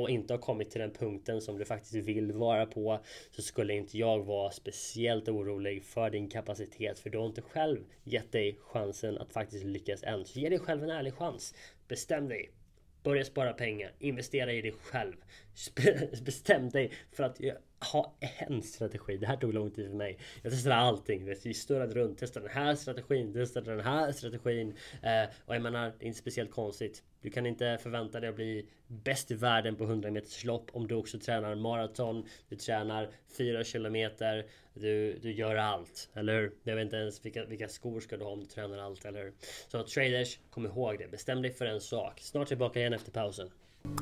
och 0.03 0.11
inte 0.11 0.33
har 0.33 0.39
kommit 0.39 0.71
till 0.71 0.81
den 0.81 0.91
punkten 0.91 1.41
som 1.41 1.59
du 1.59 1.65
faktiskt 1.65 1.95
vill 1.95 2.33
vara 2.33 2.67
på 2.67 3.01
så 3.31 3.43
skulle 3.43 3.75
inte 3.75 3.99
jag 3.99 4.25
vara 4.25 4.51
speciellt 4.51 5.29
orolig 5.29 5.85
för 5.85 6.11
din 6.11 6.29
kapacitet 6.29 6.99
för 6.99 7.11
du 7.11 7.19
har 7.19 7.27
inte 7.27 7.43
själv 7.43 7.85
gett 8.05 8.33
dig 8.33 8.59
chansen 8.61 9.19
att 9.19 9.33
faktiskt 9.33 9.65
lyckas 9.65 10.03
än. 10.03 10.25
Så 10.25 10.41
ge 10.41 10.49
dig 10.49 10.59
själv 10.59 10.85
en 10.85 10.91
ärlig 10.91 11.15
chans. 11.15 11.55
Bestäm 11.89 12.29
dig. 12.29 12.51
Börja 13.03 13.25
spara 13.25 13.53
pengar. 13.53 13.93
Investera 13.99 14.53
i 14.53 14.63
dig 14.63 14.73
själv. 14.73 15.17
Bestäm 16.25 16.71
dig 16.71 16.93
för 17.13 17.25
att 17.25 17.41
ha 17.81 18.15
en 18.21 18.63
strategi. 18.63 19.17
Det 19.17 19.27
här 19.27 19.37
tog 19.37 19.55
lång 19.55 19.71
tid 19.71 19.89
för 19.89 19.97
mig. 19.97 20.19
Jag 20.43 20.53
testade 20.53 20.75
allting. 20.77 21.25
Vi 21.45 21.55
snurrade 21.55 21.95
runt. 21.95 22.19
Testade 22.19 22.47
den 22.47 22.57
här 22.57 22.75
strategin. 22.75 23.33
Testade 23.33 23.71
den 23.71 23.81
här 23.81 24.13
strategin. 24.13 24.75
Eh, 25.03 25.25
och 25.47 25.55
jag 25.55 25.63
menar, 25.63 25.93
det 25.99 26.05
är 26.05 26.07
inte 26.07 26.19
speciellt 26.19 26.51
konstigt. 26.51 27.03
Du 27.21 27.31
kan 27.31 27.47
inte 27.47 27.79
förvänta 27.83 28.21
dig 28.21 28.29
att 28.29 28.37
bli 28.37 28.67
bäst 28.87 29.31
i 29.31 29.35
världen 29.35 29.77
på 29.77 29.85
100 29.85 30.11
meters 30.11 30.45
lopp 30.45 30.71
om 30.73 30.89
du 30.89 30.95
också 30.95 31.19
tränar 31.19 31.55
maraton. 31.55 32.27
Du 32.49 32.57
tränar 32.57 33.11
4 33.39 33.65
kilometer. 33.65 34.47
Du, 34.75 35.19
du 35.19 35.33
gör 35.33 35.57
allt, 35.57 36.11
eller 36.15 36.41
hur? 36.41 36.53
Jag 36.63 36.77
vet 36.77 36.83
inte 36.83 36.97
ens 36.97 37.25
vilka, 37.25 37.45
vilka 37.45 37.69
skor 37.69 38.01
ska 38.01 38.17
du 38.17 38.25
ha 38.25 38.31
om 38.31 38.41
du 38.41 38.47
tränar 38.47 38.79
allt, 38.79 39.05
eller 39.05 39.23
hur? 39.23 39.33
Så 39.69 39.83
traders, 39.83 40.39
kom 40.51 40.67
ihåg 40.67 40.99
det. 40.99 41.09
Bestäm 41.11 41.43
dig 41.43 41.51
för 41.51 41.67
en 41.67 41.81
sak. 41.81 42.21
Snart 42.21 42.49
tillbaka 42.49 42.81
igen 42.81 42.93
efter 42.93 43.13
pausen. 43.13 43.51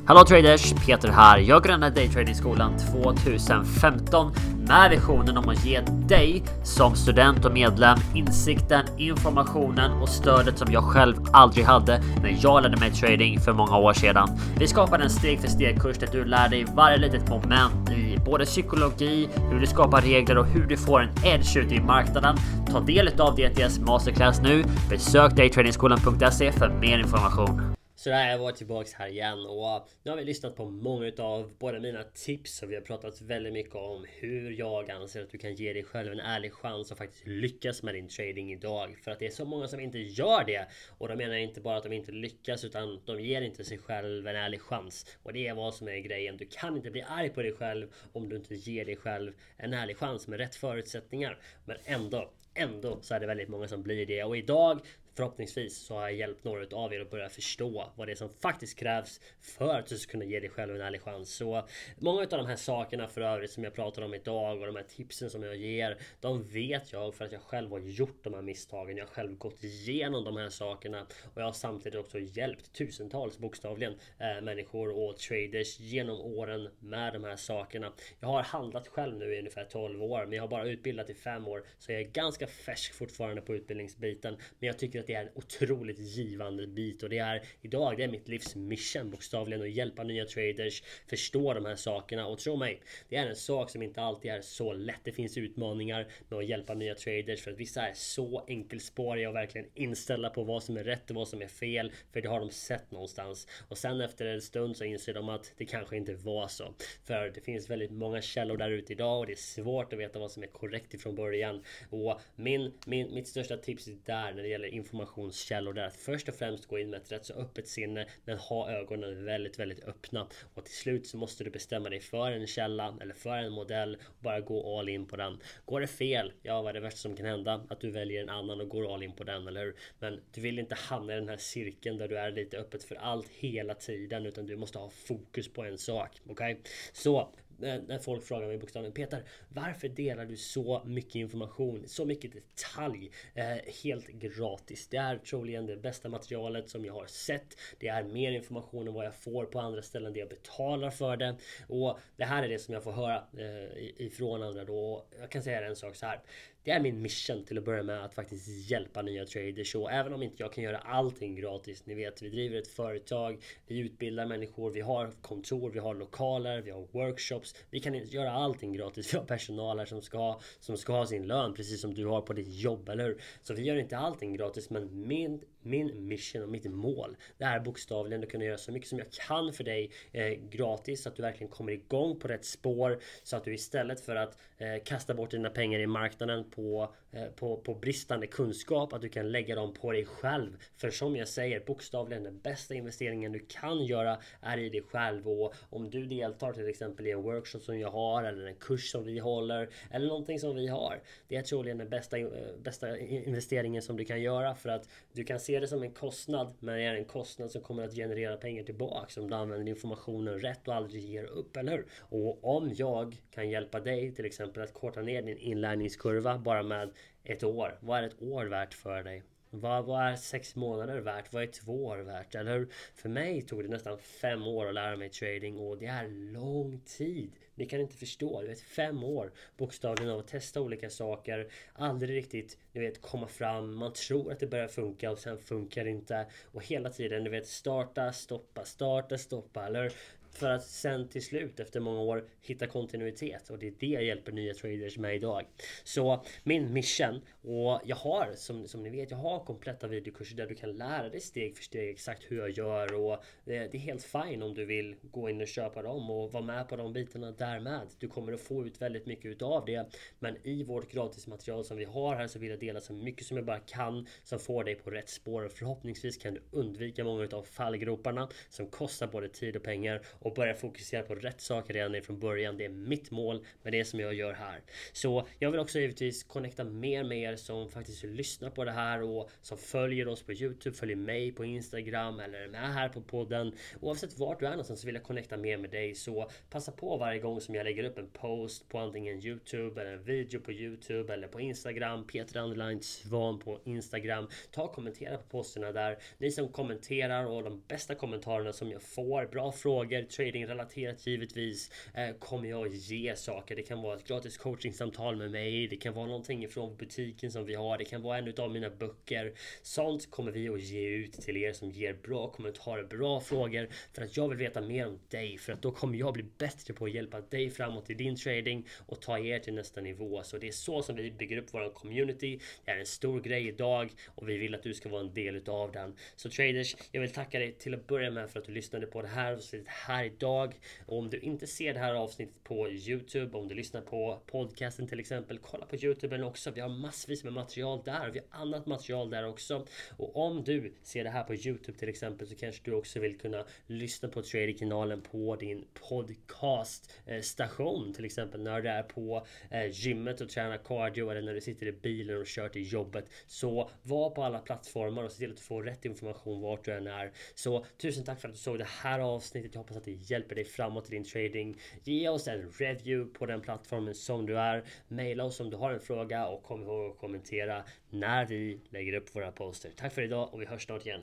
Hallå 0.07 0.25
traders! 0.25 0.73
Peter 0.87 1.09
här. 1.09 1.39
Jag 1.39 1.63
grundade 1.63 1.95
Daytradingskolan 1.95 2.73
2015 2.79 4.33
med 4.69 4.91
visionen 4.91 5.37
om 5.37 5.49
att 5.49 5.65
ge 5.65 5.81
dig 6.09 6.43
som 6.63 6.95
student 6.95 7.45
och 7.45 7.53
medlem 7.53 7.99
insikten, 8.15 8.87
informationen 8.99 9.93
och 9.93 10.09
stödet 10.09 10.59
som 10.59 10.73
jag 10.73 10.85
själv 10.85 11.17
aldrig 11.33 11.65
hade 11.65 12.03
när 12.23 12.37
jag 12.41 12.63
lärde 12.63 12.77
mig 12.77 12.91
trading 12.91 13.41
för 13.41 13.53
många 13.53 13.77
år 13.77 13.93
sedan. 13.93 14.29
Vi 14.59 14.67
skapade 14.67 15.05
en 15.05 15.11
steg 15.11 15.41
för 15.41 15.49
steg 15.49 15.81
kurs 15.83 15.99
där 15.99 16.09
du 16.13 16.25
lär 16.25 16.49
dig 16.49 16.67
varje 16.75 16.97
litet 16.97 17.29
moment 17.29 17.91
i 17.91 18.19
både 18.27 18.45
psykologi, 18.45 19.29
hur 19.51 19.61
du 19.61 19.67
skapar 19.67 20.01
regler 20.01 20.39
och 20.39 20.47
hur 20.47 20.67
du 20.67 20.77
får 20.77 21.01
en 21.01 21.11
edge 21.25 21.57
ute 21.57 21.75
i 21.75 21.81
marknaden. 21.81 22.37
Ta 22.71 22.81
del 22.81 23.21
av 23.21 23.37
DTS 23.37 23.79
Masterclass 23.79 24.41
nu. 24.41 24.65
Besök 24.91 25.37
daytradingskolan.se 25.37 26.53
för 26.53 26.69
mer 26.69 26.99
information. 26.99 27.75
Så 28.05 28.11
där 28.11 28.29
är 28.29 28.39
jag 28.39 28.57
tillbaks 28.57 28.93
här 28.93 29.09
igen 29.09 29.47
och 29.47 29.89
nu 30.03 30.11
har 30.11 30.19
vi 30.19 30.25
lyssnat 30.25 30.57
på 30.57 30.65
många 30.65 31.13
av 31.19 31.57
båda 31.59 31.81
mina 31.81 32.03
tips 32.03 32.63
och 32.63 32.71
vi 32.71 32.75
har 32.75 32.83
pratat 32.83 33.21
väldigt 33.21 33.53
mycket 33.53 33.75
om 33.75 34.07
hur 34.09 34.51
jag 34.51 34.91
anser 34.91 35.23
att 35.23 35.31
du 35.31 35.39
kan 35.39 35.55
ge 35.55 35.73
dig 35.73 35.85
själv 35.85 36.13
en 36.13 36.21
ärlig 36.21 36.53
chans 36.53 36.93
att 36.93 36.99
faktiskt 36.99 37.27
lyckas 37.27 37.83
med 37.83 37.95
din 37.95 38.09
trading 38.09 38.53
idag. 38.53 38.97
För 39.05 39.11
att 39.11 39.19
det 39.19 39.27
är 39.27 39.31
så 39.31 39.45
många 39.45 39.69
som 39.69 39.81
inte 39.81 39.99
gör 39.99 40.45
det. 40.45 40.69
Och 40.99 41.09
då 41.09 41.17
menar 41.17 41.35
jag 41.35 41.43
inte 41.43 41.61
bara 41.61 41.77
att 41.77 41.85
de 41.85 41.93
inte 41.93 42.13
lyckas 42.13 42.65
utan 42.65 43.01
de 43.05 43.21
ger 43.21 43.43
inte 43.43 43.65
sig 43.65 43.79
själv 43.79 44.27
en 44.27 44.37
ärlig 44.37 44.61
chans. 44.61 45.17
Och 45.23 45.33
det 45.33 45.47
är 45.47 45.55
vad 45.55 45.75
som 45.75 45.89
är 45.89 45.99
grejen. 45.99 46.37
Du 46.37 46.47
kan 46.47 46.77
inte 46.77 46.91
bli 46.91 47.03
arg 47.03 47.31
på 47.31 47.43
dig 47.43 47.53
själv 47.53 47.87
om 48.13 48.29
du 48.29 48.37
inte 48.37 48.55
ger 48.55 48.85
dig 48.85 48.97
själv 48.97 49.33
en 49.57 49.75
ärlig 49.75 49.97
chans 49.97 50.29
med 50.29 50.39
rätt 50.39 50.55
förutsättningar. 50.55 51.39
Men 51.65 51.77
ändå, 51.85 52.31
ändå 52.55 52.99
så 53.03 53.15
är 53.15 53.21
det 53.21 53.27
väldigt 53.27 53.49
många 53.49 53.69
som 53.69 53.83
blir 53.83 54.07
det 54.07 54.25
och 54.25 54.37
idag 54.37 54.81
Förhoppningsvis 55.17 55.77
så 55.79 55.95
har 55.95 56.03
jag 56.03 56.15
hjälpt 56.15 56.45
några 56.45 56.77
av 56.77 56.95
er 56.95 57.01
att 57.01 57.11
börja 57.11 57.29
förstå 57.29 57.93
vad 57.97 58.09
det 58.09 58.13
är 58.13 58.17
som 58.17 58.29
faktiskt 58.29 58.79
krävs 58.79 59.21
för 59.41 59.79
att 59.79 59.87
du 59.87 59.99
ska 59.99 60.11
kunna 60.11 60.25
ge 60.25 60.41
dig 60.41 60.49
själv 60.49 60.75
en 60.75 60.81
ärlig 60.81 61.03
chans. 61.03 61.35
Så 61.35 61.69
många 61.99 62.21
av 62.21 62.29
de 62.29 62.47
här 62.47 62.57
sakerna 62.57 63.09
för 63.09 63.21
övrigt 63.21 63.51
som 63.51 63.65
jag 63.65 63.75
pratar 63.75 64.03
om 64.03 64.15
idag 64.15 64.61
och 64.61 64.67
de 64.67 64.77
här 64.77 64.83
tipsen 64.97 65.31
som 65.31 65.43
jag 65.43 65.57
ger. 65.57 65.99
De 66.21 66.43
vet 66.43 66.93
jag 66.93 67.15
för 67.15 67.25
att 67.25 67.33
jag 67.33 67.41
själv 67.41 67.71
har 67.71 67.79
gjort 67.79 68.19
de 68.23 68.35
här 68.35 68.43
misstagen. 68.43 68.97
Jag 68.97 69.05
har 69.05 69.13
själv 69.13 69.39
gått 69.39 69.65
igenom 69.65 70.25
de 70.25 70.37
här 70.37 70.49
sakerna 70.49 71.07
och 71.35 71.41
jag 71.41 71.45
har 71.45 71.53
samtidigt 71.53 72.01
också 72.01 72.19
hjälpt 72.19 72.73
tusentals 72.73 73.39
bokstavligen 73.39 73.95
eh, 74.19 74.43
människor 74.43 75.09
och 75.09 75.17
traders 75.17 75.81
genom 75.81 76.21
åren 76.21 76.69
med 76.79 77.13
de 77.13 77.25
här 77.25 77.37
sakerna. 77.37 77.93
Jag 78.21 78.29
har 78.29 78.43
handlat 78.43 78.89
själv 78.89 79.17
nu 79.17 79.35
i 79.35 79.39
ungefär 79.39 79.65
12 79.65 80.03
år, 80.03 80.25
men 80.25 80.33
jag 80.33 80.43
har 80.43 80.49
bara 80.49 80.65
utbildat 80.65 81.11
i 81.11 81.15
5 81.15 81.49
år, 81.49 81.65
så 81.79 81.93
jag 81.93 82.01
är 82.01 82.05
ganska 82.05 82.44
färsk 82.47 82.95
fortfarande 82.95 83.43
på 83.43 83.55
utbildningsbiten. 83.55 84.37
Men 84.59 84.67
jag 84.67 84.79
tycker 84.79 85.01
att 85.01 85.07
det 85.07 85.15
är 85.15 85.23
en 85.23 85.33
otroligt 85.35 85.99
givande 85.99 86.67
bit 86.67 87.03
och 87.03 87.09
det 87.09 87.19
är 87.19 87.43
idag, 87.63 87.97
det 87.97 88.05
är 88.05 88.09
mitt 88.09 88.29
livs 88.29 88.57
mission 88.57 89.11
bokstavligen 89.11 89.63
att 89.63 89.71
hjälpa 89.71 90.03
nya 90.03 90.25
traders 90.25 90.83
förstå 91.07 91.55
de 91.55 91.65
här 91.65 91.77
sakerna 91.77 92.27
och 92.27 92.39
tro 92.39 92.57
mig, 92.57 92.81
det 93.09 93.17
är 93.17 93.27
en 93.27 93.37
sak 93.37 93.71
som 93.71 93.83
inte 93.83 94.01
alltid 94.01 94.31
är 94.31 94.41
så 94.41 94.73
lätt. 94.73 95.01
Det 95.05 95.13
finns 95.13 95.37
utmaningar 95.37 96.07
med 96.29 96.39
att 96.39 96.47
hjälpa 96.47 96.75
nya 96.75 96.95
traders 96.95 97.41
för 97.41 97.51
att 97.51 97.59
vissa 97.59 97.89
är 97.89 97.95
så 97.95 98.45
enkelspåriga 98.49 99.29
och 99.29 99.35
verkligen 99.35 99.67
inställda 99.75 100.31
på 100.31 100.45
vad 100.45 100.63
som 100.63 100.77
är 100.77 100.85
rätt 100.85 101.11
och 101.11 101.17
vad 101.17 101.29
som 101.29 101.43
är 101.43 101.47
fel 101.47 101.93
för 102.13 102.21
det 102.21 102.29
har 102.29 102.41
de 102.41 102.51
sett 102.51 102.91
någonstans 102.91 103.49
och 103.69 103.79
sen 103.79 104.01
efter 104.01 104.27
en 104.27 104.43
stund 104.43 104.77
så 104.77 104.85
inser 104.85 105.15
de 105.15 105.29
att 105.29 105.53
det 105.57 105.65
kanske 105.65 105.97
inte 105.97 106.15
var 106.15 106.49
så 106.49 106.75
för 107.05 107.31
det 107.35 107.41
finns 107.41 107.71
väldigt 107.71 107.91
många 107.91 108.23
källor 108.23 108.57
där 108.57 108.71
ute 108.71 108.93
idag 108.93 109.19
och 109.19 109.27
det 109.27 109.33
är 109.33 109.37
svårt 109.37 109.93
att 109.93 109.99
veta 109.99 110.19
vad 110.19 110.31
som 110.31 110.43
är 110.43 110.47
korrekt 110.47 110.95
ifrån 110.95 111.15
början 111.15 111.65
och 111.91 112.21
min, 112.37 112.73
min 112.87 113.15
mitt 113.15 113.29
största 113.29 113.57
tips 113.57 113.89
där 114.05 114.35
när 114.35 114.43
det 114.43 114.49
gäller 114.49 114.69
informationskällor 114.69 115.73
där. 115.73 115.87
Att 115.87 115.97
först 115.97 116.29
och 116.29 116.35
främst 116.35 116.67
gå 116.67 116.79
in 116.79 116.91
med 116.91 117.03
ett 117.03 117.13
rätt 117.13 117.27
så 117.27 117.35
öppet 117.35 117.69
sinne 117.69 118.07
men 118.25 118.39
ha 118.39 118.71
ögonen 118.71 119.25
väldigt, 119.25 119.59
väldigt 119.59 119.85
öppna. 119.85 120.29
Och 120.55 120.65
till 120.65 120.75
slut 120.75 121.07
så 121.07 121.17
måste 121.17 121.45
du 121.45 121.51
bestämma 121.51 121.89
dig 121.91 122.01
för 122.01 122.31
en 122.31 122.47
källa 122.47 122.99
eller 123.01 123.15
för 123.15 123.37
en 123.37 123.53
modell 123.53 123.95
och 123.95 124.23
bara 124.23 124.41
gå 124.41 124.79
all 124.79 124.89
in 124.89 125.07
på 125.07 125.17
den. 125.17 125.39
Går 125.65 125.81
det 125.81 125.87
fel? 125.87 126.33
Ja, 126.43 126.63
vad 126.63 126.71
är 126.71 126.75
det 126.75 126.81
värsta 126.81 126.99
som 126.99 127.17
kan 127.17 127.27
hända? 127.27 127.67
Att 127.69 127.81
du 127.81 127.91
väljer 127.91 128.23
en 128.23 128.29
annan 128.29 128.61
och 128.61 128.69
går 128.69 128.95
all 128.95 129.03
in 129.03 129.13
på 129.13 129.25
den, 129.25 129.49
eller 129.49 129.65
hur? 129.65 129.77
Men 129.99 130.21
du 130.35 130.41
vill 130.41 130.59
inte 130.59 130.75
hamna 130.75 131.13
i 131.13 131.17
den 131.17 131.29
här 131.29 131.37
cirkeln 131.37 131.99
där 131.99 132.09
du 132.09 132.19
är 132.19 132.31
lite 132.31 132.59
öppet 132.59 132.85
för 132.85 132.95
allt 132.95 133.29
hela 133.29 133.75
tiden 133.75 134.27
utan 134.27 134.47
du 134.47 134.57
måste 134.57 134.79
ha 134.79 134.91
fokus 134.91 135.53
på 135.53 135.65
en 135.65 135.79
sak. 135.79 136.11
Okej? 136.27 136.53
Okay? 136.53 136.57
Så 136.93 137.29
när 137.59 137.99
folk 137.99 138.25
frågar 138.25 138.47
mig 138.47 138.59
bokstavligen 138.59 138.95
Peter, 138.95 139.25
varför 139.49 139.89
delar 139.89 140.25
du 140.25 140.37
så 140.37 140.83
mycket 140.85 141.15
information, 141.15 141.85
så 141.87 142.05
mycket 142.05 142.33
detalj 142.33 143.11
eh, 143.35 143.75
helt 143.83 144.09
gratis? 144.09 144.89
Det 144.89 144.97
är 144.97 145.19
troligen 145.19 145.67
det 145.67 145.77
bästa 145.77 146.09
materialet 146.09 146.69
som 146.69 146.85
jag 146.85 146.95
har 146.95 147.07
sett. 147.07 147.57
Det 147.79 147.89
är 147.89 148.05
mer 148.05 148.33
information 148.33 148.89
än 148.89 148.95
vad 148.95 149.07
jag 149.07 149.15
får 149.15 149.45
på 149.45 149.61
andra 149.61 149.83
ställen 149.83 150.13
där 150.13 150.21
jag 150.21 150.29
betalar 150.29 150.91
för 150.91 151.17
det. 151.17 151.37
Och 151.69 151.99
det 152.17 152.25
här 152.25 152.43
är 152.43 152.49
det 152.49 152.59
som 152.59 152.75
jag 152.75 152.85
får 152.85 152.93
höra 152.93 153.25
eh, 153.39 154.05
ifrån 154.07 154.43
andra 154.43 154.65
då. 154.65 155.07
Jag 155.21 155.31
kan 155.31 155.43
säga 155.43 155.67
en 155.67 155.77
sak 155.77 155.97
så 155.97 156.07
här. 156.07 156.21
Det 156.65 156.71
är 156.71 156.81
min 156.81 157.03
mission 157.03 157.45
till 157.45 157.59
att 157.59 157.65
börja 157.65 157.83
med 157.83 158.05
att 158.05 158.15
faktiskt 158.15 158.71
hjälpa 158.71 159.03
nya 159.03 159.25
traders 159.25 159.75
och 159.75 159.93
även 159.93 160.13
om 160.13 160.23
inte 160.23 160.43
jag 160.43 160.53
kan 160.53 160.65
göra 160.65 160.79
allting 160.79 161.37
gratis. 161.37 161.87
Ni 161.87 161.95
vet, 161.95 162.23
vi 162.23 162.29
driver 162.29 162.59
ett 162.59 162.69
företag, 162.69 163.43
vi 163.67 163.79
utbildar 163.79 164.27
människor, 164.27 164.71
vi 164.71 164.81
har 164.81 165.11
kontor, 165.23 165.71
vi 165.71 165.79
har 165.79 165.95
lokaler, 165.95 166.61
vi 166.61 166.71
har 166.71 166.87
workshops. 166.93 167.55
Vi 167.71 167.81
kan 167.81 167.95
inte 167.95 168.17
göra 168.17 168.33
allting 168.33 168.73
gratis. 168.73 169.15
Vi 169.15 169.19
har 169.19 169.25
personal 169.25 169.79
här 169.79 169.87
som 169.87 170.03
ska, 170.03 170.19
ha, 170.19 170.41
som 170.61 170.77
ska 170.77 170.93
ha 170.93 171.07
sin 171.07 171.27
lön 171.27 171.55
precis 171.55 171.81
som 171.81 171.95
du 171.95 172.07
har 172.07 172.21
på 172.21 172.33
ditt 172.33 172.55
jobb, 172.55 172.89
eller 172.89 173.05
hur? 173.05 173.21
Så 173.43 173.55
vi 173.55 173.63
gör 173.63 173.77
inte 173.77 173.97
allting 173.99 174.37
gratis, 174.37 174.71
men 174.71 175.07
min 175.07 175.41
min 175.65 176.09
mission 176.09 176.43
och 176.43 176.49
mitt 176.49 176.65
mål 176.65 177.17
det 177.39 177.45
är 177.45 177.61
bokstavligen 177.61 178.23
att 178.23 178.31
kunna 178.31 178.45
göra 178.45 178.59
så 178.59 178.73
mycket 178.73 178.89
som 178.89 178.99
jag 178.99 179.11
kan 179.11 179.53
för 179.53 179.65
dig 179.65 179.91
eh, 180.13 180.29
gratis 180.29 181.03
så 181.03 181.09
att 181.09 181.17
du 181.17 181.23
verkligen 181.23 181.49
kommer 181.51 181.73
igång 181.73 182.19
på 182.21 182.29
rätt 182.29 182.45
spår 182.45 182.99
så 183.23 183.37
att 183.37 183.45
du 183.45 183.55
istället 183.55 184.01
för 184.01 184.17
att 184.17 184.39
eh, 184.59 184.83
kasta 184.85 185.15
bort 185.15 185.31
dina 185.31 185.51
pengar 185.51 185.79
i 185.79 185.87
marknaden 185.87 186.51
på, 186.55 186.95
eh, 187.13 187.27
på, 187.27 187.57
på 187.57 187.75
bristande 187.75 188.27
kunskap 188.27 188.93
att 188.93 189.03
du 189.03 189.09
kan 189.09 189.33
lägga 189.33 189.55
dem 189.55 189.75
på 189.75 189.93
dig 189.93 190.05
själv. 190.05 190.57
För 190.77 190.91
som 190.91 191.17
jag 191.17 191.29
säger 191.29 191.61
bokstavligen 191.61 192.25
den 192.25 192.39
bästa 192.39 192.75
investeringen 192.75 193.33
du 193.33 193.39
kan 193.49 193.85
göra 193.85 194.19
är 194.41 194.59
i 194.59 194.69
dig 194.69 194.83
själv 194.83 195.29
och 195.29 195.55
om 195.71 195.91
du 195.91 196.07
deltar 196.07 196.53
till 196.53 196.69
exempel 196.69 197.07
i 197.07 197.11
en 197.11 197.23
workshop 197.23 197.61
som 197.61 197.79
jag 197.79 197.91
har 197.91 198.25
eller 198.25 198.47
en 198.47 198.57
kurs 198.57 198.91
som 198.91 199.05
vi 199.05 199.19
håller 199.19 199.69
eller 199.91 200.07
någonting 200.07 200.41
som 200.41 200.57
vi 200.57 200.69
har. 200.69 201.01
Det 201.29 201.37
är 201.37 201.43
troligen 201.43 201.79
den 201.79 201.89
bästa, 201.89 202.19
eh, 202.19 202.29
bästa 202.63 202.99
investeringen 202.99 203.83
som 203.83 203.97
du 203.97 204.05
kan 204.05 204.23
göra 204.23 204.55
för 204.55 204.69
att 204.69 204.89
du 205.13 205.25
kan 205.25 205.41
se 205.41 205.55
se 205.55 205.61
det 205.61 205.69
som 205.69 205.83
en 205.83 205.93
kostnad, 205.93 206.55
men 206.61 206.75
det 206.75 206.83
är 206.83 206.95
en 206.95 207.05
kostnad 207.05 207.51
som 207.51 207.63
kommer 207.63 207.85
att 207.85 207.95
generera 207.95 208.37
pengar 208.37 208.65
tillbaks 208.65 209.17
om 209.17 209.31
du 209.31 209.37
använder 209.37 209.69
informationen 209.69 210.41
rätt 210.41 210.69
och 210.69 210.75
aldrig 210.75 211.03
ger 211.03 211.25
upp, 211.25 211.57
eller 211.57 211.73
hur? 211.73 211.87
Och 211.99 212.57
om 212.57 212.73
jag 212.75 213.17
kan 213.31 213.51
hjälpa 213.51 213.81
dig 213.81 214.15
till 214.15 214.25
exempel 214.25 214.63
att 214.63 214.75
korta 214.75 215.03
ner 215.03 215.23
din 215.23 215.39
inlärningskurva 215.39 216.39
bara 216.45 216.63
med 216.63 216.91
ett 217.25 217.45
år. 217.45 217.79
Vad 217.81 217.99
är 217.99 218.03
ett 218.03 218.23
år 218.23 218.45
värt 218.45 218.75
för 218.75 219.03
dig? 219.03 219.23
Vad, 219.61 219.85
vad 219.85 220.03
är 220.03 220.17
sex 220.17 220.57
månader 220.57 221.01
värt? 221.01 221.33
Vad 221.33 221.43
är 221.43 221.47
två 221.47 221.85
år 221.85 221.99
värt? 221.99 222.35
Eller 222.35 222.59
hur? 222.59 222.69
För 222.95 223.09
mig 223.09 223.43
tog 223.43 223.63
det 223.63 223.69
nästan 223.69 223.99
fem 223.99 224.47
år 224.47 224.69
att 224.69 224.75
lära 224.75 224.97
mig 224.97 225.09
trading 225.09 225.59
och 225.59 225.79
det 225.79 225.87
är 225.87 226.09
lång 226.09 226.81
tid. 226.85 227.33
Ni 227.55 227.67
kan 227.67 227.81
inte 227.81 227.97
förstå. 227.97 228.41
Du 228.43 228.49
vet, 228.49 228.61
fem 228.61 229.05
år 229.05 229.33
bokstavligen 229.57 230.13
av 230.13 230.19
att 230.19 230.29
testa 230.29 230.61
olika 230.61 230.91
saker. 230.91 231.49
Aldrig 231.73 232.17
riktigt, 232.17 232.59
du 232.73 232.81
vet, 232.81 233.01
komma 233.01 233.27
fram. 233.27 233.75
Man 233.75 233.93
tror 233.93 234.33
att 234.33 234.41
det 234.41 234.47
börjar 234.47 234.69
funka 234.69 235.11
och 235.11 235.19
sen 235.19 235.39
funkar 235.39 235.85
det 235.85 235.91
inte. 235.91 236.27
Och 236.53 236.65
hela 236.65 236.91
tiden, 236.91 237.25
du 237.25 237.31
vet, 237.31 237.47
starta, 237.47 238.13
stoppa, 238.13 238.65
starta, 238.65 239.19
stoppa. 239.19 239.67
Eller 239.67 239.93
för 240.39 240.51
att 240.51 240.65
sen 240.65 241.09
till 241.09 241.23
slut 241.23 241.61
efter 241.61 241.81
många 241.81 242.01
år 242.01 242.29
hitta 242.41 242.67
kontinuitet 242.67 243.51
och 243.51 243.59
det 243.59 243.67
är 243.67 243.75
det 243.79 243.87
jag 243.87 244.05
hjälper 244.05 244.33
nya 244.33 244.55
traders 244.55 244.99
med 244.99 245.17
idag. 245.17 245.47
Så 245.85 246.25
min 246.43 246.73
mission 246.73 247.21
och 247.43 247.81
jag 247.85 247.97
har 247.97 248.33
som, 248.37 248.69
som 248.69 248.83
ni 248.83 248.91
vet, 248.91 249.11
jag 249.11 249.19
har 249.19 249.45
kompletta 249.45 249.87
videokurser 249.87 250.37
där 250.37 250.47
du 250.47 250.55
kan 250.55 250.73
lära 250.73 251.09
dig 251.09 251.21
steg 251.21 251.57
för 251.57 251.63
steg 251.65 251.91
exakt 251.91 252.23
hur 252.29 252.39
jag 252.39 252.51
gör 252.51 252.95
och 252.95 253.25
det, 253.45 253.59
det 253.59 253.77
är 253.77 253.81
helt 253.81 254.05
fine 254.05 254.43
om 254.43 254.55
du 254.55 254.65
vill 254.65 254.97
gå 255.03 255.31
in 255.31 255.41
och 255.41 255.49
köpa 255.49 255.83
dem 255.83 256.11
och 256.11 256.33
vara 256.33 256.45
med 256.45 256.69
på 256.69 256.77
de 256.77 256.93
bitarna 256.93 257.31
därmed. 257.31 257.89
Du 257.99 258.09
kommer 258.09 258.33
att 258.33 258.41
få 258.41 258.67
ut 258.67 258.83
väldigt 258.83 259.07
mycket 259.07 259.27
utav 259.27 259.65
det. 259.65 259.87
Men 260.19 260.37
i 260.43 260.63
vårt 260.63 260.93
gratismaterial 260.93 261.65
som 261.65 261.77
vi 261.77 261.85
har 261.85 262.17
här 262.17 262.27
så 262.27 262.39
vill 262.39 262.51
jag 262.51 262.61
dela 262.61 262.81
så 262.81 262.93
mycket 262.93 263.27
som 263.27 263.37
jag 263.37 263.47
bara 263.47 263.59
kan 263.59 264.07
som 264.25 264.39
får 264.39 264.65
dig 264.65 264.75
på 264.75 264.91
rätt 264.91 265.09
spår 265.09 265.45
och 265.45 265.53
förhoppningsvis 265.53 266.17
kan 266.17 266.35
du 266.35 266.43
undvika 266.51 267.05
många 267.05 267.25
utav 267.25 267.43
fallgroparna 267.43 268.29
som 268.49 268.67
kostar 268.67 269.07
både 269.07 269.29
tid 269.29 269.57
och 269.57 269.63
pengar 269.63 270.03
och 270.25 270.35
börja 270.35 270.55
fokusera 270.55 271.03
på 271.03 271.15
rätt 271.15 271.41
saker 271.41 271.75
redan 271.75 272.03
från 272.03 272.19
början. 272.19 272.57
Det 272.57 272.65
är 272.65 272.69
mitt 272.69 273.11
mål 273.11 273.45
med 273.63 273.73
det 273.73 273.85
som 273.85 274.01
jag 274.01 274.15
gör 274.15 274.33
här. 274.33 274.63
Så 274.93 275.27
jag 275.39 275.51
vill 275.51 275.61
också 275.61 275.79
givetvis 275.79 276.25
connecta 276.25 276.65
mer 276.65 277.05
med 277.05 277.19
er 277.19 277.37
som 277.37 277.71
faktiskt 277.71 278.05
lyssnar 278.05 278.51
på 278.51 278.65
det 278.65 278.73
här 278.73 279.03
och 279.03 279.31
som 279.43 279.59
följer 279.59 280.09
oss 280.09 280.23
på 280.23 280.33
Youtube, 280.33 280.77
följer 280.77 280.97
mig 280.97 281.33
på 281.33 281.45
Instagram 281.45 282.21
eller 282.21 282.41
är 282.41 282.49
med 282.49 282.75
här 282.75 282.89
på 282.89 283.01
podden. 283.01 283.53
Oavsett 283.81 284.19
vart 284.19 284.41
du 284.41 284.47
är 284.47 284.51
någonstans 284.51 284.81
så 284.81 284.87
vill 284.87 284.95
jag 284.95 285.05
connecta 285.05 285.37
mer 285.37 285.57
med 285.57 285.71
dig. 285.71 285.95
Så 285.95 286.31
passa 286.51 286.73
på 286.73 286.97
varje 286.97 287.21
gång 287.21 287.41
som 287.41 287.55
jag 287.55 287.65
lägger 287.65 287.85
upp 287.85 287.99
en 287.99 288.11
post 288.11 288.69
på 288.69 288.79
antingen 288.79 289.27
Youtube 289.27 289.81
eller 289.81 289.93
en 289.93 290.05
video 290.05 290.41
på 290.41 290.53
Youtube 290.53 291.13
eller 291.13 291.29
på 291.29 291.41
Instagram. 291.41 292.07
Peter 292.07 292.41
Underline 292.41 292.83
Svan 292.83 293.39
på 293.39 293.61
Instagram. 293.65 294.29
Ta 294.51 294.63
och 294.63 294.73
kommentera 294.73 295.17
på 295.17 295.23
posterna 295.23 295.73
där. 295.73 295.99
Ni 296.19 296.31
som 296.31 296.49
kommenterar 296.49 297.27
och 297.27 297.43
de 297.43 297.63
bästa 297.69 297.95
kommentarerna 297.95 298.53
som 298.53 298.71
jag 298.71 298.83
får, 298.83 299.27
bra 299.27 299.53
frågor, 299.53 300.03
tradingrelaterat 300.17 301.07
givetvis 301.07 301.71
eh, 301.95 302.17
kommer 302.19 302.49
jag 302.49 302.69
ge 302.69 303.17
saker. 303.17 303.57
Det 303.57 303.63
kan 303.63 303.83
vara 303.83 303.97
ett 303.97 304.09
gratis 304.09 304.37
coachingsamtal 304.37 305.17
med 305.17 305.31
mig. 305.31 305.69
Det 305.69 305.77
kan 305.77 305.95
vara 305.95 306.07
någonting 306.07 306.45
ifrån 306.45 306.77
butiken 306.77 307.33
som 307.33 307.45
vi 307.45 307.55
har. 307.55 307.79
Det 307.79 307.85
kan 307.85 308.03
vara 308.03 308.19
en 308.19 308.35
av 308.39 308.51
mina 308.51 308.71
böcker. 308.71 309.33
Sånt 309.63 310.11
kommer 310.11 310.33
vi 310.33 310.49
att 310.49 310.61
ge 310.61 310.89
ut 310.89 311.13
till 311.13 311.37
er 311.37 311.53
som 311.53 311.71
ger 311.71 311.95
bra 311.95 312.29
kommentarer, 312.31 312.85
bra 312.85 313.21
frågor. 313.21 313.69
För 313.93 314.03
att 314.03 314.17
jag 314.17 314.29
vill 314.29 314.39
veta 314.39 314.61
mer 314.61 314.87
om 314.87 314.99
dig. 315.09 315.39
För 315.39 315.53
att 315.53 315.63
då 315.63 315.71
kommer 315.71 315.99
jag 315.99 316.15
bli 316.15 316.25
bättre 316.39 316.75
på 316.75 316.85
att 316.85 316.95
hjälpa 316.95 317.21
dig 317.21 317.51
framåt 317.51 317.91
i 317.91 317.95
din 317.95 318.17
trading 318.17 318.67
och 318.87 319.01
ta 319.01 319.19
er 319.19 319.39
till 319.39 319.55
nästa 319.55 319.81
nivå. 319.81 320.23
Så 320.23 320.39
det 320.39 320.49
är 320.49 320.53
så 320.53 320.83
som 320.83 320.97
vi 320.97 321.11
bygger 321.11 321.37
upp 321.37 321.49
vår 321.51 321.75
community. 321.75 322.41
Det 322.65 322.71
är 322.71 322.79
en 322.79 322.87
stor 322.87 323.21
grej 323.21 323.49
idag 323.49 323.93
och 324.07 324.29
vi 324.29 324.39
vill 324.39 324.55
att 324.55 324.63
du 324.63 324.75
ska 324.75 324.89
vara 324.89 325.01
en 325.01 325.15
del 325.15 325.37
utav 325.37 325.73
den. 325.73 325.97
Så 326.17 326.31
traders, 326.31 326.77
jag 326.93 327.01
vill 327.01 327.13
tacka 327.13 327.39
dig 327.39 327.53
till 327.53 327.75
att 327.75 327.87
börja 327.87 328.11
med 328.11 328.31
för 328.31 328.41
att 328.41 328.47
du 328.47 328.53
lyssnade 328.53 328.87
på 328.87 329.03
det 329.03 329.09
här 329.09 329.35
och 329.35 329.43
här 329.67 330.04
idag. 330.05 330.55
Och 330.87 330.99
om 330.99 331.11
du 331.11 331.19
inte 331.19 331.47
ser 331.47 331.75
det 331.75 331.81
här 331.81 331.95
avsnittet 331.95 332.45
på 332.45 332.69
Youtube, 332.69 333.39
om 333.39 333.49
du 333.49 333.55
lyssnar 333.55 333.81
på 333.81 334.21
podcasten 334.27 334.87
till 334.87 335.01
exempel, 335.01 335.39
kolla 335.39 335.67
på 335.67 335.77
Youtube 335.77 336.23
också. 336.23 336.51
Vi 336.51 336.61
har 336.61 336.69
massvis 336.69 337.25
med 337.25 337.33
material 337.33 337.83
där. 337.85 338.11
Vi 338.11 338.19
har 338.19 338.27
annat 338.41 338.67
material 338.67 339.11
där 339.11 339.29
också. 339.29 339.67
Och 339.97 340.17
om 340.17 340.45
du 340.45 340.75
ser 340.83 341.05
det 341.05 341.11
här 341.11 341.25
på 341.25 341.35
Youtube 341.35 341.79
till 341.79 341.89
exempel 341.89 342.29
så 342.29 342.35
kanske 342.35 342.61
du 342.65 342.73
också 342.73 343.01
vill 343.01 343.19
kunna 343.19 343.45
lyssna 343.67 344.09
på 344.09 344.23
Trader-kanalen 344.23 345.01
på 345.01 345.37
din 345.37 345.65
podcaststation 345.89 347.95
till 347.95 348.05
exempel 348.05 348.43
när 348.43 348.61
du 348.61 348.69
är 348.69 348.83
på 348.83 349.27
eh, 349.51 349.71
gymmet 349.73 350.21
och 350.21 350.29
tränar 350.29 350.57
cardio 350.57 351.11
eller 351.11 351.23
när 351.23 351.35
du 351.35 351.41
sitter 351.41 351.67
i 351.67 351.73
bilen 351.73 352.21
och 352.21 352.27
kör 352.27 352.49
till 352.49 352.73
jobbet. 352.73 353.11
Så 353.27 353.71
var 353.83 354.11
på 354.11 354.23
alla 354.23 354.39
plattformar 354.39 355.03
och 355.03 355.13
se 355.13 355.19
till 355.19 355.31
att 355.31 355.37
du 355.37 355.43
får 355.43 355.63
rätt 355.63 355.85
information 355.85 356.41
vart 356.41 356.65
du 356.65 356.73
än 356.73 356.87
är. 356.87 357.13
Så 357.35 357.65
tusen 357.79 358.05
tack 358.05 358.21
för 358.21 358.29
att 358.29 358.35
du 358.35 358.41
såg 358.41 358.59
det 358.59 358.65
här 358.65 359.01
avsnittet. 359.01 359.55
Jag 359.55 359.61
hoppas 359.61 359.77
att 359.77 359.85
det 359.85 359.91
hjälper 360.03 360.35
dig 360.35 360.45
framåt 360.45 360.89
i 360.89 360.91
din 360.91 361.05
trading. 361.05 361.61
Ge 361.85 362.09
oss 362.09 362.29
en 362.29 362.53
review 362.59 363.19
på 363.19 363.27
den 363.27 363.41
plattformen 363.41 363.95
som 363.95 364.27
du 364.27 364.39
är. 364.39 364.65
Maila 364.89 365.25
oss 365.25 365.41
om 365.41 365.51
du 365.51 365.57
har 365.57 365.73
en 365.73 365.81
fråga 365.81 366.27
och 366.27 366.43
kom 366.43 366.63
ihåg 366.63 366.91
att 366.91 366.99
kommentera 366.99 367.63
när 367.91 368.27
vi 368.27 368.61
lägger 368.71 368.95
upp 368.95 369.17
våra 369.17 369.33
poster. 369.33 369.71
Tack 369.77 369.93
för 369.93 370.03
idag 370.03 370.29
och 370.33 370.41
vi 370.43 370.47
hörs 370.47 370.65
snart 370.65 370.87
igen. 370.87 371.03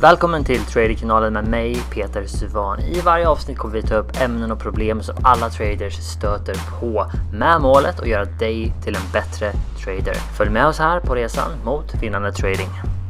Välkommen 0.00 0.44
till 0.44 0.60
Traderkanalen 0.60 1.32
med 1.32 1.48
mig 1.48 1.76
Peter 1.94 2.26
Suvan. 2.26 2.80
I 2.80 3.00
varje 3.00 3.28
avsnitt 3.28 3.58
kommer 3.58 3.74
vi 3.74 3.82
ta 3.82 3.94
upp 3.94 4.20
ämnen 4.20 4.52
och 4.52 4.60
problem 4.60 5.02
som 5.02 5.16
alla 5.24 5.50
traders 5.50 5.94
stöter 5.94 6.80
på 6.80 7.10
med 7.32 7.60
målet 7.60 8.00
att 8.00 8.08
göra 8.08 8.24
dig 8.24 8.72
till 8.84 8.94
en 8.94 9.12
bättre 9.12 9.52
trader. 9.84 10.14
Följ 10.36 10.50
med 10.50 10.66
oss 10.66 10.78
här 10.78 11.00
på 11.00 11.14
resan 11.14 11.64
mot 11.64 12.02
vinnande 12.02 12.32
trading. 12.32 12.68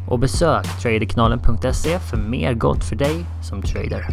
Och 0.08 0.18
besök 0.18 0.66
traderkanalen.se 0.82 1.98
för 1.98 2.16
mer 2.16 2.54
gott 2.54 2.84
för 2.84 2.96
dig 2.96 3.24
som 3.42 3.62
trader. 3.62 4.06